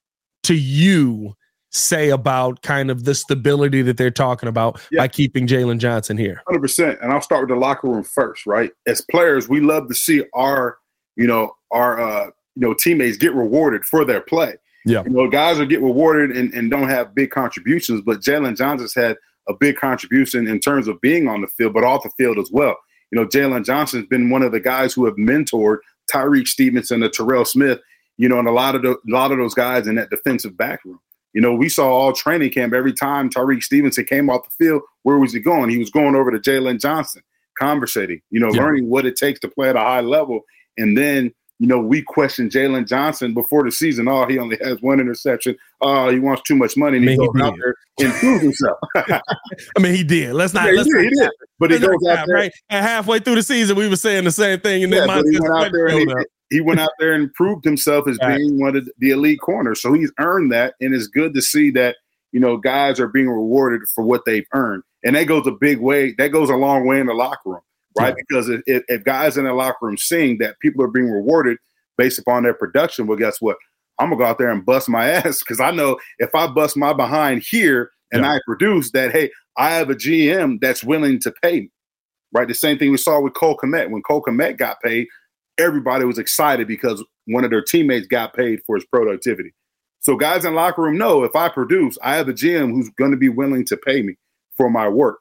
to 0.43 0.53
you? 0.53 1.35
Say 1.73 2.09
about 2.09 2.63
kind 2.63 2.91
of 2.91 3.05
the 3.05 3.15
stability 3.15 3.81
that 3.83 3.95
they're 3.95 4.11
talking 4.11 4.49
about 4.49 4.81
yeah. 4.91 5.03
by 5.03 5.07
keeping 5.07 5.47
Jaylon 5.47 5.79
Johnson 5.79 6.17
here. 6.17 6.43
100%. 6.49 7.01
And 7.01 7.13
I'll 7.13 7.21
start 7.21 7.43
with 7.43 7.49
the 7.49 7.55
locker 7.55 7.87
room 7.87 8.03
first, 8.03 8.45
right? 8.45 8.71
As 8.87 8.99
players, 9.09 9.47
we 9.47 9.61
love 9.61 9.87
to 9.87 9.93
see 9.93 10.21
our, 10.33 10.79
you 11.15 11.27
know, 11.27 11.55
our, 11.71 12.01
uh, 12.01 12.25
you 12.25 12.67
know, 12.67 12.73
teammates 12.73 13.15
get 13.15 13.33
rewarded 13.33 13.85
for 13.85 14.03
their 14.03 14.19
play. 14.19 14.55
Yeah. 14.85 15.03
You 15.03 15.11
know, 15.11 15.27
guys 15.29 15.59
will 15.59 15.65
get 15.65 15.81
rewarded 15.81 16.35
and, 16.35 16.53
and 16.53 16.71
don't 16.71 16.89
have 16.89 17.13
big 17.13 17.31
contributions, 17.31 18.01
but 18.01 18.19
Jaylon 18.19 18.57
Johnson's 18.57 18.95
had 18.95 19.17
a 19.47 19.53
big 19.53 19.75
contribution 19.75 20.47
in 20.47 20.59
terms 20.59 20.87
of 20.87 20.99
being 21.01 21.27
on 21.27 21.41
the 21.41 21.47
field, 21.47 21.73
but 21.73 21.83
off 21.83 22.03
the 22.03 22.11
field 22.17 22.37
as 22.37 22.49
well. 22.51 22.75
You 23.11 23.19
know, 23.19 23.27
Jaylon 23.27 23.65
Johnson's 23.65 24.07
been 24.07 24.29
one 24.29 24.41
of 24.41 24.51
the 24.51 24.59
guys 24.59 24.93
who 24.93 25.05
have 25.05 25.15
mentored 25.15 25.77
Tyrique 26.11 26.47
Stevenson 26.47 27.03
and 27.03 27.11
Terrell 27.11 27.45
Smith, 27.45 27.79
you 28.17 28.29
know, 28.29 28.39
and 28.39 28.47
a 28.47 28.51
lot 28.51 28.75
of 28.75 28.81
the, 28.81 28.91
a 28.91 28.97
lot 29.07 29.31
of 29.31 29.37
those 29.37 29.53
guys 29.53 29.87
in 29.87 29.95
that 29.95 30.09
defensive 30.09 30.57
back 30.57 30.83
room. 30.85 30.99
You 31.33 31.41
know, 31.41 31.53
we 31.53 31.69
saw 31.69 31.89
all 31.89 32.13
training 32.13 32.51
camp 32.51 32.73
every 32.73 32.93
time 32.93 33.29
Tyrique 33.29 33.63
Stevenson 33.63 34.05
came 34.05 34.29
off 34.29 34.43
the 34.43 34.65
field, 34.65 34.81
where 35.03 35.17
was 35.17 35.33
he 35.33 35.39
going? 35.39 35.69
He 35.69 35.77
was 35.77 35.89
going 35.89 36.15
over 36.15 36.29
to 36.31 36.39
Jaylon 36.39 36.79
Johnson, 36.79 37.21
conversating, 37.57 38.21
you 38.31 38.39
know, 38.39 38.51
yeah. 38.53 38.61
learning 38.61 38.89
what 38.89 39.05
it 39.05 39.15
takes 39.15 39.39
to 39.41 39.47
play 39.47 39.69
at 39.69 39.75
a 39.75 39.79
high 39.79 40.01
level. 40.01 40.41
And 40.77 40.97
then 40.97 41.33
you 41.61 41.67
know, 41.67 41.77
we 41.77 42.01
questioned 42.01 42.49
Jaylon 42.49 42.87
Johnson 42.87 43.35
before 43.35 43.63
the 43.63 43.71
season. 43.71 44.07
Oh, 44.07 44.25
he 44.25 44.39
only 44.39 44.57
has 44.63 44.81
one 44.81 44.99
interception. 44.99 45.55
Oh, 45.79 46.09
he 46.09 46.17
wants 46.17 46.41
too 46.41 46.55
much 46.55 46.75
money. 46.75 46.97
And 46.97 47.07
he, 47.07 47.13
I 47.13 47.17
mean, 47.17 47.27
goes 47.27 47.35
he 47.35 47.41
out 47.43 47.55
there 47.61 47.75
and 47.99 48.13
proves 48.15 48.41
himself. 48.41 48.79
I 48.95 49.79
mean, 49.79 49.93
he 49.93 50.03
did. 50.03 50.33
Let's 50.33 50.55
not. 50.55 50.65
Yeah, 50.65 50.71
let's 50.71 50.91
he 50.91 51.09
did, 51.09 51.19
not, 51.19 51.31
But 51.59 51.69
he 51.69 51.77
goes 51.77 52.03
out 52.09 52.25
there. 52.25 52.35
Right? 52.35 52.51
And 52.71 52.83
halfway 52.83 53.19
through 53.19 53.35
the 53.35 53.43
season, 53.43 53.75
we 53.75 53.87
were 53.87 53.95
saying 53.95 54.23
the 54.23 54.31
same 54.31 54.59
thing. 54.59 54.83
And 54.85 54.91
yeah, 54.91 55.05
then 55.05 55.23
he 55.31 55.39
went 55.39 55.53
out 55.53 55.71
there 55.71 55.85
and 55.85 55.99
he, 55.99 56.15
he, 56.49 56.61
went 56.61 56.79
out 56.79 56.93
there 56.97 57.13
and 57.13 57.31
proved 57.35 57.63
himself 57.63 58.07
as 58.07 58.17
right. 58.23 58.37
being 58.37 58.59
one 58.59 58.75
of 58.75 58.89
the 58.97 59.11
elite 59.11 59.41
corners. 59.41 59.83
So 59.83 59.93
he's 59.93 60.11
earned 60.17 60.51
that. 60.51 60.73
And 60.81 60.95
it's 60.95 61.05
good 61.05 61.35
to 61.35 61.43
see 61.43 61.69
that, 61.71 61.97
you 62.31 62.39
know, 62.39 62.57
guys 62.57 62.99
are 62.99 63.07
being 63.07 63.29
rewarded 63.29 63.81
for 63.93 64.03
what 64.03 64.25
they've 64.25 64.47
earned. 64.55 64.81
And 65.03 65.15
that 65.15 65.25
goes 65.25 65.45
a 65.45 65.51
big 65.51 65.79
way. 65.79 66.15
That 66.17 66.29
goes 66.29 66.49
a 66.49 66.55
long 66.55 66.87
way 66.87 66.99
in 66.99 67.05
the 67.05 67.13
locker 67.13 67.51
room, 67.51 67.61
right? 67.97 68.15
Yeah. 68.17 68.23
Because 68.27 68.49
if, 68.49 68.83
if 68.87 69.03
guys 69.03 69.37
in 69.37 69.45
the 69.45 69.53
locker 69.53 69.85
room 69.85 69.97
seeing 69.97 70.37
that 70.39 70.59
people 70.59 70.83
are 70.83 70.89
being 70.89 71.09
rewarded– 71.09 71.57
based 72.01 72.17
upon 72.17 72.41
their 72.41 72.53
production. 72.55 73.05
Well, 73.05 73.17
guess 73.17 73.39
what? 73.39 73.57
I'm 73.99 74.09
gonna 74.09 74.17
go 74.17 74.25
out 74.25 74.39
there 74.39 74.49
and 74.49 74.65
bust 74.65 74.89
my 74.89 75.07
ass 75.11 75.39
because 75.39 75.59
I 75.59 75.69
know 75.69 75.99
if 76.17 76.33
I 76.33 76.47
bust 76.47 76.75
my 76.75 76.93
behind 76.93 77.43
here 77.47 77.91
and 78.11 78.23
yeah. 78.23 78.33
I 78.33 78.39
produce 78.45 78.91
that, 78.91 79.11
hey, 79.11 79.29
I 79.57 79.69
have 79.71 79.89
a 79.89 79.95
GM 79.95 80.59
that's 80.59 80.83
willing 80.83 81.19
to 81.19 81.31
pay 81.43 81.61
me. 81.61 81.71
Right. 82.33 82.47
The 82.47 82.55
same 82.55 82.79
thing 82.79 82.91
we 82.91 82.97
saw 82.97 83.19
with 83.19 83.33
Cole 83.33 83.57
Kmet. 83.57 83.91
When 83.91 84.01
Cole 84.01 84.23
Kmet 84.23 84.57
got 84.57 84.81
paid, 84.81 85.07
everybody 85.57 86.05
was 86.05 86.17
excited 86.17 86.67
because 86.67 87.03
one 87.25 87.43
of 87.43 87.51
their 87.51 87.61
teammates 87.61 88.07
got 88.07 88.33
paid 88.33 88.61
for 88.65 88.75
his 88.77 88.85
productivity. 88.85 89.53
So 89.99 90.15
guys 90.15 90.45
in 90.45 90.55
locker 90.55 90.81
room 90.81 90.97
know 90.97 91.23
if 91.23 91.35
I 91.35 91.49
produce, 91.49 91.97
I 92.01 92.15
have 92.15 92.29
a 92.29 92.33
GM 92.33 92.71
who's 92.71 92.89
going 92.91 93.11
to 93.11 93.17
be 93.17 93.29
willing 93.29 93.65
to 93.65 93.77
pay 93.77 94.01
me 94.01 94.15
for 94.55 94.69
my 94.69 94.87
work. 94.87 95.19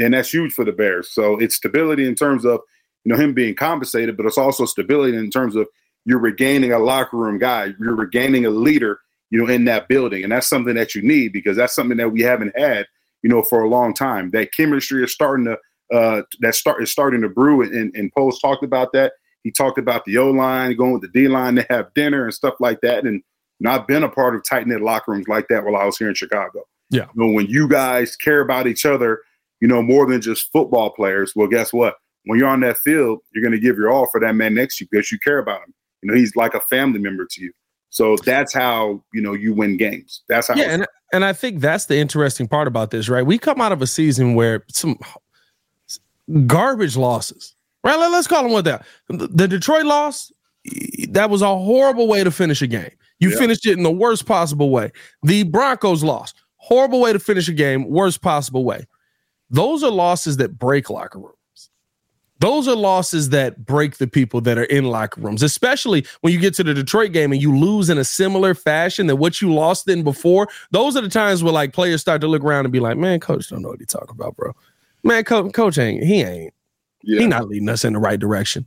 And 0.00 0.14
that's 0.14 0.32
huge 0.32 0.52
for 0.52 0.64
the 0.64 0.72
Bears. 0.72 1.10
So 1.10 1.38
it's 1.38 1.56
stability 1.56 2.06
in 2.06 2.14
terms 2.14 2.44
of, 2.44 2.60
you 3.04 3.12
know, 3.12 3.18
him 3.18 3.34
being 3.34 3.54
compensated, 3.54 4.16
but 4.16 4.26
it's 4.26 4.38
also 4.38 4.64
stability 4.64 5.16
in 5.16 5.30
terms 5.30 5.56
of 5.56 5.66
you're 6.04 6.18
regaining 6.18 6.72
a 6.72 6.78
locker 6.78 7.16
room 7.16 7.38
guy. 7.38 7.74
You're 7.78 7.94
regaining 7.94 8.46
a 8.46 8.50
leader, 8.50 9.00
you 9.30 9.38
know, 9.38 9.52
in 9.52 9.64
that 9.66 9.88
building. 9.88 10.22
And 10.22 10.32
that's 10.32 10.48
something 10.48 10.74
that 10.74 10.94
you 10.94 11.02
need 11.02 11.32
because 11.32 11.56
that's 11.56 11.74
something 11.74 11.98
that 11.98 12.10
we 12.10 12.22
haven't 12.22 12.58
had, 12.58 12.86
you 13.22 13.28
know, 13.28 13.42
for 13.42 13.62
a 13.62 13.68
long 13.68 13.94
time. 13.94 14.30
That 14.30 14.52
chemistry 14.52 15.04
is 15.04 15.12
starting 15.12 15.46
to 15.46 15.58
uh 15.92 16.22
that 16.38 16.54
start 16.54 16.80
is 16.80 16.92
starting 16.92 17.20
to 17.20 17.28
brew 17.28 17.62
and, 17.62 17.94
and 17.96 18.12
Poles 18.12 18.38
talked 18.38 18.62
about 18.64 18.92
that. 18.92 19.14
He 19.42 19.50
talked 19.50 19.78
about 19.78 20.04
the 20.04 20.18
O 20.18 20.30
line 20.30 20.76
going 20.76 20.92
with 20.92 21.02
the 21.02 21.08
D 21.08 21.28
line 21.28 21.56
to 21.56 21.66
have 21.68 21.92
dinner 21.94 22.24
and 22.24 22.34
stuff 22.34 22.54
like 22.60 22.80
that. 22.82 23.04
And 23.04 23.22
not 23.60 23.86
been 23.86 24.02
a 24.02 24.08
part 24.08 24.34
of 24.34 24.42
tight 24.44 24.66
knit 24.66 24.80
locker 24.80 25.12
rooms 25.12 25.28
like 25.28 25.48
that 25.48 25.64
while 25.64 25.76
I 25.76 25.84
was 25.84 25.98
here 25.98 26.08
in 26.08 26.14
Chicago. 26.14 26.62
Yeah. 26.90 27.06
You 27.14 27.26
know, 27.26 27.32
when 27.32 27.46
you 27.46 27.68
guys 27.68 28.16
care 28.16 28.40
about 28.40 28.66
each 28.66 28.86
other, 28.86 29.20
you 29.60 29.68
know, 29.68 29.82
more 29.82 30.06
than 30.06 30.20
just 30.20 30.50
football 30.52 30.90
players, 30.90 31.32
well, 31.36 31.48
guess 31.48 31.72
what? 31.72 31.96
When 32.24 32.38
you're 32.38 32.48
on 32.48 32.60
that 32.60 32.78
field, 32.78 33.20
you're 33.32 33.42
going 33.42 33.52
to 33.52 33.60
give 33.60 33.76
your 33.76 33.90
all 33.90 34.06
for 34.06 34.20
that 34.20 34.34
man 34.34 34.54
next 34.54 34.78
to 34.78 34.84
you 34.84 34.88
because 34.90 35.10
you 35.10 35.18
care 35.18 35.38
about 35.38 35.62
him. 35.62 35.74
You 36.02 36.10
know, 36.10 36.16
he's 36.16 36.34
like 36.36 36.54
a 36.54 36.60
family 36.60 36.98
member 36.98 37.26
to 37.30 37.42
you. 37.42 37.52
So 37.90 38.16
that's 38.24 38.54
how 38.54 39.02
you 39.12 39.20
know 39.20 39.32
you 39.32 39.52
win 39.52 39.76
games. 39.76 40.22
That's 40.28 40.48
how. 40.48 40.54
Yeah, 40.54 40.70
and, 40.70 40.86
and 41.12 41.24
I 41.24 41.32
think 41.32 41.60
that's 41.60 41.86
the 41.86 41.98
interesting 41.98 42.46
part 42.46 42.68
about 42.68 42.90
this, 42.90 43.08
right? 43.08 43.26
We 43.26 43.36
come 43.36 43.60
out 43.60 43.72
of 43.72 43.82
a 43.82 43.86
season 43.86 44.34
where 44.34 44.64
some 44.70 44.98
garbage 46.46 46.96
losses, 46.96 47.54
right? 47.82 47.98
Let, 47.98 48.12
us 48.12 48.28
call 48.28 48.44
them 48.44 48.52
what 48.52 48.64
that. 48.64 48.86
The 49.08 49.48
Detroit 49.48 49.86
loss, 49.86 50.30
that 51.08 51.30
was 51.30 51.42
a 51.42 51.48
horrible 51.48 52.06
way 52.06 52.22
to 52.22 52.30
finish 52.30 52.62
a 52.62 52.68
game. 52.68 52.92
You 53.18 53.30
yeah. 53.30 53.38
finished 53.38 53.66
it 53.66 53.76
in 53.76 53.82
the 53.82 53.90
worst 53.90 54.24
possible 54.24 54.70
way. 54.70 54.92
The 55.24 55.42
Broncos 55.42 56.04
lost, 56.04 56.36
horrible 56.56 57.00
way 57.00 57.12
to 57.12 57.18
finish 57.18 57.48
a 57.48 57.52
game, 57.52 57.88
worst 57.88 58.22
possible 58.22 58.64
way. 58.64 58.86
Those 59.50 59.82
are 59.82 59.90
losses 59.90 60.36
that 60.38 60.58
break 60.58 60.88
locker 60.88 61.18
rooms. 61.18 61.34
Those 62.40 62.66
are 62.68 62.76
losses 62.76 63.28
that 63.30 63.66
break 63.66 63.98
the 63.98 64.06
people 64.06 64.40
that 64.42 64.56
are 64.56 64.64
in 64.64 64.86
locker 64.86 65.20
rooms, 65.20 65.42
especially 65.42 66.06
when 66.22 66.32
you 66.32 66.40
get 66.40 66.54
to 66.54 66.64
the 66.64 66.72
Detroit 66.72 67.12
game 67.12 67.32
and 67.32 67.42
you 67.42 67.54
lose 67.54 67.90
in 67.90 67.98
a 67.98 68.04
similar 68.04 68.54
fashion 68.54 69.08
than 69.08 69.18
what 69.18 69.42
you 69.42 69.52
lost 69.52 69.86
in 69.88 70.02
before. 70.02 70.48
Those 70.70 70.96
are 70.96 71.02
the 71.02 71.10
times 71.10 71.42
where 71.42 71.52
like 71.52 71.74
players 71.74 72.00
start 72.00 72.22
to 72.22 72.28
look 72.28 72.42
around 72.42 72.64
and 72.64 72.72
be 72.72 72.80
like, 72.80 72.96
"Man, 72.96 73.20
coach 73.20 73.48
don't 73.50 73.60
know 73.60 73.68
what 73.68 73.80
he 73.80 73.84
talking 73.84 74.10
about, 74.12 74.36
bro. 74.36 74.52
Man, 75.02 75.22
coach, 75.24 75.52
coach 75.52 75.76
ain't 75.76 76.02
he 76.02 76.22
ain't 76.22 76.54
Yeah. 77.02 77.20
He's 77.20 77.28
not 77.28 77.48
leading 77.48 77.68
us 77.68 77.84
in 77.84 77.92
the 77.92 77.98
right 77.98 78.18
direction. 78.18 78.66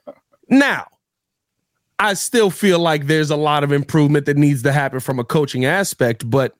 now, 0.48 0.86
I 1.98 2.14
still 2.14 2.48
feel 2.48 2.78
like 2.78 3.06
there's 3.06 3.30
a 3.30 3.36
lot 3.36 3.64
of 3.64 3.70
improvement 3.72 4.24
that 4.24 4.38
needs 4.38 4.62
to 4.62 4.72
happen 4.72 5.00
from 5.00 5.18
a 5.18 5.24
coaching 5.24 5.66
aspect, 5.66 6.28
but 6.28 6.54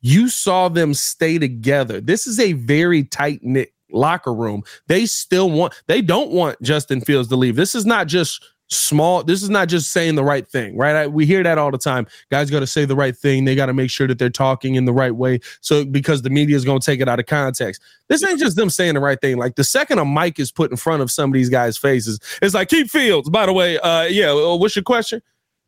you 0.00 0.28
saw 0.28 0.68
them 0.68 0.94
stay 0.94 1.38
together. 1.38 2.00
This 2.00 2.26
is 2.26 2.38
a 2.38 2.52
very 2.52 3.04
tight 3.04 3.40
knit 3.42 3.72
locker 3.90 4.34
room. 4.34 4.62
They 4.86 5.06
still 5.06 5.50
want, 5.50 5.80
they 5.86 6.00
don't 6.00 6.30
want 6.30 6.60
Justin 6.62 7.00
Fields 7.00 7.28
to 7.28 7.36
leave. 7.36 7.56
This 7.56 7.74
is 7.74 7.86
not 7.86 8.06
just 8.06 8.44
small. 8.70 9.22
This 9.24 9.42
is 9.42 9.50
not 9.50 9.68
just 9.68 9.92
saying 9.92 10.14
the 10.14 10.24
right 10.24 10.46
thing, 10.46 10.76
right? 10.76 10.94
I, 10.94 11.06
we 11.06 11.24
hear 11.26 11.42
that 11.42 11.58
all 11.58 11.70
the 11.70 11.78
time. 11.78 12.06
Guys 12.30 12.50
got 12.50 12.60
to 12.60 12.66
say 12.66 12.84
the 12.84 12.94
right 12.94 13.16
thing. 13.16 13.44
They 13.44 13.54
got 13.54 13.66
to 13.66 13.72
make 13.72 13.90
sure 13.90 14.06
that 14.06 14.18
they're 14.18 14.30
talking 14.30 14.74
in 14.74 14.84
the 14.84 14.92
right 14.92 15.14
way. 15.14 15.40
So 15.60 15.84
because 15.84 16.22
the 16.22 16.30
media 16.30 16.56
is 16.56 16.64
going 16.64 16.80
to 16.80 16.84
take 16.84 17.00
it 17.00 17.08
out 17.08 17.18
of 17.18 17.26
context. 17.26 17.82
This 18.08 18.22
ain't 18.22 18.38
just 18.38 18.56
them 18.56 18.70
saying 18.70 18.94
the 18.94 19.00
right 19.00 19.20
thing. 19.20 19.38
Like 19.38 19.56
the 19.56 19.64
second 19.64 19.98
a 19.98 20.04
mic 20.04 20.38
is 20.38 20.52
put 20.52 20.70
in 20.70 20.76
front 20.76 21.02
of 21.02 21.10
some 21.10 21.30
of 21.30 21.34
these 21.34 21.48
guys' 21.48 21.78
faces, 21.78 22.20
it's 22.42 22.54
like 22.54 22.68
keep 22.68 22.90
Fields. 22.90 23.30
By 23.30 23.46
the 23.46 23.52
way, 23.52 23.78
uh, 23.78 24.04
yeah. 24.04 24.32
What's 24.32 24.76
your 24.76 24.82
question? 24.82 25.22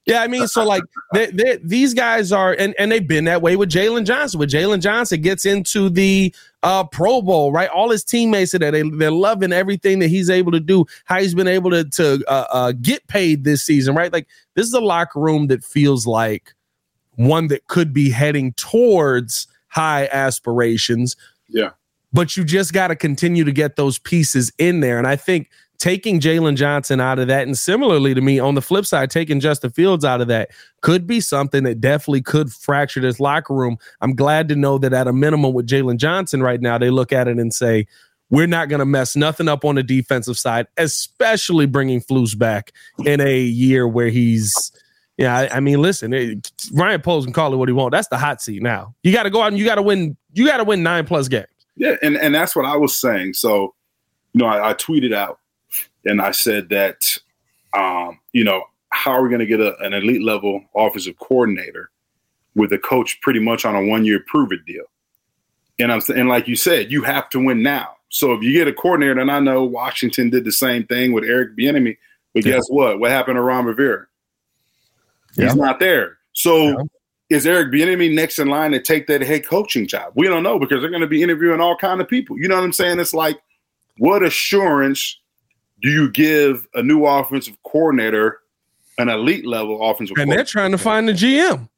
Yeah, 0.07 0.23
I 0.23 0.29
mean, 0.29 0.49
so 0.49 0.65
like 0.65 0.83
they, 1.13 1.27
they, 1.27 1.59
these 1.63 1.95
guys 1.95 2.33
are, 2.33 2.53
and, 2.59 2.75
and 2.79 2.91
they've 2.91 3.07
been 3.07 3.25
that 3.25 3.43
way 3.43 3.57
with 3.57 3.71
Jaylon 3.71 4.05
Johnson. 4.05 4.41
With 4.41 4.51
Jaylon 4.51 4.81
Johnson 4.81 5.21
gets 5.21 5.45
into 5.45 5.89
the 5.91 6.35
uh, 6.63 6.85
Pro 6.85 7.21
Bowl, 7.23 7.53
right? 7.53 7.69
All 7.69 7.91
his 7.91 8.03
teammates 8.03 8.55
are 8.55 8.59
there. 8.59 8.71
They, 8.71 8.83
they're 8.83 9.11
loving 9.11 9.53
everything 9.53 9.99
that 10.01 10.09
he's 10.09 10.31
able 10.31 10.53
to 10.53 10.61
do, 10.61 10.87
how 11.05 11.21
he's 11.21 11.35
been 11.35 11.47
able 11.47 11.71
to, 11.71 11.85
to 11.85 12.25
uh, 12.29 12.47
uh, 12.51 12.73
get 12.73 13.07
paid 13.09 13.45
this 13.45 13.63
season, 13.63 13.95
right? 13.95 14.13
Like 14.13 14.27
this 14.55 14.67
is 14.67 14.73
a 14.73 14.81
locker 14.81 15.21
room 15.21 15.49
that 15.49 15.63
feels 15.63 16.07
like 16.07 16.55
one 17.17 17.49
that 17.49 17.67
could 17.67 17.93
be 17.93 18.11
heading 18.11 18.53
towards 18.55 19.47
high 19.69 20.09
aspirations. 20.11 21.15
Yeah. 21.49 21.71
But 22.13 22.37
you 22.37 22.45
just 22.45 22.73
got 22.73 22.89
to 22.89 22.97
continue 22.97 23.45
to 23.45 23.53
get 23.53 23.77
those 23.77 23.99
pieces 23.99 24.51
in 24.59 24.81
there. 24.81 24.99
And 24.99 25.07
I 25.07 25.17
think 25.17 25.51
taking 25.81 26.21
Jaylon 26.21 26.57
Johnson 26.57 27.01
out 27.01 27.19
of 27.19 27.27
that, 27.29 27.47
and 27.47 27.59
similarly 27.59 28.15
to 28.15 28.21
me, 28.21 28.39
on 28.39 28.55
the 28.55 28.63
flip 28.63 28.87
side, 28.87 29.11
taking 29.11 29.41
Justin 29.41 29.71
Fields 29.71 30.05
out 30.05 30.21
of 30.21 30.29
that 30.29 30.51
could 30.83 31.07
be 31.07 31.21
something 31.21 31.65
that 31.65 31.81
definitely 31.81 32.21
could 32.21 32.53
fracture 32.53 33.01
this 33.01 33.19
locker 33.19 33.55
room. 33.55 33.79
I'm 34.01 34.15
glad 34.15 34.49
to 34.51 34.57
know 34.57 34.79
that 34.79 34.93
at 34.93 35.09
a 35.09 35.13
minimum 35.13 35.55
with 35.55 35.67
Jaylon 35.67 35.97
Johnson 35.97 36.43
right 36.43 36.61
now, 36.61 36.79
they 36.79 36.91
look 36.91 37.13
at 37.13 37.27
it 37.27 37.39
and 37.39 37.53
say, 37.53 37.87
we're 38.29 38.47
not 38.47 38.69
going 38.69 38.79
to 38.79 38.87
mess 38.87 39.17
nothing 39.17 39.49
up 39.49 39.65
on 39.65 39.75
the 39.75 39.83
defensive 39.83 40.39
side, 40.39 40.69
especially 40.77 41.67
bringing 41.67 42.01
Flus 42.01 42.39
back 42.39 42.73
in 43.05 43.21
a 43.21 43.41
year 43.41 43.89
where 43.89 44.09
he's. 44.09 44.71
Yeah, 45.17 45.37
I, 45.37 45.57
I 45.57 45.61
mean, 45.61 45.83
listen, 45.83 46.15
it, 46.15 46.51
Ryan 46.73 47.03
Poles 47.03 47.27
can 47.27 47.35
call 47.35 47.53
it 47.53 47.57
what 47.59 47.69
he 47.69 47.75
wants. 47.75 47.95
That's 47.95 48.09
the 48.09 48.17
hot 48.17 48.41
seat 48.41 48.63
now. 48.63 48.95
You 49.03 49.13
got 49.13 49.25
to 49.25 49.31
go 49.31 49.43
out 49.43 49.49
and 49.49 49.59
you 49.59 49.67
got 49.67 49.75
to 49.75 49.83
win. 49.83 50.17
You 50.33 50.47
got 50.47 50.59
to 50.59 50.65
win 50.65 50.83
nine 50.83 51.05
plus 51.05 51.29
games. 51.29 51.47
Yeah, 51.77 51.97
and 52.01 52.17
and 52.17 52.35
that's 52.35 52.57
what 52.57 52.65
I 52.65 52.77
was 52.77 52.97
saying. 52.97 53.35
So, 53.35 53.75
you 54.33 54.41
know, 54.41 54.47
I, 54.47 54.71
I 54.71 54.75
tweeted 54.75 55.13
out 55.15 55.39
and 56.05 56.21
I 56.21 56.31
said 56.31 56.69
that, 56.71 57.19
um, 57.75 58.19
you 58.33 58.45
know, 58.45 58.65
how 58.91 59.13
are 59.13 59.23
we 59.23 59.29
going 59.29 59.41
to 59.41 59.47
get 59.47 59.61
a, 59.61 59.79
an 59.79 59.93
elite 59.93 60.23
level 60.23 60.65
offensive 60.75 61.19
coordinator 61.19 61.91
with 62.55 62.73
a 62.73 62.79
coach 62.79 63.21
pretty 63.21 63.41
much 63.41 63.65
on 63.65 63.77
a 63.77 63.87
one 63.87 64.05
year 64.05 64.23
prove 64.27 64.53
it 64.53 64.65
deal? 64.67 64.85
And 65.79 65.93
I'm 65.93 66.03
and 66.15 66.29
like 66.29 66.49
you 66.49 66.57
said, 66.57 66.93
you 66.93 67.03
have 67.03 67.29
to 67.31 67.43
win 67.43 67.63
now. 67.63 67.97
So 68.11 68.33
if 68.33 68.43
you 68.43 68.53
get 68.53 68.69
a 68.69 68.73
coordinator, 68.73 69.21
and 69.21 69.31
I 69.31 69.39
know 69.39 69.63
Washington 69.65 70.31
did 70.31 70.45
the 70.45 70.53
same 70.53 70.85
thing 70.87 71.13
with 71.13 71.25
Eric 71.25 71.57
Bieniemy, 71.57 71.97
but 72.35 72.45
yeah. 72.45 72.55
guess 72.55 72.67
what? 72.69 72.99
What 72.99 73.11
happened 73.11 73.37
to 73.37 73.43
Ron 73.43 73.65
Rivera? 73.65 74.07
He's 75.37 75.55
not 75.55 75.79
there. 75.79 76.19
So 76.33 76.69
yeah. 76.69 76.75
is 77.31 77.47
Eric 77.47 77.73
Bieniemy 77.73 78.13
next 78.13 78.41
in 78.41 78.49
line 78.49 78.73
to 78.73 78.83
take 78.83 79.07
that 79.07 79.21
head 79.21 79.47
coaching 79.47 79.87
job? 79.87 80.13
We 80.17 80.27
don't 80.27 80.43
know 80.43 80.59
because 80.59 80.81
they're 80.81 80.91
going 80.91 81.03
to 81.03 81.07
be 81.07 81.23
interviewing 81.23 81.61
all 81.61 81.77
kind 81.77 82.01
of 82.01 82.09
people. 82.09 82.37
You 82.37 82.49
know 82.49 82.57
what 82.57 82.65
I'm 82.65 82.73
saying? 82.73 82.99
It's 82.99 83.15
like, 83.15 83.41
what 83.99 84.25
assurance 84.25 85.20
do 85.83 85.91
you 85.91 86.11
give 86.11 86.67
a 86.75 86.83
new 86.83 87.07
offensive 87.07 87.57
coordinator 87.65 88.41
an 89.01 89.09
elite 89.09 89.47
level 89.47 89.83
offensive 89.83 90.17
and 90.19 90.31
they're 90.31 90.45
trying 90.45 90.73
to 90.73 90.79
find 90.79 91.09
the 91.09 91.13
GM. 91.13 91.69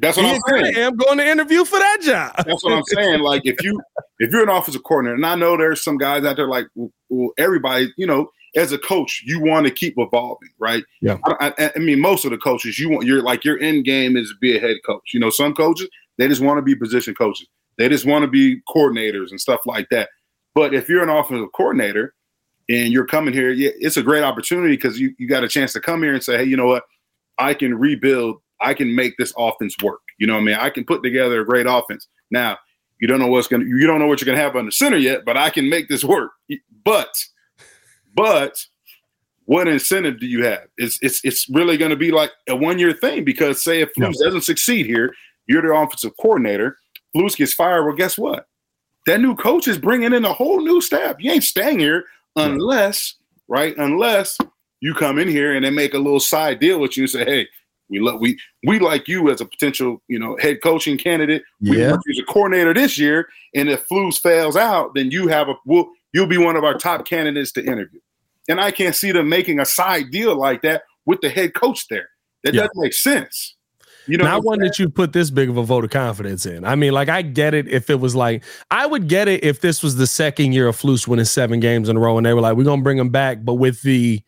That's 0.00 0.16
what 0.16 0.26
I'm 0.26 0.40
saying. 0.48 0.76
I'm 0.76 0.96
going 0.96 1.18
to 1.18 1.28
interview 1.28 1.64
for 1.64 1.78
that 1.78 1.98
job. 2.00 2.32
That's 2.46 2.62
what 2.62 2.72
I'm 2.72 2.84
saying. 2.84 3.20
Like 3.20 3.42
if 3.44 3.62
you 3.62 3.80
if 4.20 4.32
you're 4.32 4.44
an 4.44 4.48
offensive 4.48 4.84
coordinator, 4.84 5.16
and 5.16 5.26
I 5.26 5.34
know 5.34 5.56
there's 5.56 5.82
some 5.82 5.98
guys 5.98 6.24
out 6.24 6.36
there 6.36 6.46
like 6.46 6.66
well, 6.74 7.30
everybody, 7.36 7.92
you 7.96 8.06
know, 8.06 8.30
as 8.54 8.72
a 8.72 8.78
coach, 8.78 9.22
you 9.26 9.40
want 9.40 9.66
to 9.66 9.72
keep 9.72 9.94
evolving, 9.98 10.50
right? 10.58 10.84
Yeah. 11.00 11.18
I, 11.24 11.52
I, 11.58 11.70
I, 11.74 11.78
mean, 11.80 12.00
most 12.00 12.24
of 12.24 12.30
the 12.30 12.38
coaches, 12.38 12.78
you 12.78 12.90
want 12.90 13.06
you're 13.06 13.22
like 13.22 13.44
your 13.44 13.58
end 13.58 13.84
game 13.84 14.16
is 14.16 14.30
to 14.30 14.36
be 14.40 14.56
a 14.56 14.60
head 14.60 14.76
coach. 14.86 15.10
You 15.12 15.20
know, 15.20 15.30
some 15.30 15.52
coaches 15.52 15.88
they 16.16 16.28
just 16.28 16.42
want 16.42 16.58
to 16.58 16.62
be 16.62 16.76
position 16.76 17.14
coaches. 17.14 17.48
They 17.76 17.88
just 17.88 18.06
want 18.06 18.22
to 18.22 18.28
be 18.28 18.60
coordinators 18.68 19.30
and 19.30 19.40
stuff 19.40 19.60
like 19.66 19.88
that. 19.90 20.10
But 20.54 20.74
if 20.74 20.88
you're 20.88 21.02
an 21.02 21.08
offensive 21.08 21.50
coordinator, 21.52 22.14
and 22.68 22.92
you're 22.92 23.06
coming 23.06 23.32
here, 23.32 23.50
yeah, 23.50 23.70
it's 23.78 23.96
a 23.96 24.02
great 24.02 24.22
opportunity 24.22 24.76
because 24.76 25.00
you, 25.00 25.14
you 25.18 25.26
got 25.26 25.44
a 25.44 25.48
chance 25.48 25.72
to 25.72 25.80
come 25.80 26.02
here 26.02 26.14
and 26.14 26.22
say, 26.22 26.36
hey, 26.36 26.44
you 26.44 26.56
know 26.56 26.66
what? 26.66 26.84
I 27.38 27.54
can 27.54 27.74
rebuild, 27.74 28.40
I 28.60 28.74
can 28.74 28.94
make 28.94 29.16
this 29.16 29.32
offense 29.38 29.74
work. 29.82 30.00
You 30.18 30.26
know 30.26 30.34
what 30.34 30.40
I 30.40 30.44
mean? 30.44 30.56
I 30.56 30.70
can 30.70 30.84
put 30.84 31.02
together 31.02 31.40
a 31.40 31.46
great 31.46 31.66
offense. 31.66 32.08
Now, 32.30 32.58
you 33.00 33.06
don't 33.06 33.20
know 33.20 33.28
what's 33.28 33.48
gonna 33.48 33.64
you 33.64 33.86
don't 33.86 34.00
know 34.00 34.06
what 34.06 34.20
you're 34.20 34.26
gonna 34.26 34.42
have 34.42 34.56
on 34.56 34.66
the 34.66 34.72
center 34.72 34.96
yet, 34.96 35.24
but 35.24 35.36
I 35.36 35.50
can 35.50 35.68
make 35.68 35.88
this 35.88 36.04
work. 36.04 36.32
But 36.84 37.14
but 38.14 38.58
what 39.44 39.68
incentive 39.68 40.18
do 40.18 40.26
you 40.26 40.44
have? 40.44 40.66
It's 40.76 40.98
it's 41.00 41.20
it's 41.24 41.48
really 41.48 41.76
gonna 41.76 41.96
be 41.96 42.10
like 42.10 42.32
a 42.48 42.56
one-year 42.56 42.94
thing 42.94 43.24
because 43.24 43.62
say 43.62 43.80
if 43.80 43.90
Flus 43.94 44.14
no. 44.18 44.24
doesn't 44.24 44.42
succeed 44.42 44.86
here, 44.86 45.14
you're 45.46 45.62
the 45.62 45.72
offensive 45.72 46.12
coordinator, 46.20 46.76
Flus 47.16 47.36
gets 47.36 47.54
fired. 47.54 47.84
Well, 47.84 47.94
guess 47.94 48.18
what? 48.18 48.48
That 49.06 49.20
new 49.20 49.36
coach 49.36 49.68
is 49.68 49.78
bringing 49.78 50.12
in 50.12 50.24
a 50.24 50.32
whole 50.32 50.60
new 50.60 50.80
staff. 50.80 51.16
You 51.18 51.30
ain't 51.30 51.44
staying 51.44 51.78
here 51.78 52.04
unless 52.36 53.14
right 53.48 53.76
unless 53.78 54.38
you 54.80 54.94
come 54.94 55.18
in 55.18 55.28
here 55.28 55.54
and 55.54 55.64
they 55.64 55.70
make 55.70 55.94
a 55.94 55.98
little 55.98 56.20
side 56.20 56.60
deal 56.60 56.78
with 56.78 56.96
you 56.96 57.04
and 57.04 57.10
say 57.10 57.24
hey 57.24 57.48
we 57.90 57.98
love 58.00 58.20
we 58.20 58.38
we 58.64 58.78
like 58.78 59.08
you 59.08 59.30
as 59.30 59.40
a 59.40 59.44
potential 59.44 60.02
you 60.08 60.18
know 60.18 60.36
head 60.40 60.62
coaching 60.62 60.98
candidate. 60.98 61.42
We 61.60 61.78
yeah. 61.78 61.90
want 61.90 62.02
you 62.06 62.12
as 62.12 62.18
a 62.18 62.32
coordinator 62.32 62.74
this 62.74 62.98
year 62.98 63.28
and 63.54 63.68
if 63.68 63.88
Flus 63.88 64.20
fails 64.20 64.56
out 64.56 64.94
then 64.94 65.10
you 65.10 65.28
have 65.28 65.48
a 65.48 65.54
we'll, 65.64 65.88
you'll 66.12 66.26
be 66.26 66.38
one 66.38 66.56
of 66.56 66.64
our 66.64 66.74
top 66.74 67.06
candidates 67.06 67.52
to 67.52 67.64
interview. 67.64 68.00
And 68.48 68.60
i 68.60 68.70
can't 68.70 68.94
see 68.94 69.12
them 69.12 69.28
making 69.28 69.60
a 69.60 69.66
side 69.66 70.10
deal 70.10 70.36
like 70.36 70.62
that 70.62 70.82
with 71.06 71.20
the 71.20 71.30
head 71.30 71.54
coach 71.54 71.88
there. 71.88 72.08
That 72.44 72.54
yeah. 72.54 72.62
doesn't 72.62 72.82
make 72.82 72.94
sense 72.94 73.56
you 74.08 74.16
know, 74.16 74.24
not 74.24 74.42
one 74.42 74.58
that 74.60 74.78
you 74.78 74.88
put 74.88 75.12
this 75.12 75.30
big 75.30 75.50
of 75.50 75.56
a 75.56 75.62
vote 75.62 75.84
of 75.84 75.90
confidence 75.90 76.46
in. 76.46 76.64
I 76.64 76.74
mean, 76.74 76.92
like 76.92 77.08
I 77.08 77.22
get 77.22 77.54
it 77.54 77.68
if 77.68 77.90
it 77.90 78.00
was 78.00 78.16
like 78.16 78.42
I 78.70 78.86
would 78.86 79.06
get 79.08 79.28
it 79.28 79.44
if 79.44 79.60
this 79.60 79.82
was 79.82 79.96
the 79.96 80.06
second 80.06 80.52
year 80.52 80.66
of 80.66 80.76
Flus 80.76 81.06
winning 81.06 81.26
seven 81.26 81.60
games 81.60 81.88
in 81.88 81.96
a 81.96 82.00
row, 82.00 82.16
and 82.16 82.26
they 82.26 82.32
were 82.32 82.40
like, 82.40 82.56
"We're 82.56 82.64
gonna 82.64 82.82
bring 82.82 82.98
him 82.98 83.10
back," 83.10 83.44
but 83.44 83.54
with 83.54 83.82
the 83.82 84.20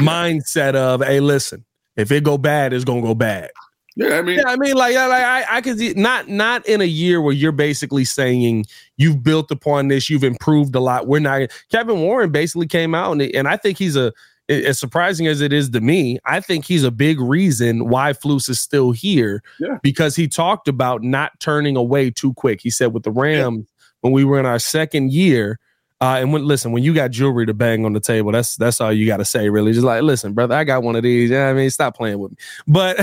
mindset 0.00 0.74
of, 0.74 1.04
"Hey, 1.04 1.20
listen, 1.20 1.64
if 1.96 2.12
it 2.12 2.24
go 2.24 2.38
bad, 2.38 2.72
it's 2.72 2.84
gonna 2.84 3.02
go 3.02 3.14
bad." 3.14 3.50
Yeah, 3.96 4.18
I 4.18 4.22
mean, 4.22 4.36
yeah, 4.36 4.44
I 4.46 4.56
mean, 4.56 4.74
like, 4.74 4.94
like 4.94 5.10
I, 5.10 5.44
I 5.48 5.60
could 5.62 5.78
see 5.78 5.94
not 5.94 6.28
not 6.28 6.66
in 6.66 6.82
a 6.82 6.86
year 6.86 7.20
where 7.22 7.32
you're 7.32 7.50
basically 7.50 8.04
saying 8.04 8.66
you've 8.98 9.24
built 9.24 9.50
upon 9.50 9.88
this, 9.88 10.10
you've 10.10 10.22
improved 10.22 10.74
a 10.74 10.80
lot. 10.80 11.06
We're 11.06 11.18
not. 11.18 11.50
Kevin 11.72 12.00
Warren 12.00 12.30
basically 12.30 12.66
came 12.66 12.94
out 12.94 13.12
and, 13.12 13.22
and 13.22 13.48
I 13.48 13.56
think 13.56 13.78
he's 13.78 13.96
a 13.96 14.12
as 14.48 14.78
surprising 14.78 15.26
as 15.26 15.40
it 15.40 15.52
is 15.52 15.70
to 15.70 15.80
me, 15.80 16.18
I 16.24 16.40
think 16.40 16.64
he's 16.64 16.84
a 16.84 16.90
big 16.90 17.20
reason 17.20 17.88
why 17.88 18.12
Flus 18.12 18.48
is 18.48 18.60
still 18.60 18.92
here 18.92 19.42
yeah. 19.58 19.78
because 19.82 20.16
he 20.16 20.28
talked 20.28 20.68
about 20.68 21.02
not 21.02 21.38
turning 21.40 21.76
away 21.76 22.10
too 22.10 22.32
quick. 22.34 22.60
He 22.60 22.70
said 22.70 22.92
with 22.92 23.02
the 23.02 23.10
Rams 23.10 23.66
yeah. 23.66 23.84
when 24.02 24.12
we 24.12 24.24
were 24.24 24.38
in 24.38 24.46
our 24.46 24.58
second 24.58 25.12
year, 25.12 25.58
uh, 26.00 26.18
and 26.20 26.30
when 26.30 26.44
listen, 26.44 26.72
when 26.72 26.82
you 26.82 26.92
got 26.92 27.10
jewelry 27.10 27.46
to 27.46 27.54
bang 27.54 27.86
on 27.86 27.94
the 27.94 28.00
table, 28.00 28.30
that's 28.30 28.56
that's 28.56 28.82
all 28.82 28.92
you 28.92 29.06
got 29.06 29.16
to 29.16 29.24
say, 29.24 29.48
really. 29.48 29.72
Just 29.72 29.84
like, 29.84 30.02
listen, 30.02 30.34
brother, 30.34 30.54
I 30.54 30.62
got 30.62 30.82
one 30.82 30.94
of 30.94 31.02
these. 31.02 31.30
Yeah, 31.30 31.48
I 31.48 31.54
mean, 31.54 31.70
stop 31.70 31.96
playing 31.96 32.18
with 32.18 32.32
me. 32.32 32.36
But 32.66 32.98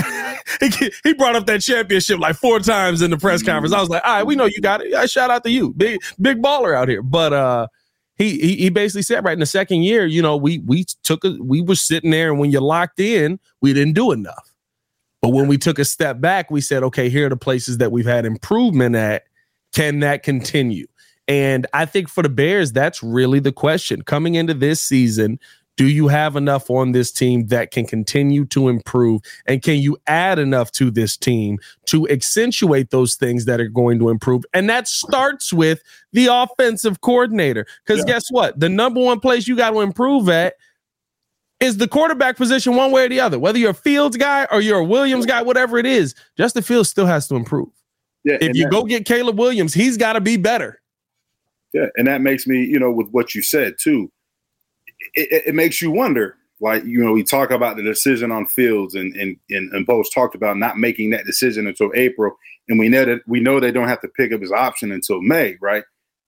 he 1.02 1.12
brought 1.14 1.34
up 1.34 1.46
that 1.46 1.60
championship 1.60 2.20
like 2.20 2.36
four 2.36 2.60
times 2.60 3.02
in 3.02 3.10
the 3.10 3.16
press 3.16 3.42
conference. 3.42 3.74
I 3.74 3.80
was 3.80 3.88
like, 3.88 4.04
all 4.04 4.14
right, 4.14 4.22
we 4.26 4.36
know 4.36 4.44
you 4.44 4.60
got 4.60 4.80
it. 4.80 4.94
I 4.94 5.06
shout 5.06 5.28
out 5.28 5.42
to 5.42 5.50
you, 5.50 5.72
big 5.72 6.00
big 6.20 6.40
baller 6.40 6.76
out 6.76 6.88
here. 6.88 7.02
But 7.02 7.32
uh, 7.32 7.66
he, 8.16 8.56
he 8.56 8.68
basically 8.70 9.02
said 9.02 9.24
right 9.24 9.32
in 9.32 9.40
the 9.40 9.46
second 9.46 9.82
year, 9.82 10.06
you 10.06 10.22
know, 10.22 10.36
we 10.36 10.58
we 10.60 10.84
took 11.02 11.24
a 11.24 11.36
we 11.40 11.60
were 11.60 11.74
sitting 11.74 12.10
there, 12.10 12.30
and 12.30 12.38
when 12.38 12.50
you're 12.50 12.60
locked 12.60 13.00
in, 13.00 13.40
we 13.60 13.72
didn't 13.72 13.94
do 13.94 14.12
enough. 14.12 14.50
But 15.20 15.30
when 15.30 15.48
we 15.48 15.58
took 15.58 15.78
a 15.78 15.84
step 15.84 16.20
back, 16.20 16.50
we 16.50 16.60
said, 16.60 16.82
okay, 16.82 17.08
here 17.08 17.26
are 17.26 17.30
the 17.30 17.36
places 17.36 17.78
that 17.78 17.90
we've 17.90 18.06
had 18.06 18.26
improvement 18.26 18.94
at. 18.94 19.24
Can 19.72 20.00
that 20.00 20.22
continue? 20.22 20.86
And 21.26 21.66
I 21.72 21.86
think 21.86 22.08
for 22.08 22.22
the 22.22 22.28
Bears, 22.28 22.72
that's 22.72 23.02
really 23.02 23.40
the 23.40 23.50
question 23.50 24.02
coming 24.02 24.34
into 24.34 24.54
this 24.54 24.80
season. 24.80 25.40
Do 25.76 25.88
you 25.88 26.08
have 26.08 26.36
enough 26.36 26.70
on 26.70 26.92
this 26.92 27.10
team 27.10 27.48
that 27.48 27.70
can 27.70 27.86
continue 27.86 28.44
to 28.46 28.68
improve? 28.68 29.22
And 29.46 29.62
can 29.62 29.76
you 29.76 29.96
add 30.06 30.38
enough 30.38 30.70
to 30.72 30.90
this 30.90 31.16
team 31.16 31.58
to 31.86 32.08
accentuate 32.08 32.90
those 32.90 33.16
things 33.16 33.44
that 33.46 33.60
are 33.60 33.68
going 33.68 33.98
to 33.98 34.08
improve? 34.08 34.44
And 34.52 34.70
that 34.70 34.86
starts 34.86 35.52
with 35.52 35.82
the 36.12 36.28
offensive 36.30 37.00
coordinator. 37.00 37.66
Because 37.84 38.04
yeah. 38.06 38.14
guess 38.14 38.24
what? 38.30 38.58
The 38.60 38.68
number 38.68 39.00
one 39.00 39.20
place 39.20 39.48
you 39.48 39.56
got 39.56 39.70
to 39.70 39.80
improve 39.80 40.28
at 40.28 40.54
is 41.60 41.76
the 41.78 41.88
quarterback 41.88 42.36
position, 42.36 42.76
one 42.76 42.92
way 42.92 43.06
or 43.06 43.08
the 43.08 43.20
other. 43.20 43.38
Whether 43.38 43.58
you're 43.58 43.70
a 43.70 43.74
Fields 43.74 44.16
guy 44.16 44.46
or 44.50 44.60
you're 44.60 44.80
a 44.80 44.84
Williams 44.84 45.26
guy, 45.26 45.42
whatever 45.42 45.78
it 45.78 45.86
is, 45.86 46.14
Justin 46.36 46.62
Fields 46.62 46.88
still 46.88 47.06
has 47.06 47.26
to 47.28 47.36
improve. 47.36 47.68
Yeah, 48.24 48.38
if 48.40 48.56
you 48.56 48.64
that, 48.64 48.72
go 48.72 48.84
get 48.84 49.04
Caleb 49.04 49.38
Williams, 49.38 49.74
he's 49.74 49.96
got 49.96 50.14
to 50.14 50.20
be 50.20 50.36
better. 50.36 50.80
Yeah, 51.72 51.86
and 51.96 52.06
that 52.06 52.20
makes 52.20 52.46
me, 52.46 52.64
you 52.64 52.78
know, 52.78 52.90
with 52.90 53.08
what 53.10 53.34
you 53.34 53.42
said 53.42 53.74
too, 53.78 54.10
it, 55.14 55.44
it, 55.46 55.54
makes 55.54 55.82
you 55.82 55.90
wonder. 55.90 56.36
Like, 56.60 56.84
you 56.84 57.04
know, 57.04 57.12
we 57.12 57.22
talk 57.22 57.50
about 57.50 57.76
the 57.76 57.82
decision 57.82 58.32
on 58.32 58.46
Fields, 58.46 58.94
and 58.94 59.14
and 59.16 59.36
and, 59.50 59.72
and 59.72 59.86
Poles 59.86 60.10
talked 60.10 60.34
about 60.34 60.56
not 60.56 60.78
making 60.78 61.10
that 61.10 61.26
decision 61.26 61.66
until 61.66 61.90
April, 61.94 62.36
and 62.68 62.78
we 62.78 62.88
know 62.88 63.04
that 63.04 63.20
we 63.26 63.40
know 63.40 63.60
they 63.60 63.72
don't 63.72 63.88
have 63.88 64.00
to 64.02 64.08
pick 64.08 64.32
up 64.32 64.40
his 64.40 64.52
option 64.52 64.92
until 64.92 65.20
May, 65.20 65.56
right? 65.60 65.84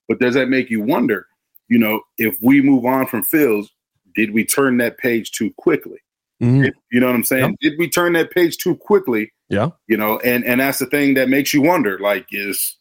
But 0.07 0.19
does 0.19 0.35
that 0.35 0.49
make 0.49 0.69
you 0.69 0.81
wonder? 0.81 1.27
You 1.69 1.79
know, 1.79 2.01
if 2.17 2.37
we 2.41 2.61
move 2.61 2.85
on 2.85 3.07
from 3.07 3.23
Fields, 3.23 3.69
did 4.15 4.33
we 4.33 4.45
turn 4.45 4.77
that 4.77 4.97
page 4.97 5.31
too 5.31 5.53
quickly? 5.57 5.99
Mm-hmm. 6.41 6.67
You 6.91 6.99
know 6.99 7.07
what 7.07 7.15
I'm 7.15 7.23
saying? 7.23 7.57
Did 7.61 7.73
we 7.79 7.89
turn 7.89 8.13
that 8.13 8.31
page 8.31 8.57
too 8.57 8.75
quickly? 8.75 9.33
Yeah. 9.49 9.69
You 9.87 9.97
know, 9.97 10.19
and 10.19 10.45
and 10.45 10.59
that's 10.61 10.79
the 10.79 10.85
thing 10.85 11.15
that 11.15 11.29
makes 11.29 11.53
you 11.53 11.61
wonder. 11.61 11.99
Like, 11.99 12.27
is 12.31 12.77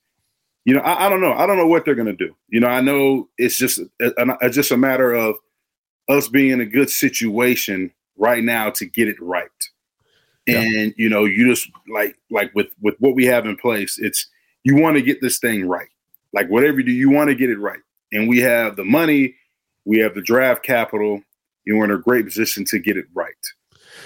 you 0.65 0.75
know, 0.75 0.81
I, 0.81 1.07
I 1.07 1.09
don't 1.09 1.21
know. 1.21 1.33
I 1.33 1.47
don't 1.47 1.57
know 1.57 1.67
what 1.67 1.85
they're 1.85 1.95
gonna 1.95 2.13
do. 2.13 2.35
You 2.49 2.61
know, 2.61 2.69
I 2.69 2.81
know 2.81 3.29
it's 3.39 3.57
just 3.57 3.79
a, 4.01 4.37
a, 4.41 4.51
just 4.51 4.73
a 4.73 4.77
matter 4.77 5.13
of 5.13 5.37
us 6.09 6.29
being 6.29 6.51
in 6.51 6.61
a 6.61 6.67
good 6.67 6.91
situation 6.91 7.93
right 8.17 8.43
now 8.43 8.71
to 8.71 8.87
get 8.87 9.09
it 9.09 9.21
right. 9.21 9.51
Yeah. 10.47 10.61
And 10.61 10.95
you 10.97 11.09
know, 11.09 11.25
you 11.25 11.49
just 11.49 11.71
like 11.93 12.17
like 12.31 12.55
with 12.55 12.69
with 12.81 12.95
what 12.99 13.15
we 13.15 13.25
have 13.27 13.47
in 13.47 13.57
place, 13.57 13.99
it's 13.99 14.29
you 14.63 14.77
want 14.77 14.97
to 14.97 15.03
get 15.03 15.21
this 15.21 15.39
thing 15.39 15.67
right. 15.67 15.89
Like 16.33 16.49
whatever 16.49 16.79
you 16.79 16.85
do, 16.85 16.93
you 16.93 17.11
want 17.11 17.29
to 17.29 17.35
get 17.35 17.51
it 17.51 17.59
right. 17.59 17.81
And 18.13 18.29
we 18.29 18.39
have 18.41 18.77
the 18.77 18.85
money, 18.85 19.35
we 19.85 19.99
have 19.99 20.15
the 20.15 20.23
draft 20.23 20.63
capital, 20.63 21.21
and 21.67 21.79
we're 21.79 21.85
in 21.85 21.91
a 21.91 21.99
great 21.99 22.25
position 22.25 22.65
to 22.67 22.79
get 22.79 22.97
it 22.97 23.07
right. 23.15 23.35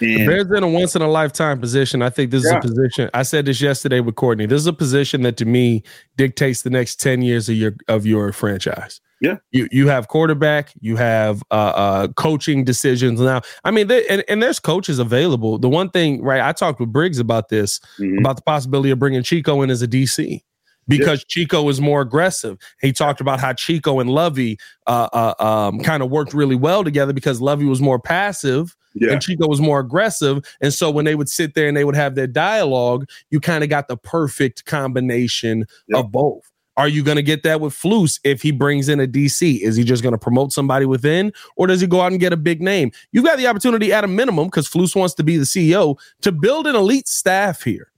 And, 0.01 0.21
the 0.21 0.27
Bears 0.27 0.51
in 0.51 0.63
a 0.63 0.69
once 0.69 0.97
in 0.97 1.03
a 1.03 1.09
lifetime 1.09 1.61
position. 1.61 2.03
I 2.03 2.11
think 2.11 2.31
this 2.31 2.45
yeah. 2.45 2.59
is 2.59 2.65
a 2.65 2.69
position. 2.69 3.11
I 3.15 3.23
said 3.23 3.47
this 3.47 3.61
yesterday 3.61 4.01
with 4.01 4.15
Courtney. 4.17 4.47
This 4.47 4.61
is 4.61 4.67
a 4.67 4.73
position 4.73 5.23
that 5.23 5.37
to 5.39 5.45
me 5.45 5.83
dictates 6.17 6.63
the 6.63 6.71
next 6.71 6.97
ten 6.97 7.23
years 7.23 7.49
of 7.49 7.57
your 7.57 7.77
of 7.89 8.07
your 8.07 8.33
franchise. 8.33 9.01
Yeah, 9.21 9.37
you 9.51 9.69
you 9.71 9.89
have 9.89 10.09
quarterback, 10.09 10.73
you 10.81 10.97
have 10.97 11.43
uh, 11.51 11.55
uh 11.55 12.09
coaching 12.09 12.65
decisions 12.65 13.21
now. 13.21 13.43
I 13.65 13.71
mean, 13.71 13.89
they, 13.89 14.07
and 14.07 14.25
and 14.29 14.43
there's 14.43 14.59
coaches 14.59 14.99
available. 14.99 15.59
The 15.59 15.69
one 15.69 15.91
thing, 15.91 16.23
right? 16.23 16.41
I 16.41 16.53
talked 16.53 16.81
with 16.81 16.91
Briggs 16.91 17.19
about 17.19 17.51
this 17.51 17.81
mm-hmm. 17.99 18.19
about 18.19 18.37
the 18.37 18.43
possibility 18.43 18.91
of 18.91 18.99
bringing 18.99 19.23
Chico 19.23 19.61
in 19.63 19.71
as 19.71 19.83
a 19.83 19.89
DC 19.89 20.43
because 20.89 21.21
yeah. 21.21 21.25
Chico 21.29 21.69
is 21.69 21.81
more 21.81 22.01
aggressive. 22.01 22.59
He 22.81 22.93
talked 22.93 23.21
about 23.21 23.41
how 23.41 23.53
Chico 23.53 24.01
and 24.01 24.11
Lovie 24.11 24.59
uh, 24.87 25.09
uh, 25.13 25.35
um, 25.43 25.81
kind 25.81 26.03
of 26.03 26.11
worked 26.11 26.35
really 26.35 26.57
well 26.57 26.83
together 26.83 27.13
because 27.13 27.41
Lovie 27.41 27.67
was 27.67 27.81
more 27.81 27.99
passive 27.99 28.77
yeah. 28.95 29.13
and 29.13 29.23
Chico 29.23 29.49
was 29.49 29.61
more 29.61 29.81
aggressive. 29.81 30.45
And 30.61 30.73
so 30.73 30.91
when 30.91 31.05
they 31.05 31.15
would 31.15 31.29
sit 31.29 31.55
there 31.55 31.69
and 31.69 31.77
they 31.77 31.85
would 31.85 31.97
have 31.97 32.15
their 32.15 32.27
dialogue, 32.27 33.09
you 33.31 33.41
kind 33.41 33.65
of 33.65 33.71
got 33.71 33.89
the 33.89 33.97
perfect 33.97 34.65
combination 34.65 35.67
yeah. 35.89 35.99
of 35.99 36.11
both. 36.13 36.51
Are 36.77 36.89
you 36.89 37.03
going 37.03 37.17
to 37.17 37.23
get 37.23 37.43
that 37.43 37.61
with 37.61 37.75
Flus 37.75 38.19
if 38.25 38.41
he 38.41 38.53
brings 38.53 38.89
in 38.89 39.01
a 39.01 39.07
DC? 39.07 39.61
Is 39.61 39.77
he 39.77 39.85
just 39.85 40.03
going 40.03 40.15
to 40.15 40.19
promote 40.19 40.53
somebody 40.53 40.87
within, 40.87 41.33
or 41.57 41.67
does 41.67 41.81
he 41.81 41.87
go 41.87 42.01
out 42.01 42.11
and 42.11 42.21
get 42.21 42.33
a 42.33 42.39
big 42.39 42.63
name? 42.63 42.91
You've 43.13 43.25
got 43.25 43.37
the 43.37 43.47
opportunity 43.49 43.93
at 43.93 44.03
a 44.03 44.09
minimum 44.09 44.47
because 44.47 44.69
Flus 44.69 44.97
wants 44.97 45.13
to 45.15 45.23
be 45.23 45.37
the 45.37 45.45
CEO 45.45 45.99
to 46.23 46.33
build 46.33 46.67
an 46.67 46.75
elite 46.75 47.07
staff 47.07 47.63
here. 47.63 47.93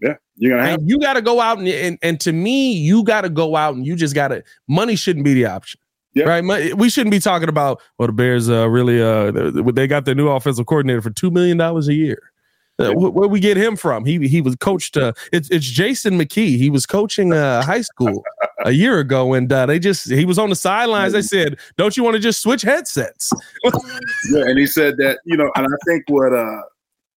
Yeah, 0.00 0.14
you're 0.36 0.56
gonna 0.56 0.68
have. 0.70 0.80
you 0.84 0.98
got 0.98 1.14
to 1.14 1.22
go 1.22 1.40
out 1.40 1.58
and, 1.58 1.68
and 1.68 1.98
and 2.02 2.20
to 2.20 2.32
me, 2.32 2.72
you 2.72 3.02
got 3.02 3.22
to 3.22 3.28
go 3.28 3.56
out 3.56 3.74
and 3.74 3.84
you 3.84 3.96
just 3.96 4.14
got 4.14 4.28
to. 4.28 4.42
Money 4.68 4.96
shouldn't 4.96 5.24
be 5.24 5.34
the 5.34 5.46
option. 5.46 5.80
Yeah. 6.14 6.24
Right. 6.24 6.74
We 6.76 6.90
shouldn't 6.90 7.12
be 7.12 7.20
talking 7.20 7.48
about 7.48 7.80
well, 7.98 8.08
the 8.08 8.12
Bears 8.12 8.50
uh, 8.50 8.68
really 8.68 9.00
uh 9.00 9.30
they 9.72 9.86
got 9.86 10.04
their 10.04 10.14
new 10.14 10.28
offensive 10.28 10.66
coordinator 10.66 11.00
for 11.00 11.10
two 11.10 11.30
million 11.30 11.56
dollars 11.56 11.88
a 11.88 11.94
year. 11.94 12.32
Uh, 12.80 12.92
where 12.92 13.28
we 13.28 13.40
get 13.40 13.56
him 13.56 13.76
from? 13.76 14.06
He 14.06 14.26
he 14.26 14.40
was 14.40 14.56
coached. 14.56 14.96
Uh, 14.96 15.12
it's 15.32 15.50
it's 15.50 15.66
Jason 15.66 16.18
McKie. 16.18 16.56
He 16.56 16.70
was 16.70 16.86
coaching 16.86 17.32
uh, 17.32 17.62
high 17.62 17.82
school 17.82 18.24
a 18.64 18.70
year 18.70 18.98
ago, 18.98 19.34
and 19.34 19.52
uh, 19.52 19.66
they 19.66 19.78
just 19.78 20.10
he 20.10 20.24
was 20.24 20.38
on 20.38 20.48
the 20.48 20.56
sidelines. 20.56 21.12
They 21.12 21.22
said, 21.22 21.58
"Don't 21.76 21.96
you 21.96 22.02
want 22.02 22.14
to 22.14 22.20
just 22.20 22.40
switch 22.40 22.62
headsets?" 22.62 23.32
yeah, 23.64 24.44
and 24.46 24.58
he 24.58 24.66
said 24.66 24.96
that 24.96 25.18
you 25.26 25.36
know, 25.36 25.50
and 25.56 25.66
I 25.66 25.76
think 25.86 26.04
what 26.08 26.32
uh 26.32 26.62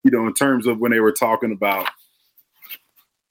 you 0.02 0.10
know 0.10 0.26
in 0.26 0.34
terms 0.34 0.66
of 0.66 0.78
when 0.80 0.90
they 0.90 1.00
were 1.00 1.12
talking 1.12 1.52
about 1.52 1.88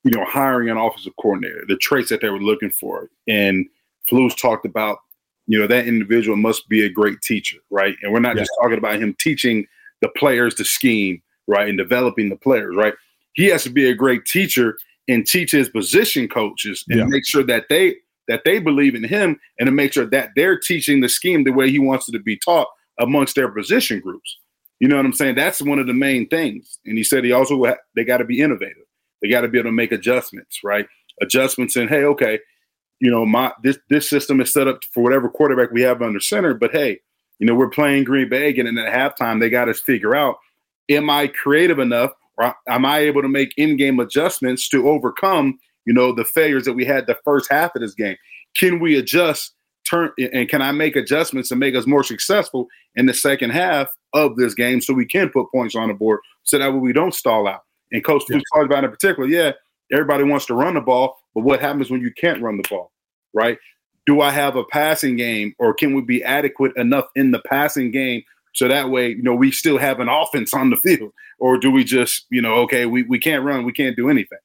you 0.05 0.11
know 0.11 0.23
hiring 0.23 0.69
an 0.69 0.77
offensive 0.77 1.13
coordinator, 1.21 1.65
the 1.67 1.75
traits 1.75 2.09
that 2.09 2.21
they 2.21 2.29
were 2.29 2.39
looking 2.39 2.71
for, 2.71 3.09
and 3.27 3.65
Flus 4.09 4.37
talked 4.37 4.65
about 4.65 4.99
you 5.47 5.59
know 5.59 5.67
that 5.67 5.87
individual 5.87 6.37
must 6.37 6.67
be 6.69 6.85
a 6.85 6.89
great 6.89 7.21
teacher, 7.21 7.57
right? 7.69 7.95
And 8.01 8.13
we're 8.13 8.19
not 8.19 8.35
yeah. 8.35 8.43
just 8.43 8.51
talking 8.61 8.77
about 8.77 9.01
him 9.01 9.15
teaching 9.19 9.65
the 10.01 10.09
players 10.09 10.55
the 10.55 10.65
scheme, 10.65 11.21
right, 11.47 11.69
and 11.69 11.77
developing 11.77 12.29
the 12.29 12.35
players, 12.35 12.75
right? 12.75 12.93
He 13.33 13.45
has 13.47 13.63
to 13.63 13.69
be 13.69 13.89
a 13.89 13.95
great 13.95 14.25
teacher 14.25 14.77
and 15.07 15.25
teach 15.25 15.51
his 15.51 15.69
position 15.69 16.27
coaches 16.27 16.83
and 16.89 16.99
yeah. 16.99 17.05
make 17.05 17.25
sure 17.25 17.43
that 17.43 17.65
they 17.69 17.95
that 18.27 18.41
they 18.45 18.59
believe 18.59 18.95
in 18.95 19.03
him 19.03 19.39
and 19.59 19.67
to 19.67 19.71
make 19.71 19.93
sure 19.93 20.05
that 20.05 20.29
they're 20.35 20.57
teaching 20.57 21.01
the 21.01 21.09
scheme 21.09 21.43
the 21.43 21.51
way 21.51 21.69
he 21.69 21.79
wants 21.79 22.07
it 22.07 22.13
to 22.13 22.19
be 22.19 22.37
taught 22.37 22.67
amongst 22.99 23.35
their 23.35 23.49
position 23.49 23.99
groups. 23.99 24.37
You 24.79 24.87
know 24.87 24.95
what 24.95 25.05
I'm 25.05 25.13
saying? 25.13 25.35
That's 25.35 25.61
one 25.61 25.79
of 25.79 25.87
the 25.87 25.93
main 25.93 26.27
things. 26.27 26.79
And 26.85 26.97
he 26.97 27.03
said 27.03 27.23
he 27.23 27.31
also 27.31 27.63
they 27.95 28.03
got 28.03 28.17
to 28.17 28.25
be 28.25 28.39
innovative. 28.39 28.83
They 29.21 29.29
got 29.29 29.41
to 29.41 29.47
be 29.47 29.59
able 29.59 29.69
to 29.69 29.75
make 29.75 29.91
adjustments, 29.91 30.61
right? 30.63 30.87
Adjustments 31.21 31.75
and 31.75 31.89
hey, 31.89 32.03
okay, 32.03 32.39
you 33.01 33.09
know, 33.09 33.25
my 33.25 33.51
this 33.63 33.79
this 33.89 34.07
system 34.07 34.39
is 34.39 34.53
set 34.53 34.67
up 34.67 34.83
for 34.93 35.03
whatever 35.03 35.27
quarterback 35.27 35.71
we 35.71 35.81
have 35.81 36.01
under 36.01 36.19
center. 36.19 36.53
But 36.53 36.71
hey, 36.71 36.99
you 37.39 37.47
know, 37.47 37.55
we're 37.55 37.69
playing 37.69 38.03
Green 38.03 38.29
Bay 38.29 38.47
again, 38.47 38.67
and 38.67 38.79
at 38.79 38.93
halftime 38.93 39.39
they 39.39 39.49
got 39.49 39.67
us 39.67 39.81
figure 39.81 40.15
out: 40.15 40.37
Am 40.87 41.09
I 41.09 41.27
creative 41.27 41.79
enough, 41.79 42.11
or 42.37 42.55
am 42.69 42.85
I 42.85 42.99
able 42.99 43.23
to 43.23 43.27
make 43.27 43.53
in-game 43.57 43.99
adjustments 43.99 44.69
to 44.69 44.87
overcome, 44.87 45.59
you 45.85 45.93
know, 45.93 46.13
the 46.13 46.23
failures 46.23 46.63
that 46.65 46.73
we 46.73 46.85
had 46.85 47.07
the 47.07 47.17
first 47.25 47.51
half 47.51 47.75
of 47.75 47.81
this 47.81 47.95
game? 47.95 48.15
Can 48.55 48.79
we 48.79 48.97
adjust? 48.97 49.53
Turn 49.89 50.11
and 50.19 50.47
can 50.47 50.61
I 50.61 50.71
make 50.71 50.95
adjustments 50.95 51.49
to 51.49 51.55
make 51.55 51.73
us 51.73 51.87
more 51.87 52.03
successful 52.03 52.67
in 52.95 53.07
the 53.07 53.15
second 53.15 53.49
half 53.49 53.89
of 54.13 54.35
this 54.35 54.53
game 54.53 54.79
so 54.79 54.93
we 54.93 55.07
can 55.07 55.29
put 55.29 55.51
points 55.51 55.75
on 55.75 55.87
the 55.87 55.95
board 55.95 56.19
so 56.43 56.59
that 56.59 56.71
way 56.71 56.77
we 56.77 56.93
don't 56.93 57.15
stall 57.15 57.47
out? 57.47 57.61
And 57.91 58.05
Coach 58.05 58.23
yeah. 58.29 58.39
talked 58.53 58.67
about 58.67 58.83
in 58.83 58.91
particular, 58.91 59.27
yeah, 59.27 59.53
everybody 59.91 60.23
wants 60.23 60.45
to 60.45 60.53
run 60.53 60.75
the 60.75 60.81
ball, 60.81 61.17
but 61.33 61.43
what 61.43 61.61
happens 61.61 61.89
when 61.89 62.01
you 62.01 62.11
can't 62.13 62.41
run 62.41 62.57
the 62.57 62.67
ball, 62.69 62.90
right? 63.33 63.57
Do 64.05 64.21
I 64.21 64.31
have 64.31 64.55
a 64.55 64.63
passing 64.65 65.15
game 65.15 65.53
or 65.59 65.73
can 65.73 65.93
we 65.93 66.01
be 66.01 66.23
adequate 66.23 66.75
enough 66.75 67.05
in 67.15 67.31
the 67.31 67.41
passing 67.47 67.91
game 67.91 68.23
so 68.53 68.67
that 68.67 68.89
way, 68.89 69.09
you 69.09 69.21
know, 69.21 69.35
we 69.35 69.51
still 69.51 69.77
have 69.77 69.99
an 69.99 70.09
offense 70.09 70.53
on 70.53 70.69
the 70.69 70.77
field? 70.77 71.13
Or 71.39 71.57
do 71.57 71.71
we 71.71 71.83
just, 71.83 72.25
you 72.29 72.41
know, 72.41 72.55
okay, 72.55 72.85
we, 72.85 73.03
we 73.03 73.19
can't 73.19 73.43
run, 73.43 73.63
we 73.63 73.71
can't 73.71 73.95
do 73.95 74.09
anything? 74.09 74.39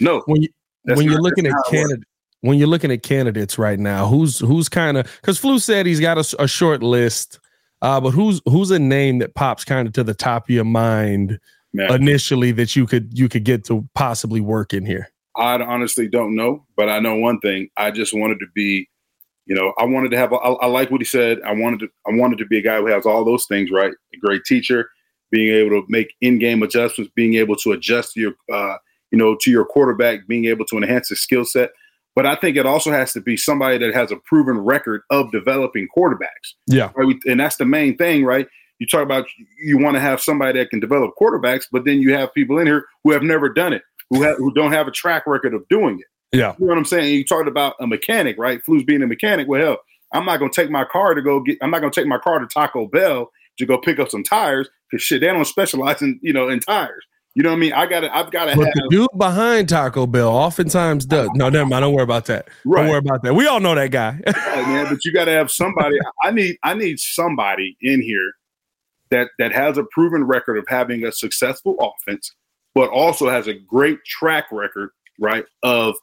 No. 0.00 0.22
When, 0.26 0.42
you, 0.42 0.48
when 0.84 1.02
you're 1.02 1.20
looking 1.20 1.46
at 1.46 1.54
candidates, 1.68 2.04
when 2.42 2.58
you're 2.58 2.68
looking 2.68 2.90
at 2.90 3.02
candidates 3.02 3.58
right 3.58 3.78
now, 3.78 4.06
who's 4.06 4.38
who's 4.38 4.68
kind 4.68 4.96
of 4.96 5.10
because 5.20 5.40
Flus 5.40 5.60
said 5.60 5.86
he's 5.86 6.00
got 6.00 6.18
a, 6.18 6.42
a 6.42 6.48
short 6.48 6.82
list, 6.82 7.38
uh, 7.82 8.00
but 8.00 8.10
who's 8.10 8.40
who's 8.46 8.70
a 8.70 8.78
name 8.78 9.18
that 9.18 9.34
pops 9.34 9.64
kind 9.64 9.86
of 9.86 9.92
to 9.94 10.04
the 10.04 10.14
top 10.14 10.44
of 10.44 10.50
your 10.50 10.64
mind 10.64 11.38
Man. 11.72 11.92
initially 11.92 12.52
that 12.52 12.74
you 12.76 12.86
could 12.86 13.16
you 13.16 13.28
could 13.28 13.44
get 13.44 13.64
to 13.64 13.86
possibly 13.94 14.40
work 14.40 14.72
in 14.72 14.86
here? 14.86 15.10
I 15.36 15.60
honestly 15.60 16.08
don't 16.08 16.34
know, 16.34 16.66
but 16.76 16.88
I 16.88 16.98
know 16.98 17.16
one 17.16 17.40
thing. 17.40 17.68
I 17.76 17.90
just 17.90 18.12
wanted 18.12 18.38
to 18.40 18.46
be, 18.54 18.88
you 19.46 19.54
know, 19.54 19.72
I 19.78 19.84
wanted 19.84 20.10
to 20.10 20.18
have. 20.18 20.32
A, 20.32 20.36
I, 20.36 20.52
I 20.64 20.66
like 20.66 20.90
what 20.90 21.00
he 21.00 21.04
said. 21.04 21.38
I 21.44 21.52
wanted 21.52 21.80
to. 21.80 21.88
I 22.06 22.14
wanted 22.14 22.38
to 22.38 22.46
be 22.46 22.58
a 22.58 22.62
guy 22.62 22.78
who 22.78 22.86
has 22.86 23.06
all 23.06 23.24
those 23.24 23.46
things 23.46 23.70
right. 23.70 23.92
A 24.14 24.16
great 24.18 24.44
teacher, 24.44 24.90
being 25.30 25.54
able 25.54 25.70
to 25.70 25.86
make 25.88 26.14
in-game 26.20 26.62
adjustments, 26.62 27.12
being 27.14 27.34
able 27.34 27.56
to 27.56 27.72
adjust 27.72 28.16
your, 28.16 28.32
uh, 28.52 28.76
you 29.10 29.18
know, 29.18 29.36
to 29.40 29.50
your 29.50 29.64
quarterback, 29.64 30.26
being 30.26 30.46
able 30.46 30.64
to 30.66 30.76
enhance 30.76 31.08
his 31.08 31.20
skill 31.20 31.44
set. 31.44 31.70
But 32.16 32.26
I 32.26 32.34
think 32.34 32.56
it 32.56 32.66
also 32.66 32.90
has 32.90 33.12
to 33.12 33.20
be 33.20 33.36
somebody 33.36 33.78
that 33.78 33.94
has 33.94 34.10
a 34.10 34.16
proven 34.16 34.58
record 34.58 35.02
of 35.10 35.30
developing 35.30 35.88
quarterbacks. 35.96 36.54
Yeah, 36.66 36.90
right? 36.96 37.16
and 37.26 37.38
that's 37.38 37.56
the 37.56 37.66
main 37.66 37.96
thing, 37.96 38.24
right? 38.24 38.46
you 38.80 38.86
talk 38.86 39.02
about 39.02 39.26
you 39.62 39.78
want 39.78 39.94
to 39.94 40.00
have 40.00 40.20
somebody 40.20 40.58
that 40.58 40.70
can 40.70 40.80
develop 40.80 41.12
quarterbacks, 41.20 41.66
but 41.70 41.84
then 41.84 42.00
you 42.00 42.14
have 42.14 42.34
people 42.34 42.58
in 42.58 42.66
here 42.66 42.86
who 43.04 43.12
have 43.12 43.22
never 43.22 43.48
done 43.48 43.72
it, 43.72 43.82
who 44.10 44.22
have 44.22 44.36
who 44.36 44.52
don't 44.52 44.72
have 44.72 44.88
a 44.88 44.90
track 44.90 45.26
record 45.26 45.54
of 45.54 45.66
doing 45.68 45.98
it. 45.98 46.36
Yeah, 46.36 46.54
you 46.58 46.66
know 46.66 46.72
what 46.72 46.78
I'm 46.78 46.84
saying. 46.84 47.14
You 47.14 47.24
talked 47.24 47.48
about 47.48 47.74
a 47.80 47.86
mechanic, 47.86 48.36
right? 48.38 48.60
Flus 48.64 48.86
being 48.86 49.02
a 49.02 49.06
mechanic. 49.06 49.48
Well, 49.48 49.62
hell, 49.62 49.78
I'm 50.12 50.24
not 50.24 50.38
gonna 50.38 50.52
take 50.52 50.70
my 50.70 50.84
car 50.84 51.14
to 51.14 51.22
go 51.22 51.40
get. 51.40 51.58
I'm 51.62 51.70
not 51.70 51.80
gonna 51.80 51.92
take 51.92 52.06
my 52.06 52.18
car 52.18 52.38
to 52.38 52.46
Taco 52.46 52.86
Bell 52.86 53.30
to 53.58 53.66
go 53.66 53.78
pick 53.78 53.98
up 53.98 54.10
some 54.10 54.22
tires 54.22 54.68
because 54.90 55.02
shit, 55.02 55.20
they 55.20 55.28
don't 55.28 55.44
specialize 55.44 56.02
in 56.02 56.18
you 56.22 56.32
know 56.32 56.48
in 56.48 56.60
tires. 56.60 57.04
You 57.34 57.44
know 57.44 57.50
what 57.50 57.56
I 57.56 57.58
mean? 57.60 57.72
I 57.72 57.86
got 57.86 58.00
to. 58.00 58.14
I've 58.14 58.30
got 58.32 58.46
to. 58.46 58.56
But 58.56 58.64
have, 58.66 58.74
the 58.74 58.88
dude 58.90 59.08
behind 59.16 59.68
Taco 59.68 60.06
Bell 60.06 60.30
oftentimes 60.30 61.06
does. 61.06 61.28
No, 61.34 61.48
never 61.48 61.68
mind. 61.68 61.82
Don't 61.82 61.94
worry 61.94 62.02
about 62.02 62.24
that. 62.26 62.48
Right. 62.64 62.82
Don't 62.82 62.90
worry 62.90 62.98
about 62.98 63.22
that. 63.22 63.34
We 63.34 63.46
all 63.46 63.60
know 63.60 63.74
that 63.76 63.92
guy. 63.92 64.20
right, 64.26 64.66
man, 64.66 64.86
but 64.88 65.04
you 65.04 65.12
got 65.12 65.26
to 65.26 65.30
have 65.30 65.48
somebody. 65.50 65.96
I 66.24 66.32
need. 66.32 66.56
I 66.64 66.74
need 66.74 66.98
somebody 66.98 67.76
in 67.80 68.02
here 68.02 68.32
that 69.10 69.28
that 69.38 69.52
has 69.52 69.78
a 69.78 69.84
proven 69.92 70.24
record 70.24 70.58
of 70.58 70.64
having 70.68 71.04
a 71.04 71.12
successful 71.12 71.76
offense, 71.78 72.34
but 72.74 72.90
also 72.90 73.28
has 73.28 73.46
a 73.46 73.54
great 73.54 74.04
track 74.04 74.46
record, 74.50 74.90
right, 75.18 75.44
of 75.62 75.96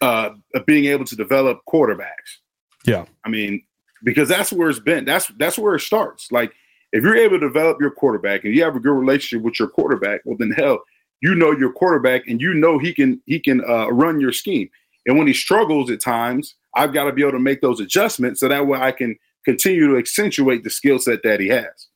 uh, 0.00 0.30
of 0.54 0.66
being 0.66 0.86
able 0.86 1.04
to 1.04 1.16
develop 1.16 1.60
quarterbacks. 1.68 2.40
Yeah, 2.84 3.06
I 3.24 3.28
mean, 3.28 3.62
because 4.04 4.28
that's 4.28 4.52
where 4.52 4.70
it's 4.70 4.78
been. 4.78 5.04
That's 5.04 5.28
that's 5.38 5.58
where 5.58 5.74
it 5.74 5.80
starts. 5.80 6.30
Like 6.30 6.52
if 6.92 7.02
you're 7.02 7.16
able 7.16 7.38
to 7.38 7.46
develop 7.46 7.78
your 7.80 7.90
quarterback 7.90 8.44
and 8.44 8.54
you 8.54 8.62
have 8.62 8.76
a 8.76 8.80
good 8.80 8.92
relationship 8.92 9.44
with 9.44 9.58
your 9.58 9.68
quarterback, 9.68 10.20
well 10.24 10.36
then 10.38 10.52
hell, 10.52 10.82
you 11.20 11.34
know 11.34 11.52
your 11.52 11.72
quarterback 11.72 12.26
and 12.26 12.40
you 12.40 12.54
know 12.54 12.78
he 12.78 12.92
can 12.92 13.20
he 13.26 13.40
can 13.40 13.64
uh, 13.68 13.88
run 13.88 14.20
your 14.20 14.32
scheme. 14.32 14.68
And 15.06 15.16
when 15.16 15.26
he 15.26 15.32
struggles 15.32 15.90
at 15.90 16.00
times, 16.00 16.54
I've 16.74 16.92
got 16.92 17.04
to 17.04 17.12
be 17.12 17.22
able 17.22 17.32
to 17.32 17.38
make 17.38 17.60
those 17.60 17.80
adjustments 17.80 18.40
so 18.40 18.48
that 18.48 18.66
way 18.66 18.78
I 18.78 18.92
can 18.92 19.16
continue 19.44 19.88
to 19.88 19.98
accentuate 19.98 20.64
the 20.64 20.70
skill 20.70 20.98
set 20.98 21.22
that 21.22 21.40
he 21.40 21.48
has. 21.48 21.88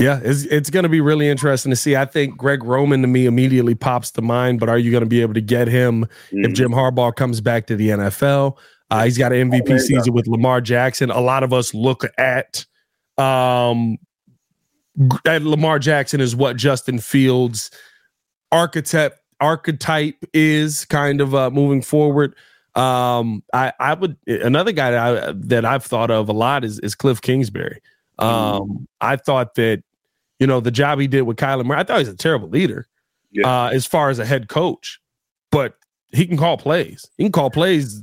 Yeah, 0.00 0.20
it's, 0.22 0.44
it's 0.44 0.70
going 0.70 0.84
to 0.84 0.88
be 0.88 1.00
really 1.00 1.28
interesting 1.28 1.70
to 1.70 1.76
see. 1.76 1.94
I 1.94 2.06
think 2.06 2.36
Greg 2.36 2.64
Roman 2.64 3.02
to 3.02 3.08
me 3.08 3.26
immediately 3.26 3.74
pops 3.74 4.10
to 4.12 4.22
mind, 4.22 4.58
but 4.58 4.68
are 4.68 4.78
you 4.78 4.90
going 4.90 5.02
to 5.02 5.08
be 5.08 5.20
able 5.20 5.34
to 5.34 5.42
get 5.42 5.68
him 5.68 6.06
mm-hmm. 6.06 6.44
if 6.44 6.54
Jim 6.54 6.70
Harbaugh 6.70 7.14
comes 7.14 7.40
back 7.40 7.66
to 7.66 7.76
the 7.76 7.90
NFL? 7.90 8.56
Uh, 8.90 9.04
he's 9.04 9.18
got 9.18 9.32
an 9.32 9.50
MVP 9.50 9.70
oh, 9.70 9.78
season 9.78 10.12
with 10.12 10.26
Lamar 10.26 10.60
Jackson. 10.60 11.10
A 11.10 11.20
lot 11.20 11.42
of 11.42 11.52
us 11.52 11.74
look 11.74 12.04
at 12.18 12.64
um, 13.18 13.98
at 15.24 15.42
Lamar 15.42 15.78
Jackson 15.78 16.20
is 16.20 16.34
what 16.34 16.56
Justin 16.56 16.98
Fields 16.98 17.70
archetype 18.50 19.16
archetype 19.40 20.16
is 20.32 20.84
kind 20.86 21.20
of 21.20 21.34
uh, 21.34 21.50
moving 21.50 21.82
forward. 21.82 22.34
Um, 22.74 23.42
I 23.52 23.72
I 23.78 23.94
would 23.94 24.16
another 24.26 24.72
guy 24.72 24.90
that, 24.90 25.28
I, 25.28 25.32
that 25.36 25.64
I've 25.64 25.84
thought 25.84 26.10
of 26.10 26.28
a 26.28 26.32
lot 26.32 26.64
is 26.64 26.78
is 26.80 26.96
Kliff 26.96 27.20
Kingsbury. 27.20 27.80
Um, 28.18 28.28
mm. 28.28 28.86
I 29.00 29.16
thought 29.16 29.54
that 29.54 29.82
you 30.40 30.46
know 30.46 30.58
the 30.58 30.70
job 30.70 30.98
he 30.98 31.06
did 31.06 31.22
with 31.22 31.36
Kyler 31.36 31.64
Murray. 31.64 31.78
I 31.78 31.84
thought 31.84 31.98
he's 31.98 32.08
a 32.08 32.16
terrible 32.16 32.48
leader 32.48 32.88
yeah. 33.30 33.46
uh, 33.46 33.68
as 33.68 33.86
far 33.86 34.10
as 34.10 34.18
a 34.18 34.26
head 34.26 34.48
coach, 34.48 34.98
but 35.52 35.74
he 36.12 36.26
can 36.26 36.36
call 36.36 36.56
plays. 36.56 37.08
He 37.16 37.24
can 37.24 37.32
call 37.32 37.50
plays 37.50 38.02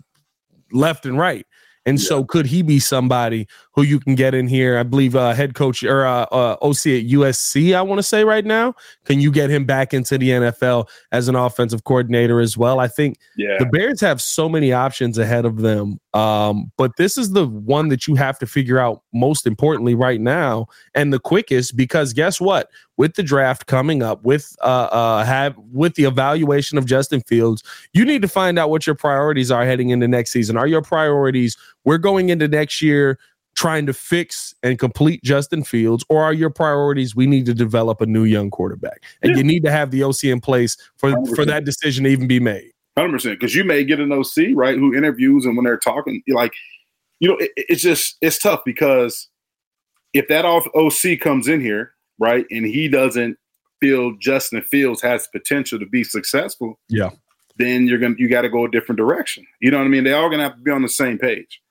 left 0.72 1.06
and 1.06 1.18
right. 1.18 1.46
And 1.86 2.00
yeah. 2.00 2.06
so, 2.06 2.24
could 2.24 2.46
he 2.46 2.62
be 2.62 2.80
somebody 2.80 3.48
who 3.78 3.84
you 3.84 4.00
can 4.00 4.16
get 4.16 4.34
in 4.34 4.48
here? 4.48 4.80
I 4.80 4.82
believe 4.82 5.16
uh, 5.16 5.34
head 5.34 5.54
coach 5.54 5.84
or 5.84 6.04
uh, 6.04 6.24
uh, 6.32 6.58
OC 6.64 6.88
at 6.88 7.06
USC, 7.06 7.76
I 7.76 7.82
want 7.84 8.00
to 8.00 8.04
say 8.04 8.24
right 8.24 8.44
now. 8.44 8.74
Can 9.06 9.22
you 9.22 9.32
get 9.32 9.52
him 9.52 9.66
back 9.66 9.94
into 9.94 10.18
the 10.18 10.32
NFL 10.32 10.90
as 11.12 11.28
an 11.28 11.36
offensive 11.36 11.84
coordinator 11.84 12.40
as 12.40 12.58
well? 12.58 12.80
I 12.80 12.88
think 12.88 13.20
yeah. 13.38 13.56
the 13.60 13.68
Bears 13.68 14.02
have 14.02 14.20
so 14.20 14.50
many 14.50 14.74
options 14.74 15.20
ahead 15.20 15.46
of 15.46 15.58
them. 15.58 16.00
Um, 16.16 16.72
but 16.76 16.98
this 16.98 17.20
is 17.20 17.34
the 17.34 17.46
one 17.46 17.90
that 17.90 18.08
you 18.08 18.16
have 18.16 18.40
to 18.40 18.48
figure 18.48 18.80
out 18.80 19.04
most 19.14 19.46
importantly 19.46 19.94
right 19.94 20.20
now 20.20 20.66
and 20.96 21.14
the 21.14 21.20
quickest 21.20 21.78
because 21.78 22.14
guess 22.14 22.42
what? 22.42 22.70
with 22.98 23.14
the 23.14 23.22
draft 23.22 23.68
coming 23.68 24.02
up, 24.02 24.24
with 24.24 24.56
uh, 24.62 24.90
uh, 24.92 25.24
have 25.24 25.56
with 25.72 25.94
the 25.94 26.06
evaluation 26.06 26.80
of 26.80 26.86
Justin 26.88 27.22
Fields, 27.22 27.62
you 27.94 28.04
need 28.04 28.24
to 28.24 28.28
find 28.28 28.58
out 28.58 28.72
what 28.72 28.88
your 28.88 28.96
priorities 28.96 29.52
are 29.52 29.66
heading 29.66 29.92
into 29.92 30.08
next 30.08 30.32
season. 30.32 30.58
Are 30.58 30.66
your 30.66 30.82
priorities 30.82 31.56
we're 31.86 32.00
going 32.00 32.30
into 32.30 32.48
next 32.48 32.82
year 32.82 33.20
trying 33.58 33.86
to 33.88 33.94
fix 33.94 34.56
and 34.64 34.80
complete 34.80 35.22
Justin 35.24 35.64
Fields, 35.64 36.06
or 36.08 36.24
are 36.24 36.34
your 36.34 36.50
priorities 36.50 37.16
we 37.16 37.28
need 37.28 37.46
to 37.48 37.54
develop 37.54 38.00
a 38.00 38.06
new 38.06 38.24
young 38.24 38.50
quarterback? 38.50 39.04
And 39.22 39.32
yeah. 39.32 39.38
you 39.40 39.44
need 39.44 39.64
to 39.66 39.72
have 39.72 39.92
the 39.92 40.04
OC 40.04 40.26
in 40.26 40.40
place 40.40 40.78
for 40.96 41.12
100%. 41.12 41.36
for 41.36 41.46
that 41.46 41.66
decision 41.66 42.06
to 42.06 42.10
even 42.10 42.28
be 42.28 42.40
made. 42.40 42.72
Hundred 42.98 43.12
percent, 43.14 43.40
because 43.40 43.54
you 43.54 43.64
may 43.64 43.84
get 43.84 44.00
an 44.00 44.12
OC 44.12 44.56
right 44.56 44.78
who 44.78 44.96
interviews 44.96 45.46
and 45.46 45.56
when 45.56 45.66
they're 45.66 45.78
talking, 45.78 46.24
like 46.30 46.54
you 47.20 47.28
know, 47.28 47.38
it, 47.38 47.52
it's 47.58 47.82
just 47.82 48.16
it's 48.22 48.40
tough 48.40 48.62
because 48.66 49.28
if 50.14 50.28
that 50.30 50.46
off 50.46 50.66
OC 50.74 51.20
comes 51.20 51.48
in 51.48 51.62
here 51.62 51.94
right? 52.20 52.46
And 52.52 52.66
he 52.66 52.88
doesn't 52.88 53.38
feel 53.80 54.16
Justin 54.18 54.62
Fields 54.62 55.02
has 55.02 55.28
potential 55.28 55.80
to 55.80 55.86
be 55.86 56.04
successful, 56.04 56.80
yeah, 56.90 57.12
then 57.58 57.88
you're 57.88 58.00
gonna 58.00 58.16
you 58.18 58.30
got 58.30 58.42
to 58.42 58.50
go 58.50 58.66
a 58.66 58.72
different 58.72 58.98
direction. 58.98 59.46
You 59.60 59.72
know 59.72 59.78
what 59.78 59.86
I 59.86 59.90
mean? 59.90 60.04
They 60.04 60.14
all 60.14 60.30
gonna 60.30 60.44
have 60.44 60.56
to 60.56 60.62
be 60.62 60.72
on 60.72 60.82
the 60.82 60.90
same 60.90 61.18
page. 61.18 61.62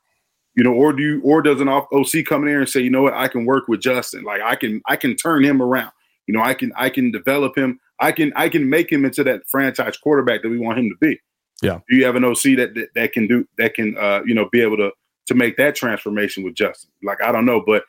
You 0.56 0.64
know, 0.64 0.72
or 0.72 0.92
do 0.92 1.02
you 1.02 1.20
or 1.22 1.42
does 1.42 1.60
an 1.60 1.68
OC 1.68 2.24
come 2.26 2.42
in 2.42 2.48
there 2.48 2.60
and 2.60 2.68
say, 2.68 2.80
you 2.80 2.90
know 2.90 3.02
what, 3.02 3.12
I 3.12 3.28
can 3.28 3.44
work 3.44 3.68
with 3.68 3.80
Justin. 3.80 4.24
Like 4.24 4.40
I 4.42 4.56
can 4.56 4.80
I 4.86 4.96
can 4.96 5.14
turn 5.14 5.44
him 5.44 5.60
around. 5.60 5.92
You 6.26 6.34
know, 6.34 6.42
I 6.42 6.54
can 6.54 6.72
I 6.76 6.88
can 6.88 7.10
develop 7.10 7.56
him. 7.56 7.78
I 8.00 8.10
can 8.12 8.32
I 8.36 8.48
can 8.48 8.68
make 8.68 8.90
him 8.90 9.04
into 9.04 9.22
that 9.24 9.42
franchise 9.48 9.96
quarterback 9.96 10.42
that 10.42 10.48
we 10.48 10.58
want 10.58 10.78
him 10.78 10.88
to 10.88 10.96
be. 10.98 11.20
Yeah. 11.62 11.80
Do 11.88 11.96
you 11.96 12.04
have 12.06 12.16
an 12.16 12.24
OC 12.24 12.42
that 12.56 12.74
that, 12.74 12.88
that 12.94 13.12
can 13.12 13.26
do 13.26 13.46
that 13.58 13.74
can 13.74 13.96
uh 13.98 14.20
you 14.24 14.34
know 14.34 14.48
be 14.50 14.62
able 14.62 14.78
to 14.78 14.90
to 15.26 15.34
make 15.34 15.56
that 15.58 15.74
transformation 15.74 16.42
with 16.42 16.54
Justin? 16.54 16.90
Like 17.02 17.22
I 17.22 17.32
don't 17.32 17.46
know, 17.46 17.62
but 17.64 17.84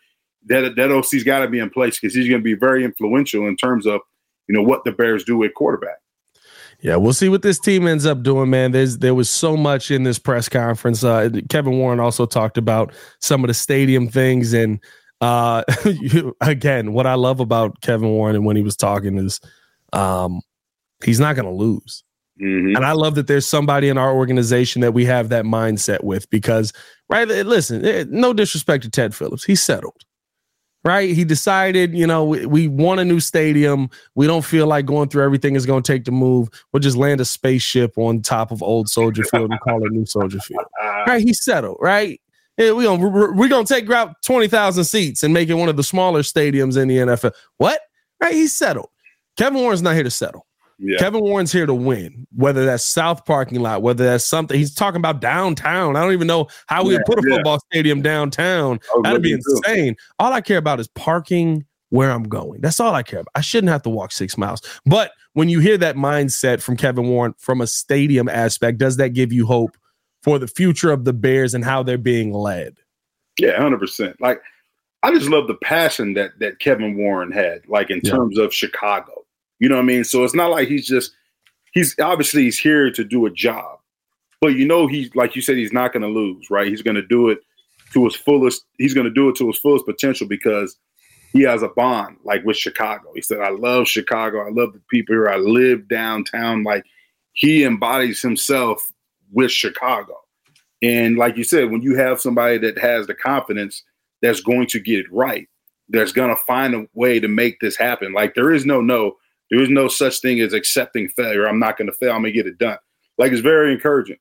that 0.47 0.75
that 0.75 0.91
OC's 0.91 1.23
got 1.23 1.39
to 1.39 1.47
be 1.47 1.59
in 1.59 1.69
place 1.69 1.99
because 1.99 2.13
he's 2.13 2.27
going 2.27 2.41
to 2.41 2.45
be 2.45 2.53
very 2.53 2.83
influential 2.83 3.47
in 3.47 3.55
terms 3.55 3.85
of 3.85 4.01
you 4.47 4.55
know 4.55 4.63
what 4.63 4.83
the 4.83 4.91
Bears 4.91 5.23
do 5.23 5.43
at 5.43 5.53
quarterback. 5.53 5.97
Yeah, 6.81 6.95
we'll 6.97 7.13
see 7.13 7.29
what 7.29 7.41
this 7.41 7.59
team 7.59 7.87
ends 7.87 8.05
up 8.05 8.21
doing, 8.21 8.49
man. 8.49 8.71
There's 8.71 8.99
there 8.99 9.15
was 9.15 9.29
so 9.29 9.57
much 9.57 9.89
in 9.89 10.03
this 10.03 10.19
press 10.19 10.47
conference. 10.47 11.03
Uh, 11.03 11.29
Kevin 11.49 11.79
Warren 11.79 11.99
also 11.99 12.25
talked 12.25 12.57
about 12.57 12.93
some 13.19 13.43
of 13.43 13.47
the 13.47 13.55
stadium 13.55 14.07
things, 14.07 14.53
and 14.53 14.79
uh, 15.19 15.63
again, 16.41 16.93
what 16.93 17.07
I 17.07 17.15
love 17.15 17.39
about 17.39 17.81
Kevin 17.81 18.09
Warren 18.09 18.35
and 18.35 18.45
when 18.45 18.55
he 18.55 18.61
was 18.61 18.75
talking 18.75 19.17
is, 19.17 19.39
um, 19.91 20.41
he's 21.03 21.19
not 21.19 21.35
going 21.35 21.47
to 21.47 21.51
lose. 21.51 22.03
Mm-hmm. 22.39 22.75
And 22.75 22.85
I 22.85 22.91
love 22.91 23.15
that 23.15 23.25
there's 23.25 23.47
somebody 23.47 23.89
in 23.89 23.97
our 23.97 24.13
organization 24.13 24.81
that 24.81 24.93
we 24.93 25.05
have 25.05 25.29
that 25.29 25.45
mindset 25.45 26.03
with 26.03 26.29
because, 26.29 26.71
right? 27.09 27.27
Listen, 27.27 27.83
eh, 27.83 28.05
no 28.07 28.31
disrespect 28.33 28.83
to 28.83 28.91
Ted 28.91 29.15
Phillips, 29.15 29.43
he's 29.43 29.63
settled 29.63 30.03
right? 30.87 31.13
He 31.13 31.25
decided, 31.25 31.93
you 31.93 32.07
know, 32.07 32.23
we, 32.23 32.45
we, 32.45 32.67
want 32.69 33.01
a 33.01 33.05
new 33.05 33.19
stadium. 33.19 33.89
We 34.15 34.25
don't 34.25 34.45
feel 34.45 34.67
like 34.67 34.85
going 34.85 35.09
through 35.09 35.23
everything 35.23 35.55
is 35.55 35.65
going 35.65 35.83
to 35.83 35.91
take 35.91 36.05
to 36.05 36.11
move. 36.11 36.47
We'll 36.71 36.79
just 36.79 36.95
land 36.95 37.19
a 37.19 37.25
spaceship 37.25 37.97
on 37.97 38.21
top 38.21 38.51
of 38.51 38.63
old 38.63 38.87
Soldier 38.87 39.25
Field 39.25 39.51
and 39.51 39.59
call 39.59 39.85
it 39.85 39.91
New 39.91 40.05
Soldier 40.05 40.39
Field. 40.39 40.63
Right? 41.05 41.21
He 41.21 41.33
settled, 41.33 41.77
right? 41.79 42.19
Yeah, 42.57 42.71
we 42.73 42.83
gonna 42.83 43.33
we're 43.33 43.47
gonna 43.47 43.65
take 43.65 43.89
out 43.89 44.21
twenty 44.23 44.47
thousand 44.47 44.83
seats 44.83 45.23
and 45.23 45.33
make 45.33 45.47
it 45.47 45.53
one 45.53 45.69
of 45.69 45.77
the 45.77 45.83
smaller 45.83 46.21
stadiums 46.21 46.75
in 46.75 46.87
the 46.89 46.97
NFL. 46.97 47.31
What? 47.57 47.79
Right? 48.21 48.33
He's 48.33 48.53
settled. 48.53 48.89
Kevin 49.37 49.61
Warren's 49.61 49.81
not 49.81 49.93
here 49.93 50.03
to 50.03 50.11
settle. 50.11 50.46
Yeah. 50.79 50.97
Kevin 50.99 51.21
Warren's 51.21 51.51
here 51.51 51.65
to 51.65 51.73
win, 51.73 52.27
whether 52.35 52.65
that's 52.65 52.83
South 52.83 53.25
parking 53.25 53.59
lot, 53.61 53.81
whether 53.81 54.05
that's 54.05 54.25
something. 54.25 54.57
He's 54.57 54.73
talking 54.73 54.99
about 54.99 55.21
downtown. 55.21 55.95
I 55.95 56.01
don't 56.03 56.13
even 56.13 56.27
know 56.27 56.47
how 56.67 56.83
we 56.83 56.91
yeah, 56.91 56.99
would 56.99 57.05
put 57.05 57.25
a 57.25 57.27
yeah. 57.27 57.35
football 57.35 57.59
stadium 57.71 58.01
downtown. 58.01 58.79
That'd 59.01 59.23
be 59.23 59.33
insane. 59.33 59.95
Too. 59.95 60.01
All 60.19 60.33
I 60.33 60.41
care 60.41 60.59
about 60.59 60.79
is 60.79 60.87
parking 60.89 61.65
where 61.89 62.11
I'm 62.11 62.23
going. 62.23 62.61
That's 62.61 62.79
all 62.79 62.93
I 62.93 63.01
care 63.01 63.21
about. 63.21 63.31
I 63.33 63.41
shouldn't 63.41 63.71
have 63.71 63.81
to 63.83 63.89
walk 63.89 64.11
six 64.11 64.37
miles. 64.37 64.61
But 64.85 65.11
when 65.33 65.49
you 65.49 65.59
hear 65.59 65.77
that 65.79 65.95
mindset 65.95 66.61
from 66.61 66.77
Kevin 66.77 67.07
Warren 67.07 67.33
from 67.39 67.61
a 67.61 67.67
stadium 67.67 68.29
aspect, 68.29 68.77
does 68.77 68.97
that 68.97 69.09
give 69.09 69.33
you 69.33 69.45
hope 69.47 69.77
for 70.21 70.37
the 70.37 70.47
future 70.47 70.91
of 70.91 71.05
the 71.05 71.13
Bears 71.13 71.55
and 71.55 71.65
how 71.65 71.81
they're 71.81 71.97
being 71.97 72.33
led? 72.33 72.77
Yeah, 73.39 73.59
hundred 73.59 73.79
percent. 73.79 74.19
Like 74.19 74.41
I 75.01 75.11
just 75.11 75.29
love 75.29 75.47
the 75.47 75.55
passion 75.55 76.13
that 76.13 76.37
that 76.39 76.59
Kevin 76.59 76.97
Warren 76.97 77.31
had, 77.31 77.61
like 77.67 77.89
in 77.89 78.01
terms 78.01 78.37
of 78.37 78.53
Chicago 78.53 79.23
you 79.59 79.69
know 79.69 79.75
what 79.75 79.81
I 79.81 79.85
mean? 79.85 80.03
So 80.03 80.23
it's 80.23 80.35
not 80.35 80.51
like 80.51 80.67
he's 80.67 80.87
just 80.87 81.11
he's 81.73 81.95
obviously 81.99 82.43
he's 82.43 82.59
here 82.59 82.91
to 82.91 83.03
do 83.03 83.25
a 83.25 83.31
job. 83.31 83.79
But 84.39 84.55
you 84.55 84.65
know 84.65 84.87
he's 84.87 85.13
like 85.15 85.35
you 85.35 85.41
said, 85.41 85.57
he's 85.57 85.73
not 85.73 85.93
gonna 85.93 86.07
lose, 86.07 86.49
right? 86.49 86.67
He's 86.67 86.81
gonna 86.81 87.05
do 87.05 87.29
it 87.29 87.39
to 87.93 88.05
his 88.05 88.15
fullest, 88.15 88.65
he's 88.77 88.93
gonna 88.93 89.09
do 89.09 89.29
it 89.29 89.35
to 89.37 89.47
his 89.47 89.57
fullest 89.57 89.85
potential 89.85 90.27
because 90.27 90.77
he 91.33 91.41
has 91.43 91.63
a 91.63 91.69
bond 91.69 92.17
like 92.23 92.43
with 92.45 92.57
Chicago. 92.57 93.11
He 93.15 93.21
said, 93.21 93.39
I 93.39 93.49
love 93.49 93.87
Chicago, 93.87 94.45
I 94.45 94.49
love 94.49 94.73
the 94.73 94.81
people 94.89 95.15
here, 95.15 95.29
I 95.29 95.37
live 95.37 95.87
downtown. 95.87 96.63
Like 96.63 96.85
he 97.33 97.63
embodies 97.63 98.21
himself 98.21 98.91
with 99.31 99.51
Chicago. 99.51 100.15
And 100.81 101.17
like 101.17 101.37
you 101.37 101.43
said, 101.43 101.71
when 101.71 101.81
you 101.81 101.95
have 101.95 102.21
somebody 102.21 102.57
that 102.59 102.77
has 102.77 103.07
the 103.07 103.15
confidence 103.15 103.83
that's 104.21 104.41
going 104.41 104.67
to 104.67 104.79
get 104.79 104.99
it 104.99 105.11
right, 105.11 105.47
that's 105.89 106.11
going 106.11 106.29
to 106.29 106.41
find 106.43 106.75
a 106.75 106.87
way 106.93 107.19
to 107.19 107.27
make 107.27 107.59
this 107.59 107.75
happen. 107.75 108.13
Like 108.13 108.35
there 108.35 108.51
is 108.51 108.65
no 108.65 108.81
no. 108.81 109.15
There 109.49 109.61
is 109.61 109.69
no 109.69 109.87
such 109.87 110.19
thing 110.19 110.39
as 110.39 110.53
accepting 110.53 111.09
failure. 111.09 111.47
I'm 111.47 111.59
not 111.59 111.77
going 111.77 111.89
to 111.89 111.93
fail. 111.93 112.11
I'm 112.11 112.21
going 112.21 112.33
to 112.33 112.37
get 112.37 112.47
it 112.47 112.57
done. 112.57 112.77
Like 113.17 113.31
it's 113.31 113.41
very 113.41 113.73
encouraging. 113.73 114.17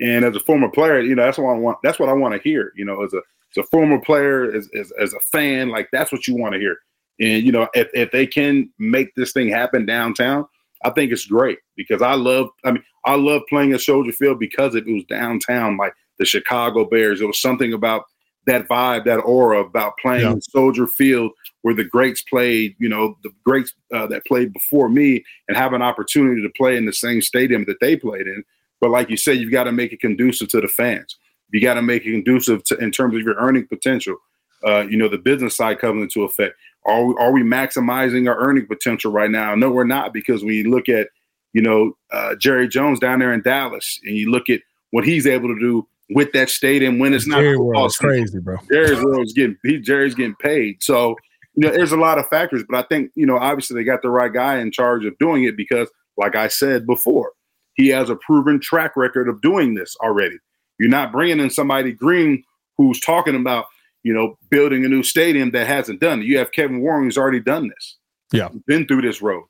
And 0.00 0.24
as 0.24 0.36
a 0.36 0.40
former 0.40 0.70
player, 0.70 1.00
you 1.00 1.14
know, 1.14 1.24
that's 1.24 1.38
what 1.38 1.50
I 1.50 1.58
want. 1.58 1.78
That's 1.82 1.98
what 1.98 2.08
I 2.08 2.12
want 2.12 2.34
to 2.34 2.48
hear. 2.48 2.72
You 2.76 2.84
know, 2.84 3.02
as 3.02 3.12
a 3.12 3.20
as 3.56 3.64
a 3.64 3.66
former 3.68 3.98
player, 3.98 4.52
as, 4.54 4.68
as, 4.78 4.92
as 5.00 5.14
a 5.14 5.20
fan, 5.20 5.70
like 5.70 5.88
that's 5.90 6.12
what 6.12 6.26
you 6.26 6.36
want 6.36 6.54
to 6.54 6.60
hear. 6.60 6.78
And 7.20 7.44
you 7.44 7.50
know, 7.50 7.68
if, 7.74 7.88
if 7.94 8.10
they 8.10 8.26
can 8.26 8.70
make 8.78 9.14
this 9.14 9.32
thing 9.32 9.48
happen 9.48 9.86
downtown, 9.86 10.46
I 10.84 10.90
think 10.90 11.10
it's 11.10 11.26
great 11.26 11.58
because 11.76 12.02
I 12.02 12.14
love. 12.14 12.48
I 12.64 12.72
mean, 12.72 12.84
I 13.04 13.16
love 13.16 13.42
playing 13.48 13.72
at 13.72 13.80
Soldier 13.80 14.12
Field 14.12 14.38
because 14.38 14.74
it 14.74 14.86
was 14.86 15.04
downtown, 15.08 15.76
like 15.76 15.94
the 16.18 16.24
Chicago 16.24 16.84
Bears. 16.84 17.20
It 17.20 17.26
was 17.26 17.40
something 17.40 17.72
about 17.72 18.04
that 18.46 18.68
vibe, 18.68 19.04
that 19.04 19.18
aura 19.18 19.60
about 19.60 19.94
playing 20.00 20.22
yeah. 20.22 20.36
Soldier 20.50 20.86
Field 20.86 21.32
where 21.62 21.74
the 21.74 21.84
greats 21.84 22.22
played, 22.22 22.76
you 22.78 22.88
know, 22.88 23.16
the 23.22 23.30
greats 23.44 23.74
uh, 23.94 24.06
that 24.06 24.24
played 24.26 24.52
before 24.52 24.88
me 24.88 25.24
and 25.48 25.56
have 25.56 25.72
an 25.72 25.82
opportunity 25.82 26.40
to 26.42 26.50
play 26.56 26.76
in 26.76 26.86
the 26.86 26.92
same 26.92 27.20
stadium 27.20 27.64
that 27.66 27.80
they 27.80 27.96
played 27.96 28.26
in. 28.26 28.44
But 28.80 28.90
like 28.90 29.10
you 29.10 29.16
said, 29.16 29.38
you've 29.38 29.52
got 29.52 29.64
to 29.64 29.72
make 29.72 29.92
it 29.92 30.00
conducive 30.00 30.48
to 30.50 30.60
the 30.60 30.68
fans. 30.68 31.16
You 31.52 31.60
got 31.60 31.74
to 31.74 31.82
make 31.82 32.06
it 32.06 32.12
conducive 32.12 32.62
to, 32.64 32.76
in 32.76 32.90
terms 32.90 33.14
of 33.14 33.22
your 33.22 33.34
earning 33.36 33.66
potential. 33.66 34.16
Uh, 34.64 34.80
you 34.88 34.96
know, 34.96 35.08
the 35.08 35.18
business 35.18 35.56
side 35.56 35.78
comes 35.78 36.02
into 36.02 36.22
effect. 36.22 36.54
Are 36.86 37.04
we, 37.04 37.14
are 37.18 37.32
we 37.32 37.42
maximizing 37.42 38.28
our 38.28 38.38
earning 38.38 38.66
potential 38.66 39.10
right 39.10 39.30
now? 39.30 39.54
No, 39.54 39.70
we're 39.70 39.84
not 39.84 40.12
because 40.12 40.42
when 40.42 40.54
you 40.54 40.70
look 40.70 40.88
at, 40.88 41.08
you 41.52 41.62
know, 41.62 41.96
uh, 42.12 42.34
Jerry 42.36 42.68
Jones 42.68 43.00
down 43.00 43.18
there 43.18 43.32
in 43.32 43.42
Dallas 43.42 43.98
and 44.04 44.16
you 44.16 44.30
look 44.30 44.48
at 44.48 44.60
what 44.90 45.04
he's 45.04 45.26
able 45.26 45.48
to 45.48 45.58
do 45.58 45.86
with 46.10 46.32
that 46.32 46.48
stadium 46.48 46.98
when 46.98 47.12
it's 47.12 47.26
not 47.26 47.40
Jerry 47.40 47.58
World 47.58 47.92
crazy, 47.98 48.38
bro. 48.38 48.56
Jerry's 48.70 49.02
World's 49.02 49.32
getting 49.32 49.56
he, 49.64 49.78
Jerry's 49.78 50.14
getting 50.14 50.36
paid. 50.36 50.82
So 50.82 51.16
you 51.58 51.66
know, 51.66 51.74
there's 51.74 51.90
a 51.90 51.96
lot 51.96 52.18
of 52.18 52.28
factors, 52.28 52.62
but 52.68 52.78
I 52.78 52.86
think 52.86 53.10
you 53.16 53.26
know, 53.26 53.36
obviously 53.36 53.74
they 53.74 53.84
got 53.84 54.00
the 54.00 54.10
right 54.10 54.32
guy 54.32 54.60
in 54.60 54.70
charge 54.70 55.04
of 55.04 55.18
doing 55.18 55.42
it 55.42 55.56
because, 55.56 55.88
like 56.16 56.36
I 56.36 56.46
said 56.46 56.86
before, 56.86 57.32
he 57.74 57.88
has 57.88 58.10
a 58.10 58.14
proven 58.14 58.60
track 58.60 58.96
record 58.96 59.28
of 59.28 59.40
doing 59.40 59.74
this 59.74 59.96
already. 60.00 60.36
You're 60.78 60.88
not 60.88 61.10
bringing 61.10 61.40
in 61.40 61.50
somebody 61.50 61.90
green 61.90 62.44
who's 62.76 63.00
talking 63.00 63.34
about 63.34 63.64
you 64.04 64.14
know 64.14 64.38
building 64.50 64.84
a 64.84 64.88
new 64.88 65.02
stadium 65.02 65.50
that 65.50 65.66
hasn't 65.66 65.98
done 65.98 66.20
it. 66.22 66.26
You 66.26 66.38
have 66.38 66.52
Kevin 66.52 66.80
Warren 66.80 67.02
who's 67.02 67.18
already 67.18 67.40
done 67.40 67.68
this. 67.68 67.96
Yeah, 68.32 68.50
He's 68.52 68.62
been 68.68 68.86
through 68.86 69.02
this 69.02 69.20
road. 69.20 69.42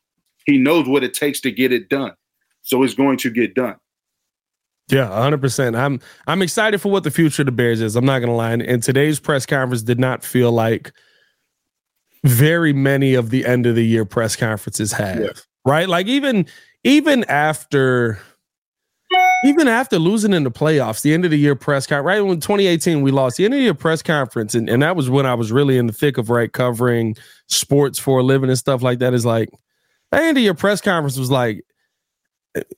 He 0.46 0.56
knows 0.56 0.88
what 0.88 1.04
it 1.04 1.12
takes 1.12 1.42
to 1.42 1.50
get 1.50 1.74
it 1.74 1.90
done. 1.90 2.14
So 2.62 2.82
it's 2.84 2.94
going 2.94 3.18
to 3.18 3.30
get 3.30 3.54
done. 3.54 3.76
Yeah, 4.90 5.08
100%. 5.08 5.78
I'm 5.78 6.00
I'm 6.26 6.40
excited 6.40 6.80
for 6.80 6.90
what 6.90 7.04
the 7.04 7.10
future 7.10 7.42
of 7.42 7.46
the 7.46 7.52
Bears 7.52 7.82
is. 7.82 7.96
I'm 7.96 8.06
not 8.06 8.20
going 8.20 8.30
to 8.30 8.34
lie. 8.34 8.52
And 8.52 8.82
today's 8.82 9.20
press 9.20 9.44
conference 9.44 9.82
did 9.82 10.00
not 10.00 10.24
feel 10.24 10.52
like 10.52 10.90
very 12.24 12.72
many 12.72 13.14
of 13.14 13.30
the 13.30 13.46
end 13.46 13.66
of 13.66 13.74
the 13.74 13.84
year 13.84 14.04
press 14.04 14.36
conferences 14.36 14.92
have. 14.92 15.20
Yeah. 15.20 15.30
Right? 15.64 15.88
Like 15.88 16.06
even 16.06 16.46
even 16.84 17.24
after 17.24 18.18
even 19.44 19.68
after 19.68 19.98
losing 19.98 20.32
in 20.32 20.44
the 20.44 20.50
playoffs, 20.50 21.02
the 21.02 21.14
end 21.14 21.24
of 21.24 21.30
the 21.30 21.38
year 21.38 21.54
press 21.54 21.86
conference, 21.86 22.06
right 22.06 22.20
when 22.20 22.40
2018 22.40 23.02
we 23.02 23.10
lost 23.10 23.36
the 23.36 23.44
end 23.44 23.54
of 23.54 23.58
the 23.58 23.64
year 23.64 23.74
press 23.74 24.02
conference, 24.02 24.54
and, 24.54 24.68
and 24.68 24.82
that 24.82 24.96
was 24.96 25.08
when 25.08 25.26
I 25.26 25.34
was 25.34 25.52
really 25.52 25.78
in 25.78 25.86
the 25.86 25.92
thick 25.92 26.18
of 26.18 26.30
right 26.30 26.52
covering 26.52 27.16
sports 27.46 27.98
for 27.98 28.18
a 28.18 28.22
living 28.22 28.50
and 28.50 28.58
stuff 28.58 28.82
like 28.82 28.98
that. 28.98 29.14
Is 29.14 29.24
like 29.24 29.48
the 30.10 30.20
end 30.20 30.36
of 30.36 30.44
your 30.44 30.54
press 30.54 30.80
conference 30.80 31.18
was 31.18 31.30
like, 31.30 31.62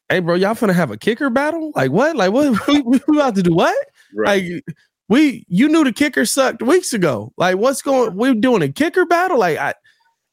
hey, 0.09 0.21
bro, 0.21 0.35
y'all 0.35 0.55
finna 0.55 0.75
have 0.75 0.91
a 0.91 0.97
kicker 0.97 1.31
battle? 1.31 1.73
Like 1.75 1.91
what? 1.91 2.17
Like 2.17 2.33
what? 2.33 2.67
we, 2.69 2.81
we 2.83 3.01
about 3.09 3.35
to 3.37 3.43
do 3.43 3.55
what? 3.55 3.77
Right. 4.15 4.43
Like 4.43 4.65
we, 5.11 5.45
you 5.49 5.69
knew 5.69 5.83
the 5.83 5.93
kicker 5.93 6.25
sucked 6.25 6.63
weeks 6.63 6.93
ago. 6.93 7.33
Like 7.37 7.57
what's 7.57 7.83
going? 7.83 8.15
We're 8.15 8.33
doing 8.33 8.63
a 8.63 8.69
kicker 8.69 9.05
battle. 9.05 9.41
Like 9.41 9.59
I, 9.59 9.75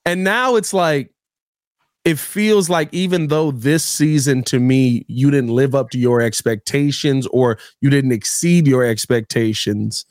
and 0.05 0.23
now 0.23 0.55
it's 0.55 0.71
like 0.71 1.11
it 2.05 2.17
feels 2.17 2.69
like 2.69 2.87
even 2.93 3.27
though 3.27 3.51
this 3.51 3.83
season 3.83 4.43
to 4.43 4.59
me 4.59 5.03
you 5.09 5.31
didn't 5.31 5.49
live 5.49 5.75
up 5.75 5.89
to 5.89 5.97
your 5.97 6.21
expectations 6.21 7.27
or 7.27 7.57
you 7.81 7.89
didn't 7.89 8.13
exceed 8.13 8.67
your 8.67 8.85
expectations 8.85 10.05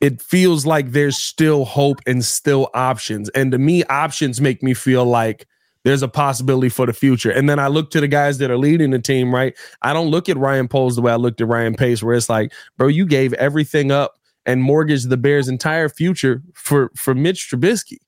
it 0.00 0.20
feels 0.20 0.66
like 0.66 0.90
there's 0.90 1.16
still 1.16 1.64
hope 1.64 2.00
and 2.06 2.24
still 2.24 2.68
options 2.74 3.28
and 3.30 3.52
to 3.52 3.58
me 3.58 3.84
options 3.84 4.40
make 4.40 4.62
me 4.64 4.74
feel 4.74 5.04
like 5.04 5.46
there's 5.86 6.02
a 6.02 6.08
possibility 6.08 6.68
for 6.68 6.84
the 6.84 6.92
future. 6.92 7.30
And 7.30 7.48
then 7.48 7.60
I 7.60 7.68
look 7.68 7.92
to 7.92 8.00
the 8.00 8.08
guys 8.08 8.38
that 8.38 8.50
are 8.50 8.58
leading 8.58 8.90
the 8.90 8.98
team, 8.98 9.32
right? 9.32 9.56
I 9.82 9.92
don't 9.92 10.08
look 10.08 10.28
at 10.28 10.36
Ryan 10.36 10.66
Poles 10.66 10.96
the 10.96 11.02
way 11.02 11.12
I 11.12 11.16
looked 11.16 11.40
at 11.40 11.46
Ryan 11.46 11.76
Pace, 11.76 12.02
where 12.02 12.16
it's 12.16 12.28
like, 12.28 12.52
bro, 12.76 12.88
you 12.88 13.06
gave 13.06 13.32
everything 13.34 13.92
up 13.92 14.18
and 14.46 14.64
mortgaged 14.64 15.08
the 15.08 15.16
Bears' 15.16 15.46
entire 15.46 15.88
future 15.88 16.42
for 16.54 16.90
for 16.96 17.14
Mitch 17.14 17.48
Trubisky. 17.48 17.98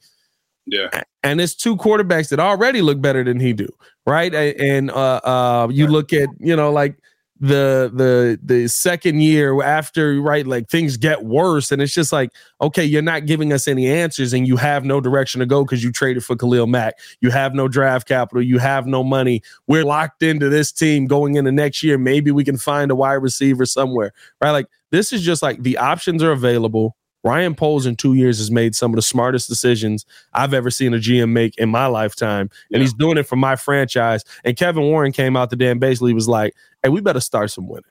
Yeah. 0.66 0.89
And 1.22 1.41
it's 1.41 1.55
two 1.55 1.76
quarterbacks 1.76 2.31
that 2.31 2.41
already 2.41 2.83
look 2.83 3.01
better 3.01 3.22
than 3.22 3.39
he 3.39 3.53
do, 3.53 3.68
right? 4.09 4.35
And 4.35 4.91
uh 4.91 5.20
uh 5.22 5.68
you 5.70 5.87
look 5.87 6.12
at, 6.12 6.29
you 6.41 6.57
know, 6.57 6.72
like 6.72 6.99
the 7.41 7.91
the 7.95 8.39
the 8.43 8.68
second 8.68 9.20
year 9.20 9.62
after 9.62 10.20
right 10.20 10.47
like 10.47 10.68
things 10.68 10.97
get 10.97 11.24
worse 11.24 11.70
and 11.70 11.80
it's 11.80 11.95
just 11.95 12.12
like 12.12 12.30
okay 12.61 12.84
you're 12.84 13.01
not 13.01 13.26
giving 13.26 13.53
us 13.53 13.68
any 13.68 13.86
answers 13.86 14.32
and 14.32 14.49
you 14.49 14.57
have 14.57 14.84
no 14.84 15.01
direction 15.01 15.39
to 15.39 15.47
go 15.47 15.64
because 15.64 15.84
you 15.84 15.93
traded 15.93 16.24
for 16.24 16.34
Khalil 16.34 16.66
Mack. 16.66 16.95
You 17.20 17.30
have 17.30 17.55
no 17.55 17.68
draft 17.68 18.09
capital. 18.09 18.43
You 18.43 18.59
have 18.59 18.86
no 18.86 19.05
money. 19.05 19.43
We're 19.66 19.84
locked 19.84 20.22
into 20.22 20.49
this 20.49 20.72
team 20.72 21.07
going 21.07 21.36
into 21.36 21.53
next 21.53 21.82
year. 21.82 21.97
Maybe 21.99 22.30
we 22.30 22.45
can 22.45 22.57
find 22.57 22.91
a 22.91 22.97
wide 22.97 23.14
receiver 23.14 23.66
somewhere 23.66 24.12
right? 24.41 24.51
Like 24.51 24.66
this 24.91 25.12
is 25.12 25.22
just 25.22 25.43
like 25.43 25.62
the 25.62 25.78
options 25.78 26.22
are 26.22 26.32
available 26.32 26.97
Ryan 27.25 27.55
Poles 27.55 27.87
in 27.87 27.97
two 27.97 28.14
years 28.14 28.39
has 28.39 28.51
made 28.51 28.75
some 28.75 28.93
of 28.93 28.97
the 28.97 29.03
smartest 29.03 29.49
decisions 29.49 30.07
I've 30.33 30.55
ever 30.55 30.71
seen 30.71 30.95
a 30.95 30.99
GM 30.99 31.31
make 31.31 31.59
in 31.59 31.69
my 31.69 31.87
lifetime. 31.87 32.43
And 32.43 32.51
yeah. 32.71 32.79
he's 32.81 32.95
doing 32.95 33.19
it 33.19 33.25
for 33.25 33.37
my 33.37 33.57
franchise. 33.57 34.25
And 34.45 34.57
Kevin 34.57 34.85
Warren 34.85 35.12
came 35.12 35.37
out 35.37 35.51
today 35.51 35.71
and 35.71 35.81
basically 35.81 36.14
was 36.14 36.29
like, 36.29 36.55
hey, 36.83 36.91
we 36.91 37.01
better 37.01 37.21
start 37.21 37.51
some 37.51 37.69
winning. 37.69 37.85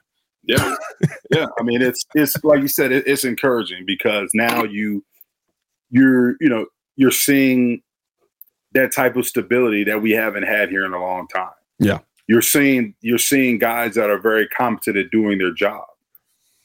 Yeah. 0.44 0.76
yeah. 1.30 1.48
I 1.60 1.64
mean, 1.64 1.82
it's, 1.82 2.06
it's 2.16 2.42
like 2.44 2.62
you 2.62 2.70
said, 2.70 2.92
it, 2.92 3.06
it's 3.06 3.26
encouraging 3.26 3.84
because 3.86 4.30
now 4.34 4.64
you, 4.64 5.04
you're, 5.90 6.36
you 6.40 6.48
know, 6.48 6.68
you're 6.96 7.12
seeing 7.12 7.82
that 8.72 8.94
type 8.94 9.18
of 9.18 9.26
stability 9.26 9.84
that 9.84 10.02
we 10.02 10.12
haven't 10.12 10.44
had 10.44 10.70
here 10.70 10.86
in 10.86 10.94
a 10.94 11.02
long 11.02 11.28
time. 11.28 11.50
Yeah. 11.80 12.00
You're 12.28 12.42
seeing, 12.42 12.96
you're 13.02 13.18
seeing 13.18 13.58
guys 13.58 13.96
that 13.96 14.10
are 14.10 14.20
very 14.20 14.48
competent 14.48 14.98
at 14.98 15.12
doing 15.12 15.38
their 15.38 15.54
job. 15.54 15.86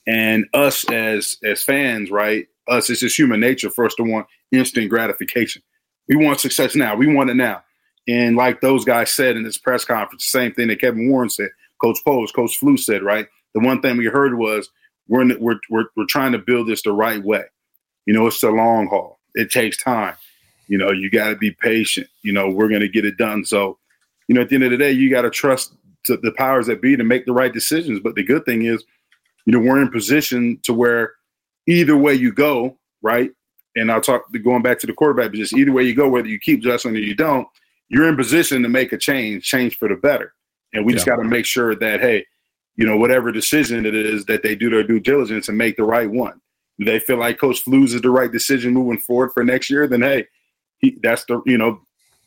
And 0.06 0.46
us 0.52 0.88
as, 0.90 1.36
as 1.44 1.62
fans, 1.62 2.10
right? 2.10 2.46
Us, 2.72 2.90
it's 2.90 3.00
just 3.00 3.18
human 3.18 3.40
nature 3.40 3.70
for 3.70 3.84
us 3.84 3.94
to 3.96 4.02
want 4.02 4.26
instant 4.50 4.88
gratification. 4.90 5.62
We 6.08 6.16
want 6.16 6.40
success 6.40 6.74
now. 6.74 6.96
We 6.96 7.12
want 7.12 7.30
it 7.30 7.34
now. 7.34 7.62
And 8.08 8.36
like 8.36 8.60
those 8.60 8.84
guys 8.84 9.10
said 9.10 9.36
in 9.36 9.44
this 9.44 9.58
press 9.58 9.84
conference, 9.84 10.24
same 10.24 10.52
thing 10.52 10.68
that 10.68 10.80
Kevin 10.80 11.08
Warren 11.08 11.30
said, 11.30 11.50
Coach 11.80 11.98
Poles, 12.04 12.32
Coach 12.32 12.56
Flu 12.56 12.76
said, 12.76 13.02
right? 13.02 13.26
The 13.54 13.60
one 13.60 13.80
thing 13.80 13.96
we 13.96 14.06
heard 14.06 14.36
was 14.36 14.68
we're, 15.08 15.26
the, 15.26 15.36
we're, 15.38 15.58
we're, 15.70 15.84
we're 15.96 16.06
trying 16.06 16.32
to 16.32 16.38
build 16.38 16.68
this 16.68 16.82
the 16.82 16.92
right 16.92 17.22
way. 17.22 17.44
You 18.06 18.14
know, 18.14 18.26
it's 18.26 18.42
a 18.42 18.50
long 18.50 18.88
haul. 18.88 19.20
It 19.34 19.50
takes 19.50 19.76
time. 19.76 20.14
You 20.66 20.78
know, 20.78 20.90
you 20.90 21.10
got 21.10 21.28
to 21.28 21.36
be 21.36 21.50
patient. 21.52 22.08
You 22.22 22.32
know, 22.32 22.50
we're 22.50 22.68
going 22.68 22.80
to 22.80 22.88
get 22.88 23.04
it 23.04 23.16
done. 23.16 23.44
So, 23.44 23.78
you 24.26 24.34
know, 24.34 24.40
at 24.40 24.48
the 24.48 24.56
end 24.56 24.64
of 24.64 24.70
the 24.70 24.76
day, 24.76 24.90
you 24.90 25.10
got 25.10 25.22
to 25.22 25.30
trust 25.30 25.74
the 26.08 26.34
powers 26.36 26.66
that 26.66 26.82
be 26.82 26.96
to 26.96 27.04
make 27.04 27.26
the 27.26 27.32
right 27.32 27.52
decisions. 27.52 28.00
But 28.00 28.14
the 28.14 28.24
good 28.24 28.44
thing 28.44 28.64
is, 28.64 28.82
you 29.44 29.52
know, 29.52 29.58
we're 29.58 29.80
in 29.80 29.90
position 29.90 30.58
to 30.64 30.72
where 30.72 31.12
either 31.66 31.96
way 31.96 32.14
you 32.14 32.32
go, 32.32 32.76
right? 33.02 33.30
And 33.76 33.90
I'll 33.90 34.00
talk 34.00 34.24
going 34.42 34.62
back 34.62 34.78
to 34.80 34.86
the 34.86 34.92
quarterback 34.92 35.30
position. 35.30 35.58
Either 35.58 35.72
way 35.72 35.84
you 35.84 35.94
go, 35.94 36.08
whether 36.08 36.28
you 36.28 36.38
keep 36.38 36.62
Justin 36.62 36.94
or 36.94 36.98
you 36.98 37.14
don't, 37.14 37.48
you're 37.88 38.08
in 38.08 38.16
position 38.16 38.62
to 38.62 38.68
make 38.68 38.92
a 38.92 38.98
change, 38.98 39.44
change 39.44 39.78
for 39.78 39.88
the 39.88 39.96
better. 39.96 40.34
And 40.72 40.84
we 40.84 40.92
yeah. 40.92 40.96
just 40.96 41.06
got 41.06 41.16
to 41.16 41.24
make 41.24 41.46
sure 41.46 41.74
that 41.74 42.00
hey, 42.00 42.26
you 42.76 42.86
know, 42.86 42.96
whatever 42.96 43.32
decision 43.32 43.84
it 43.84 43.94
is 43.94 44.24
that 44.26 44.42
they 44.42 44.54
do 44.54 44.70
their 44.70 44.82
due 44.82 45.00
diligence 45.00 45.48
and 45.48 45.58
make 45.58 45.76
the 45.76 45.84
right 45.84 46.10
one. 46.10 46.40
Do 46.78 46.86
they 46.86 46.98
feel 46.98 47.18
like 47.18 47.38
Coach 47.38 47.64
Flus 47.64 47.94
is 47.94 48.00
the 48.00 48.10
right 48.10 48.32
decision 48.32 48.72
moving 48.72 48.98
forward 48.98 49.32
for 49.32 49.44
next 49.44 49.68
year? 49.68 49.86
Then 49.86 50.02
hey, 50.02 50.26
he, 50.78 50.98
that's 51.02 51.24
the 51.26 51.42
you 51.44 51.58
know 51.58 51.80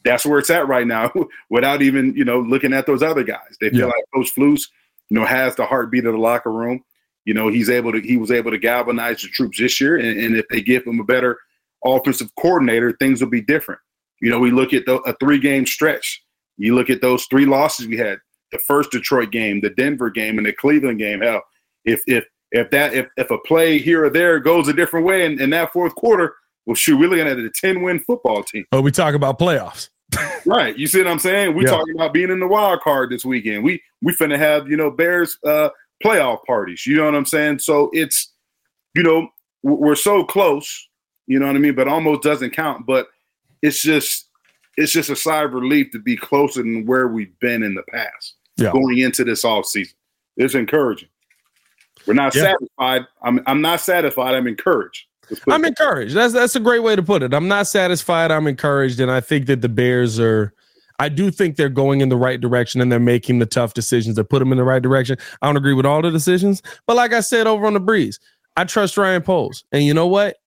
that's 0.03 0.25
where 0.25 0.39
it's 0.39 0.51
at 0.51 0.67
right 0.67 0.85
now 0.85 1.11
without 1.49 1.81
even 1.81 2.15
you 2.15 2.25
know 2.25 2.39
looking 2.39 2.73
at 2.73 2.85
those 2.85 3.01
other 3.01 3.23
guys. 3.23 3.57
They 3.59 3.69
feel 3.69 3.79
yeah. 3.79 3.85
like 3.85 4.05
Coach 4.13 4.33
Flus, 4.35 4.67
you 5.09 5.19
know, 5.19 5.25
has 5.25 5.55
the 5.55 5.65
heartbeat 5.65 6.05
of 6.05 6.13
the 6.13 6.19
locker 6.19 6.51
room 6.51 6.83
you 7.25 7.33
know, 7.33 7.49
he's 7.49 7.69
able 7.69 7.91
to 7.91 7.99
he 7.99 8.17
was 8.17 8.31
able 8.31 8.51
to 8.51 8.57
galvanize 8.57 9.21
the 9.21 9.27
troops 9.27 9.59
this 9.59 9.81
year, 9.81 9.97
and, 9.97 10.19
and 10.19 10.35
if 10.35 10.45
they 10.49 10.61
give 10.61 10.85
him 10.85 10.99
a 10.99 11.03
better 11.03 11.37
offensive 11.83 12.29
coordinator, 12.39 12.95
things 12.99 13.21
will 13.21 13.29
be 13.29 13.41
different. 13.41 13.81
You 14.21 14.29
know, 14.29 14.39
we 14.39 14.51
look 14.51 14.73
at 14.73 14.85
the, 14.85 14.95
a 15.01 15.15
three 15.19 15.39
game 15.39 15.65
stretch. 15.65 16.23
You 16.57 16.75
look 16.75 16.89
at 16.89 17.01
those 17.01 17.25
three 17.25 17.45
losses 17.45 17.87
we 17.87 17.97
had: 17.97 18.19
the 18.51 18.59
first 18.59 18.91
Detroit 18.91 19.31
game, 19.31 19.61
the 19.61 19.71
Denver 19.71 20.09
game, 20.09 20.37
and 20.37 20.45
the 20.45 20.53
Cleveland 20.53 20.99
game. 20.99 21.21
Hell, 21.21 21.41
if 21.83 22.01
if 22.07 22.25
if 22.51 22.69
that 22.69 22.93
if, 22.93 23.07
if 23.17 23.31
a 23.31 23.37
play 23.39 23.79
here 23.79 24.05
or 24.05 24.09
there 24.09 24.39
goes 24.39 24.67
a 24.67 24.73
different 24.73 25.05
way 25.05 25.25
in, 25.25 25.41
in 25.41 25.49
that 25.49 25.73
fourth 25.73 25.95
quarter, 25.95 26.35
well, 26.65 26.75
shoot, 26.75 26.97
we're 26.97 27.09
looking 27.09 27.27
at 27.27 27.37
a 27.37 27.49
ten 27.49 27.81
win 27.81 27.99
football 27.99 28.43
team. 28.43 28.65
Oh, 28.71 28.81
we 28.81 28.91
talk 28.91 29.15
about 29.15 29.39
playoffs. 29.39 29.89
right. 30.45 30.77
You 30.77 30.87
see 30.87 30.99
what 30.99 31.07
I'm 31.07 31.19
saying? 31.19 31.55
We're 31.55 31.63
yeah. 31.63 31.71
talking 31.71 31.95
about 31.95 32.13
being 32.13 32.29
in 32.29 32.39
the 32.39 32.47
wild 32.47 32.81
card 32.81 33.09
this 33.09 33.25
weekend. 33.25 33.63
We 33.63 33.81
we 34.01 34.13
finna 34.13 34.37
have, 34.37 34.69
you 34.69 34.77
know, 34.77 34.91
Bears 34.91 35.37
uh 35.45 35.69
playoff 36.05 36.43
parties. 36.45 36.85
You 36.85 36.97
know 36.97 37.05
what 37.05 37.15
I'm 37.15 37.25
saying? 37.25 37.59
So 37.59 37.89
it's, 37.93 38.31
you 38.93 39.03
know, 39.03 39.29
we're 39.63 39.95
so 39.95 40.23
close, 40.23 40.87
you 41.27 41.39
know 41.39 41.47
what 41.47 41.55
I 41.55 41.59
mean, 41.59 41.75
but 41.75 41.87
almost 41.87 42.21
doesn't 42.21 42.51
count. 42.51 42.85
But 42.85 43.07
it's 43.61 43.81
just, 43.81 44.27
it's 44.77 44.91
just 44.91 45.09
a 45.09 45.15
sigh 45.15 45.43
of 45.43 45.53
relief 45.53 45.91
to 45.91 45.99
be 45.99 46.15
closer 46.15 46.61
than 46.61 46.85
where 46.85 47.07
we've 47.07 47.37
been 47.39 47.63
in 47.63 47.73
the 47.73 47.83
past 47.83 48.35
yeah. 48.57 48.71
going 48.71 48.99
into 48.99 49.23
this 49.23 49.43
off 49.43 49.65
season. 49.65 49.95
It's 50.37 50.53
encouraging. 50.53 51.09
We're 52.05 52.13
not 52.13 52.35
yeah. 52.35 52.53
satisfied. 52.53 53.07
I'm, 53.23 53.41
I'm 53.47 53.61
not 53.61 53.81
satisfied. 53.81 54.35
I'm 54.35 54.47
encouraged. 54.47 55.05
I'm 55.49 55.65
encouraged. 55.65 56.13
That's 56.13 56.33
that's 56.33 56.55
a 56.55 56.59
great 56.59 56.83
way 56.83 56.95
to 56.95 57.01
put 57.01 57.23
it. 57.23 57.33
I'm 57.33 57.47
not 57.47 57.65
satisfied. 57.65 58.29
I'm 58.29 58.45
encouraged, 58.45 58.99
and 58.99 59.09
I 59.09 59.21
think 59.21 59.47
that 59.47 59.61
the 59.61 59.69
Bears 59.69 60.19
are 60.19 60.53
I 60.99 61.09
do 61.09 61.29
think 61.31 61.55
they're 61.55 61.69
going 61.69 62.01
in 62.01 62.09
the 62.09 62.17
right 62.17 62.39
direction 62.39 62.81
and 62.81 62.91
they're 62.91 62.99
making 62.99 63.39
the 63.39 63.45
tough 63.45 63.73
decisions 63.73 64.15
that 64.15 64.25
put 64.25 64.39
them 64.39 64.51
in 64.51 64.57
the 64.57 64.63
right 64.63 64.81
direction. 64.81 65.17
I 65.41 65.47
don't 65.47 65.57
agree 65.57 65.73
with 65.73 65.85
all 65.85 66.01
the 66.01 66.11
decisions, 66.11 66.61
but 66.85 66.95
like 66.95 67.13
I 67.13 67.19
said 67.19 67.47
over 67.47 67.65
on 67.65 67.73
the 67.73 67.79
breeze, 67.79 68.19
I 68.55 68.63
trust 68.63 68.97
Ryan 68.97 69.21
Poles. 69.21 69.65
And 69.71 69.83
you 69.83 69.93
know 69.93 70.07
what? 70.07 70.37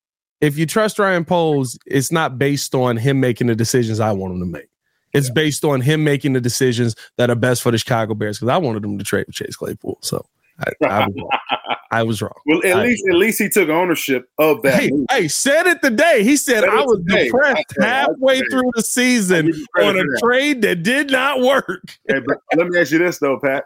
If 0.40 0.57
you 0.57 0.66
trust 0.66 0.99
Ryan 0.99 1.24
Poles, 1.24 1.78
it's 1.86 2.12
not 2.12 2.38
based 2.38 2.74
on 2.74 2.96
him 2.96 3.20
making 3.20 3.49
the 3.49 3.57
decisions 3.57 4.01
I 4.01 4.12
want 4.12 4.34
him 4.34 4.40
to 4.40 4.46
make. 4.46 4.68
It's 5.12 5.28
yeah. 5.28 5.34
based 5.34 5.64
on 5.64 5.80
him 5.80 6.05
making 6.05 6.34
the 6.34 6.40
decisions 6.40 6.94
that 7.16 7.30
are 7.30 7.34
best 7.34 7.62
for 7.62 7.70
the 7.70 7.78
Chicago 7.78 8.14
Bears 8.14 8.38
because 8.38 8.51
I 8.51 8.59
wanted 8.59 8.84
him 8.84 8.99
to 8.99 9.05
trade 9.05 9.26
with 9.26 9.34
Chase 9.34 9.57
Claypool. 9.57 9.99
So 10.03 10.24
I, 10.61 10.72
I, 10.86 11.06
was 11.06 11.14
wrong. 11.16 11.30
I 11.90 12.02
was 12.02 12.22
wrong. 12.22 12.32
Well, 12.46 12.61
at 12.64 12.76
I, 12.76 12.84
least 12.84 13.04
at 13.09 13.14
least 13.14 13.38
he 13.38 13.48
took 13.48 13.68
ownership 13.68 14.28
of 14.38 14.62
that. 14.62 14.80
Hey, 14.80 14.90
hey 15.11 15.28
said 15.28 15.66
it 15.66 15.80
today. 15.82 16.22
He 16.24 16.36
said, 16.36 16.61
said 16.61 16.68
I 16.68 16.82
was 16.82 16.98
today. 17.06 17.24
depressed 17.24 17.74
halfway 17.80 18.40
through 18.50 18.70
the 18.74 18.82
season 18.82 19.52
on 19.78 19.98
a 19.98 20.02
that. 20.02 20.20
trade 20.22 20.62
that 20.62 20.82
did 20.82 21.11
not 21.11 21.40
work. 21.40 21.96
hey, 22.09 22.20
let 22.56 22.68
me 22.68 22.78
ask 22.78 22.90
you 22.90 22.98
this 22.98 23.18
though, 23.18 23.38
Pat. 23.38 23.64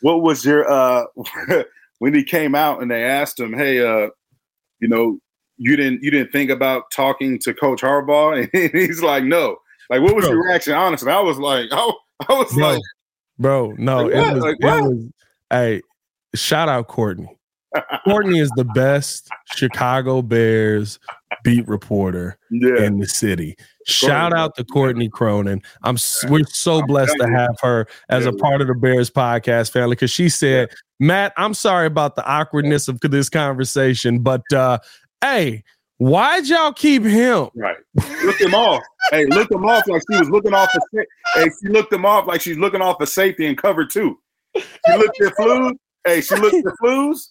what 0.00 0.22
was 0.22 0.44
your 0.44 0.70
uh 0.70 1.04
when 1.98 2.14
he 2.14 2.24
came 2.24 2.54
out 2.54 2.82
and 2.82 2.90
they 2.90 3.04
asked 3.04 3.38
him, 3.38 3.52
"Hey, 3.52 3.84
uh, 3.84 4.08
you 4.80 4.88
know, 4.88 5.18
you 5.56 5.76
didn't 5.76 6.02
you 6.02 6.10
didn't 6.10 6.32
think 6.32 6.50
about 6.50 6.90
talking 6.90 7.38
to 7.40 7.54
Coach 7.54 7.82
Harbaugh?" 7.82 8.48
And 8.54 8.70
he's 8.72 9.02
like, 9.02 9.24
"No." 9.24 9.56
Like, 9.92 10.00
what 10.00 10.14
was 10.14 10.24
bro. 10.24 10.34
your 10.34 10.44
reaction? 10.44 10.72
Honestly, 10.72 11.12
I 11.12 11.20
was 11.20 11.38
like, 11.38 11.68
I, 11.70 11.92
I 12.28 12.32
was 12.32 12.52
bro, 12.54 12.72
like, 12.72 12.82
bro, 13.38 13.72
no, 13.76 14.04
like, 14.04 14.14
it 14.14 14.34
was, 14.34 14.42
like, 14.42 14.56
it 14.58 14.82
was, 14.82 15.08
hey, 15.50 15.82
shout 16.34 16.68
out 16.68 16.88
Courtney. 16.88 17.28
Courtney 18.04 18.38
is 18.38 18.50
the 18.56 18.64
best 18.64 19.28
Chicago 19.54 20.22
Bears 20.22 20.98
beat 21.42 21.66
reporter 21.66 22.38
yeah. 22.50 22.84
in 22.84 22.98
the 22.98 23.06
city. 23.06 23.56
Shout 23.86 24.32
out 24.32 24.54
to 24.56 24.64
Courtney 24.64 25.08
Cronin. 25.08 25.62
I'm 25.82 25.96
we're 26.28 26.44
so 26.44 26.82
blessed 26.82 27.16
to 27.18 27.28
have 27.28 27.56
her 27.62 27.86
as 28.08 28.26
a 28.26 28.32
part 28.32 28.60
of 28.60 28.68
the 28.68 28.74
Bears 28.74 29.10
podcast 29.10 29.72
family 29.72 29.96
because 29.96 30.10
she 30.10 30.28
said, 30.28 30.70
"Matt, 31.00 31.32
I'm 31.36 31.54
sorry 31.54 31.86
about 31.86 32.14
the 32.14 32.24
awkwardness 32.24 32.88
of 32.88 33.00
this 33.00 33.28
conversation, 33.28 34.20
but 34.20 34.42
uh, 34.52 34.78
hey." 35.20 35.64
Why'd 35.98 36.48
y'all 36.48 36.72
keep 36.72 37.04
him? 37.04 37.48
Right. 37.54 37.76
Look 38.24 38.40
him 38.40 38.56
off. 38.56 38.82
hey, 39.12 39.24
look 39.26 39.48
him 39.52 39.64
off 39.64 39.86
like 39.86 40.02
she 40.10 40.18
was 40.18 40.28
looking 40.30 40.52
off. 40.52 40.68
A, 40.74 40.80
hey, 41.36 41.44
she 41.62 41.68
looked 41.68 41.92
him 41.92 42.04
off 42.04 42.26
like 42.26 42.40
she's 42.40 42.58
looking 42.58 42.80
off 42.80 43.00
a 43.00 43.06
safety 43.06 43.46
and 43.46 43.56
cover 43.56 43.86
two. 43.86 44.18
She 44.56 44.96
looked 44.96 45.20
at 45.20 45.32
Flus. 45.34 45.76
Hey, 46.04 46.20
she 46.20 46.34
looked 46.36 46.54
at 46.66 46.74
Flus 46.82 47.28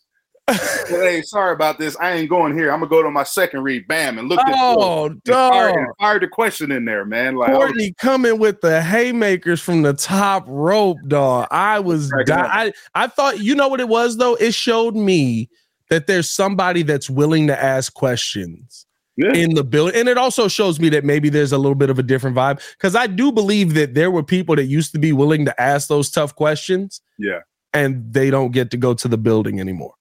hey, 0.49 1.22
sorry 1.22 1.53
about 1.53 1.78
this. 1.78 1.95
I 1.97 2.13
ain't 2.13 2.30
going 2.30 2.57
here. 2.57 2.72
I'm 2.72 2.80
gonna 2.80 2.89
go 2.89 3.03
to 3.03 3.11
my 3.11 3.24
second 3.24 3.63
read. 3.63 3.88
Bam, 3.88 4.17
and 4.17 4.30
look 4.30 4.39
at 4.39 4.53
oh, 4.57 5.09
dog. 5.09 5.53
Fired, 5.53 5.88
fired 5.99 6.24
the 6.24 6.28
question 6.28 6.72
in 6.72 6.86
there, 6.86 7.05
man. 7.05 7.36
Like 7.36 7.53
Courtney 7.53 7.88
was, 7.88 7.93
coming 7.99 8.39
with 8.39 8.61
the 8.61 8.82
haymakers 8.82 9.61
from 9.61 9.82
the 9.82 9.93
top 9.93 10.45
rope, 10.47 10.97
dog. 11.07 11.47
I 11.51 11.80
was, 11.80 12.11
di- 12.26 12.34
I, 12.34 12.72
I 12.95 13.07
thought, 13.07 13.39
you 13.39 13.55
know 13.55 13.67
what 13.67 13.80
it 13.80 13.89
was 13.89 14.17
though. 14.17 14.36
It 14.36 14.53
showed 14.53 14.95
me 14.95 15.49
that 15.89 16.07
there's 16.07 16.30
somebody 16.30 16.84
that's 16.84 17.09
willing 17.09 17.47
to 17.47 17.63
ask 17.63 17.93
questions. 17.93 18.86
Yeah. 19.17 19.34
in 19.34 19.53
the 19.53 19.63
building. 19.63 19.99
And 19.99 20.07
it 20.07 20.17
also 20.17 20.47
shows 20.47 20.80
me 20.80 20.88
that 20.89 21.03
maybe 21.03 21.28
there's 21.30 21.51
a 21.51 21.57
little 21.57 21.76
bit 21.76 21.89
of 21.89 21.99
a 21.99 22.01
different 22.01 22.36
vibe 22.36 22.61
because 22.72 22.95
I 22.95 23.07
do 23.07 23.32
believe 23.32 23.74
that 23.74 23.93
there 23.93 24.09
were 24.09 24.24
people 24.24 24.55
that 24.55 24.63
used 24.63 24.93
to 24.93 24.99
be 24.99 25.11
willing 25.11 25.45
to 25.45 25.61
ask 25.61 25.89
those 25.89 26.09
tough 26.09 26.34
questions. 26.34 27.01
Yeah. 27.19 27.41
And 27.74 28.13
they 28.13 28.30
don't 28.30 28.51
get 28.51 28.72
to 28.72 28.78
go 28.78 28.93
to 28.93 29.07
the 29.07 29.17
building 29.17 29.59
anymore. 29.59 29.93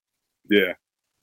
Yeah. 0.48 0.74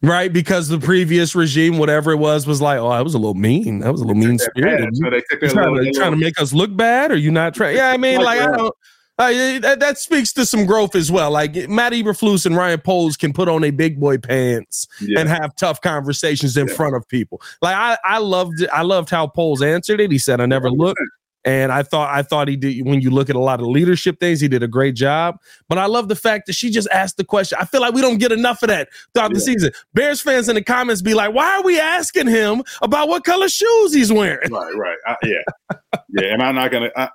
Right, 0.03 0.31
because 0.31 0.67
the 0.67 0.79
previous 0.79 1.33
regime, 1.33 1.79
whatever 1.79 2.11
it 2.11 2.17
was, 2.17 2.45
was 2.45 2.61
like, 2.61 2.77
oh, 2.77 2.87
I 2.87 3.01
was 3.01 3.15
a 3.15 3.17
little 3.17 3.33
mean. 3.33 3.79
That 3.79 3.91
was 3.91 4.01
a 4.01 4.05
little 4.05 4.21
mean 4.21 4.37
spirited. 4.37 4.95
So 4.95 5.09
they 5.09 5.21
took 5.29 5.39
trying, 5.51 5.73
little, 5.73 5.91
to, 5.91 5.99
trying 5.99 6.11
to 6.11 6.17
make 6.17 6.39
us 6.39 6.53
look 6.53 6.75
bad, 6.77 7.11
or 7.11 7.15
you 7.15 7.31
not 7.31 7.55
trying? 7.55 7.75
Yeah, 7.75 7.89
I 7.89 7.97
mean, 7.97 8.21
like, 8.21 8.39
I 8.39 8.55
don't. 8.55 8.75
Uh, 9.19 9.59
that, 9.59 9.79
that, 9.79 9.97
speaks 9.97 10.31
to 10.31 10.45
some 10.45 10.67
growth 10.67 10.95
as 10.95 11.11
well. 11.11 11.31
Like 11.31 11.67
Matt 11.67 11.93
Eberflus 11.93 12.45
and 12.45 12.55
Ryan 12.55 12.79
Poles 12.79 13.17
can 13.17 13.33
put 13.33 13.49
on 13.49 13.63
a 13.63 13.71
big 13.71 13.99
boy 13.99 14.19
pants 14.19 14.85
yeah. 15.01 15.19
and 15.19 15.27
have 15.27 15.55
tough 15.55 15.81
conversations 15.81 16.55
in 16.55 16.67
yeah. 16.67 16.75
front 16.75 16.95
of 16.95 17.07
people. 17.07 17.41
Like 17.63 17.75
I, 17.75 17.97
I 18.03 18.19
loved, 18.19 18.63
I 18.71 18.83
loved 18.83 19.09
how 19.09 19.25
Poles 19.25 19.63
answered 19.63 19.99
it. 19.99 20.11
He 20.11 20.19
said, 20.19 20.39
"I 20.39 20.45
never 20.45 20.69
looked." 20.69 21.01
And 21.47 21.71
I 21.71 21.81
thought 21.81 22.13
I 22.13 22.23
thought 22.23 22.49
he 22.49 22.57
did 22.57 22.85
when 22.85 22.99
you 22.99 23.09
look 23.09 23.29
at 23.29 23.37
a 23.37 23.39
lot 23.39 23.61
of 23.61 23.67
leadership 23.67 24.19
things, 24.19 24.41
he 24.41 24.49
did 24.49 24.63
a 24.63 24.67
great 24.67 24.95
job. 24.95 25.37
But 25.69 25.77
I 25.77 25.85
love 25.85 26.09
the 26.09 26.15
fact 26.15 26.45
that 26.47 26.53
she 26.53 26.69
just 26.69 26.89
asked 26.91 27.15
the 27.15 27.23
question. 27.23 27.57
I 27.61 27.63
feel 27.63 27.79
like 27.79 27.93
we 27.93 28.01
don't 28.01 28.17
get 28.17 28.33
enough 28.33 28.61
of 28.63 28.67
that 28.67 28.89
throughout 29.13 29.31
yeah. 29.31 29.35
the 29.35 29.39
season. 29.39 29.71
Bears 29.93 30.19
fans 30.19 30.49
in 30.49 30.55
the 30.55 30.61
comments 30.61 31.01
be 31.01 31.13
like, 31.13 31.33
why 31.33 31.55
are 31.55 31.63
we 31.63 31.79
asking 31.79 32.27
him 32.27 32.63
about 32.81 33.07
what 33.07 33.23
color 33.23 33.47
shoes 33.47 33.93
he's 33.93 34.11
wearing? 34.11 34.51
Right, 34.51 34.75
right. 34.75 34.97
I, 35.07 35.15
yeah. 35.23 35.77
yeah. 36.09 36.33
And 36.33 36.43
I'm 36.43 36.55
not 36.55 36.69
gonna 36.69 36.91
I, 36.97 37.07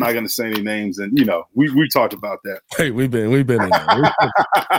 I'm 0.00 0.06
not 0.06 0.12
going 0.12 0.26
to 0.26 0.32
say 0.32 0.46
any 0.46 0.62
names, 0.62 0.98
and 0.98 1.16
you 1.18 1.26
know, 1.26 1.44
we 1.54 1.70
we 1.70 1.86
talked 1.88 2.14
about 2.14 2.38
that. 2.44 2.60
Hey, 2.74 2.90
we've 2.90 3.10
been 3.10 3.30
we've 3.30 3.46
been 3.46 3.62
in 3.62 3.68
there. 3.68 4.14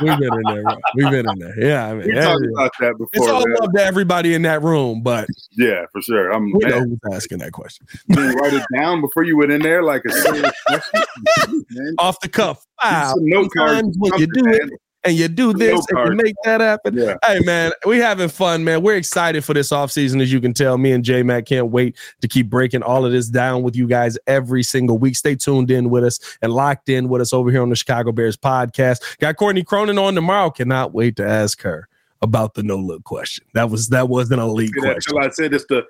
We've 0.01 0.17
been, 0.17 0.33
in 0.33 0.41
there. 0.47 0.63
We've 0.95 1.11
been 1.11 1.29
in 1.29 1.39
there. 1.39 1.59
Yeah, 1.59 1.89
I 1.89 1.93
mean, 1.93 2.07
we 2.07 2.13
talked 2.15 2.45
about 2.51 2.71
that 2.79 2.93
before. 2.97 3.09
It's 3.13 3.27
all 3.27 3.45
love 3.61 3.73
to 3.73 3.83
everybody 3.83 4.33
in 4.33 4.41
that 4.43 4.63
room, 4.63 5.03
but 5.03 5.27
yeah, 5.51 5.85
for 5.91 6.01
sure. 6.01 6.31
I'm 6.31 6.51
we 6.51 6.65
know 6.65 6.79
who's 6.79 6.99
asking 7.13 7.37
that 7.39 7.51
question. 7.51 7.85
You 8.07 8.33
write 8.33 8.53
it 8.53 8.65
down 8.75 9.01
before 9.01 9.23
you 9.23 9.37
went 9.37 9.51
in 9.51 9.61
there, 9.61 9.83
like 9.83 10.03
a 10.05 10.11
serious 10.11 10.51
question. 10.67 11.95
Off 11.99 12.19
the 12.21 12.29
cuff. 12.29 12.65
Wow. 12.83 13.13
Note 13.17 13.51
cards. 13.55 13.95
When 13.99 14.19
you 14.19 14.25
do 14.25 14.43
it, 14.47 14.71
and 15.03 15.15
you 15.15 15.27
do 15.27 15.53
this 15.53 15.85
and 15.89 16.09
you 16.09 16.15
make 16.15 16.35
that 16.43 16.61
happen. 16.61 16.95
Yeah. 16.95 17.15
Hey 17.25 17.39
man, 17.39 17.71
we're 17.85 18.03
having 18.03 18.29
fun, 18.29 18.63
man. 18.63 18.81
We're 18.81 18.95
excited 18.95 19.43
for 19.43 19.53
this 19.53 19.69
offseason, 19.69 20.21
as 20.21 20.31
you 20.31 20.39
can 20.39 20.53
tell. 20.53 20.77
Me 20.77 20.91
and 20.91 21.03
J 21.03 21.23
Mac 21.23 21.45
can't 21.45 21.67
wait 21.67 21.97
to 22.21 22.27
keep 22.27 22.49
breaking 22.49 22.83
all 22.83 23.05
of 23.05 23.11
this 23.11 23.27
down 23.27 23.63
with 23.63 23.75
you 23.75 23.87
guys 23.87 24.17
every 24.27 24.63
single 24.63 24.97
week. 24.97 25.15
Stay 25.15 25.35
tuned 25.35 25.71
in 25.71 25.89
with 25.89 26.03
us 26.03 26.19
and 26.41 26.53
locked 26.53 26.89
in 26.89 27.09
with 27.09 27.21
us 27.21 27.33
over 27.33 27.51
here 27.51 27.61
on 27.61 27.69
the 27.69 27.75
Chicago 27.75 28.11
Bears 28.11 28.37
podcast. 28.37 29.17
Got 29.19 29.37
Courtney 29.37 29.63
Cronin 29.63 29.97
on 29.97 30.15
tomorrow. 30.15 30.49
Cannot 30.49 30.93
wait 30.93 31.15
to 31.17 31.27
ask 31.27 31.61
her 31.61 31.87
about 32.21 32.53
the 32.53 32.63
no 32.63 32.77
look 32.77 33.03
question. 33.03 33.45
That 33.53 33.69
was 33.69 33.89
that 33.89 34.09
wasn't 34.09 34.41
a 34.41 34.43
elite 34.43 34.73
question. 34.77 35.17
I 35.17 35.29
said 35.29 35.53
it's 35.53 35.65
the 35.65 35.83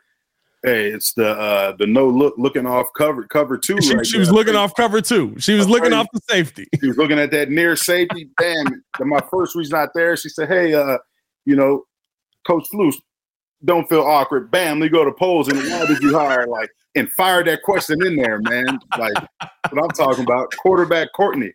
Hey, 0.63 0.89
it's 0.89 1.13
the 1.13 1.29
uh 1.29 1.73
the 1.79 1.87
no 1.87 2.07
look 2.07 2.35
looking 2.37 2.67
off 2.67 2.87
cover 2.95 3.23
cover 3.23 3.57
two. 3.57 3.81
She, 3.81 3.95
right 3.95 4.05
she 4.05 4.19
was 4.19 4.31
looking 4.31 4.55
off 4.55 4.75
cover 4.75 5.01
two. 5.01 5.33
She 5.39 5.55
was 5.55 5.67
looking 5.67 5.91
off 5.91 6.05
the 6.13 6.21
safety. 6.29 6.67
She 6.79 6.87
was 6.87 6.97
looking 6.97 7.17
at 7.17 7.31
that 7.31 7.49
near 7.49 7.75
safety. 7.75 8.29
Damn, 8.39 8.83
my 8.99 9.21
first 9.31 9.55
reason 9.55 9.71
not 9.71 9.89
there. 9.95 10.15
She 10.15 10.29
said, 10.29 10.49
"Hey, 10.49 10.75
uh, 10.75 10.99
you 11.45 11.55
know, 11.55 11.85
Coach 12.45 12.67
Flus, 12.71 12.95
don't 13.65 13.89
feel 13.89 14.03
awkward." 14.03 14.51
Bam, 14.51 14.79
we 14.79 14.87
go 14.87 15.03
to 15.03 15.11
Poles 15.11 15.47
and 15.47 15.57
why 15.57 15.87
did 15.87 15.99
you 16.03 16.15
hire? 16.15 16.45
Like, 16.45 16.69
and 16.93 17.09
fire 17.13 17.43
that 17.43 17.63
question 17.63 18.05
in 18.05 18.15
there, 18.15 18.39
man. 18.39 18.79
Like, 18.99 19.15
what 19.71 19.83
I'm 19.83 19.89
talking 19.89 20.23
about, 20.23 20.55
quarterback 20.57 21.07
Courtney. 21.15 21.53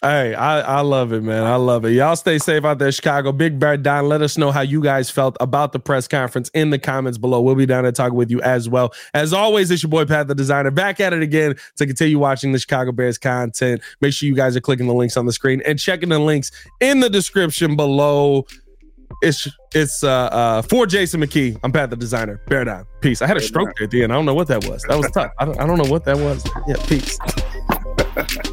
Hey, 0.00 0.32
I, 0.32 0.60
I 0.60 0.80
love 0.82 1.12
it, 1.12 1.24
man. 1.24 1.42
I 1.42 1.56
love 1.56 1.84
it. 1.84 1.90
Y'all 1.90 2.14
stay 2.14 2.38
safe 2.38 2.64
out 2.64 2.78
there, 2.78 2.92
Chicago. 2.92 3.32
Big 3.32 3.58
Bear 3.58 3.76
Don, 3.76 4.06
let 4.06 4.22
us 4.22 4.38
know 4.38 4.52
how 4.52 4.60
you 4.60 4.80
guys 4.80 5.10
felt 5.10 5.36
about 5.40 5.72
the 5.72 5.80
press 5.80 6.06
conference 6.06 6.50
in 6.54 6.70
the 6.70 6.78
comments 6.78 7.18
below. 7.18 7.40
We'll 7.40 7.56
be 7.56 7.66
down 7.66 7.82
there 7.82 7.90
talking 7.90 8.14
with 8.14 8.30
you 8.30 8.40
as 8.42 8.68
well. 8.68 8.94
As 9.12 9.32
always, 9.32 9.72
it's 9.72 9.82
your 9.82 9.90
boy 9.90 10.04
Pat 10.04 10.28
the 10.28 10.36
Designer 10.36 10.70
back 10.70 11.00
at 11.00 11.12
it 11.12 11.20
again 11.20 11.56
to 11.78 11.86
continue 11.86 12.16
watching 12.16 12.52
the 12.52 12.60
Chicago 12.60 12.92
Bears 12.92 13.18
content. 13.18 13.82
Make 14.00 14.12
sure 14.12 14.28
you 14.28 14.36
guys 14.36 14.56
are 14.56 14.60
clicking 14.60 14.86
the 14.86 14.94
links 14.94 15.16
on 15.16 15.26
the 15.26 15.32
screen 15.32 15.62
and 15.66 15.80
checking 15.80 16.10
the 16.10 16.20
links 16.20 16.52
in 16.78 17.00
the 17.00 17.10
description 17.10 17.74
below. 17.74 18.46
It's 19.20 19.48
it's 19.74 20.04
uh, 20.04 20.10
uh 20.10 20.62
for 20.62 20.86
Jason 20.86 21.20
McKie. 21.20 21.58
I'm 21.64 21.72
Pat 21.72 21.90
the 21.90 21.96
Designer. 21.96 22.40
Bear 22.46 22.64
down. 22.64 22.86
Peace. 23.00 23.20
I 23.20 23.26
had 23.26 23.36
a 23.36 23.40
stroke 23.40 23.74
there 23.76 23.86
at 23.86 23.90
the 23.90 24.04
end. 24.04 24.12
I 24.12 24.14
don't 24.14 24.26
know 24.26 24.34
what 24.34 24.46
that 24.46 24.64
was. 24.64 24.82
That 24.82 24.96
was 24.96 25.10
tough. 25.10 25.32
I 25.40 25.44
don't, 25.44 25.58
I 25.58 25.66
don't 25.66 25.78
know 25.78 25.90
what 25.90 26.04
that 26.04 26.18
was. 26.18 26.48
Yeah, 26.68 26.76
peace. 26.86 27.18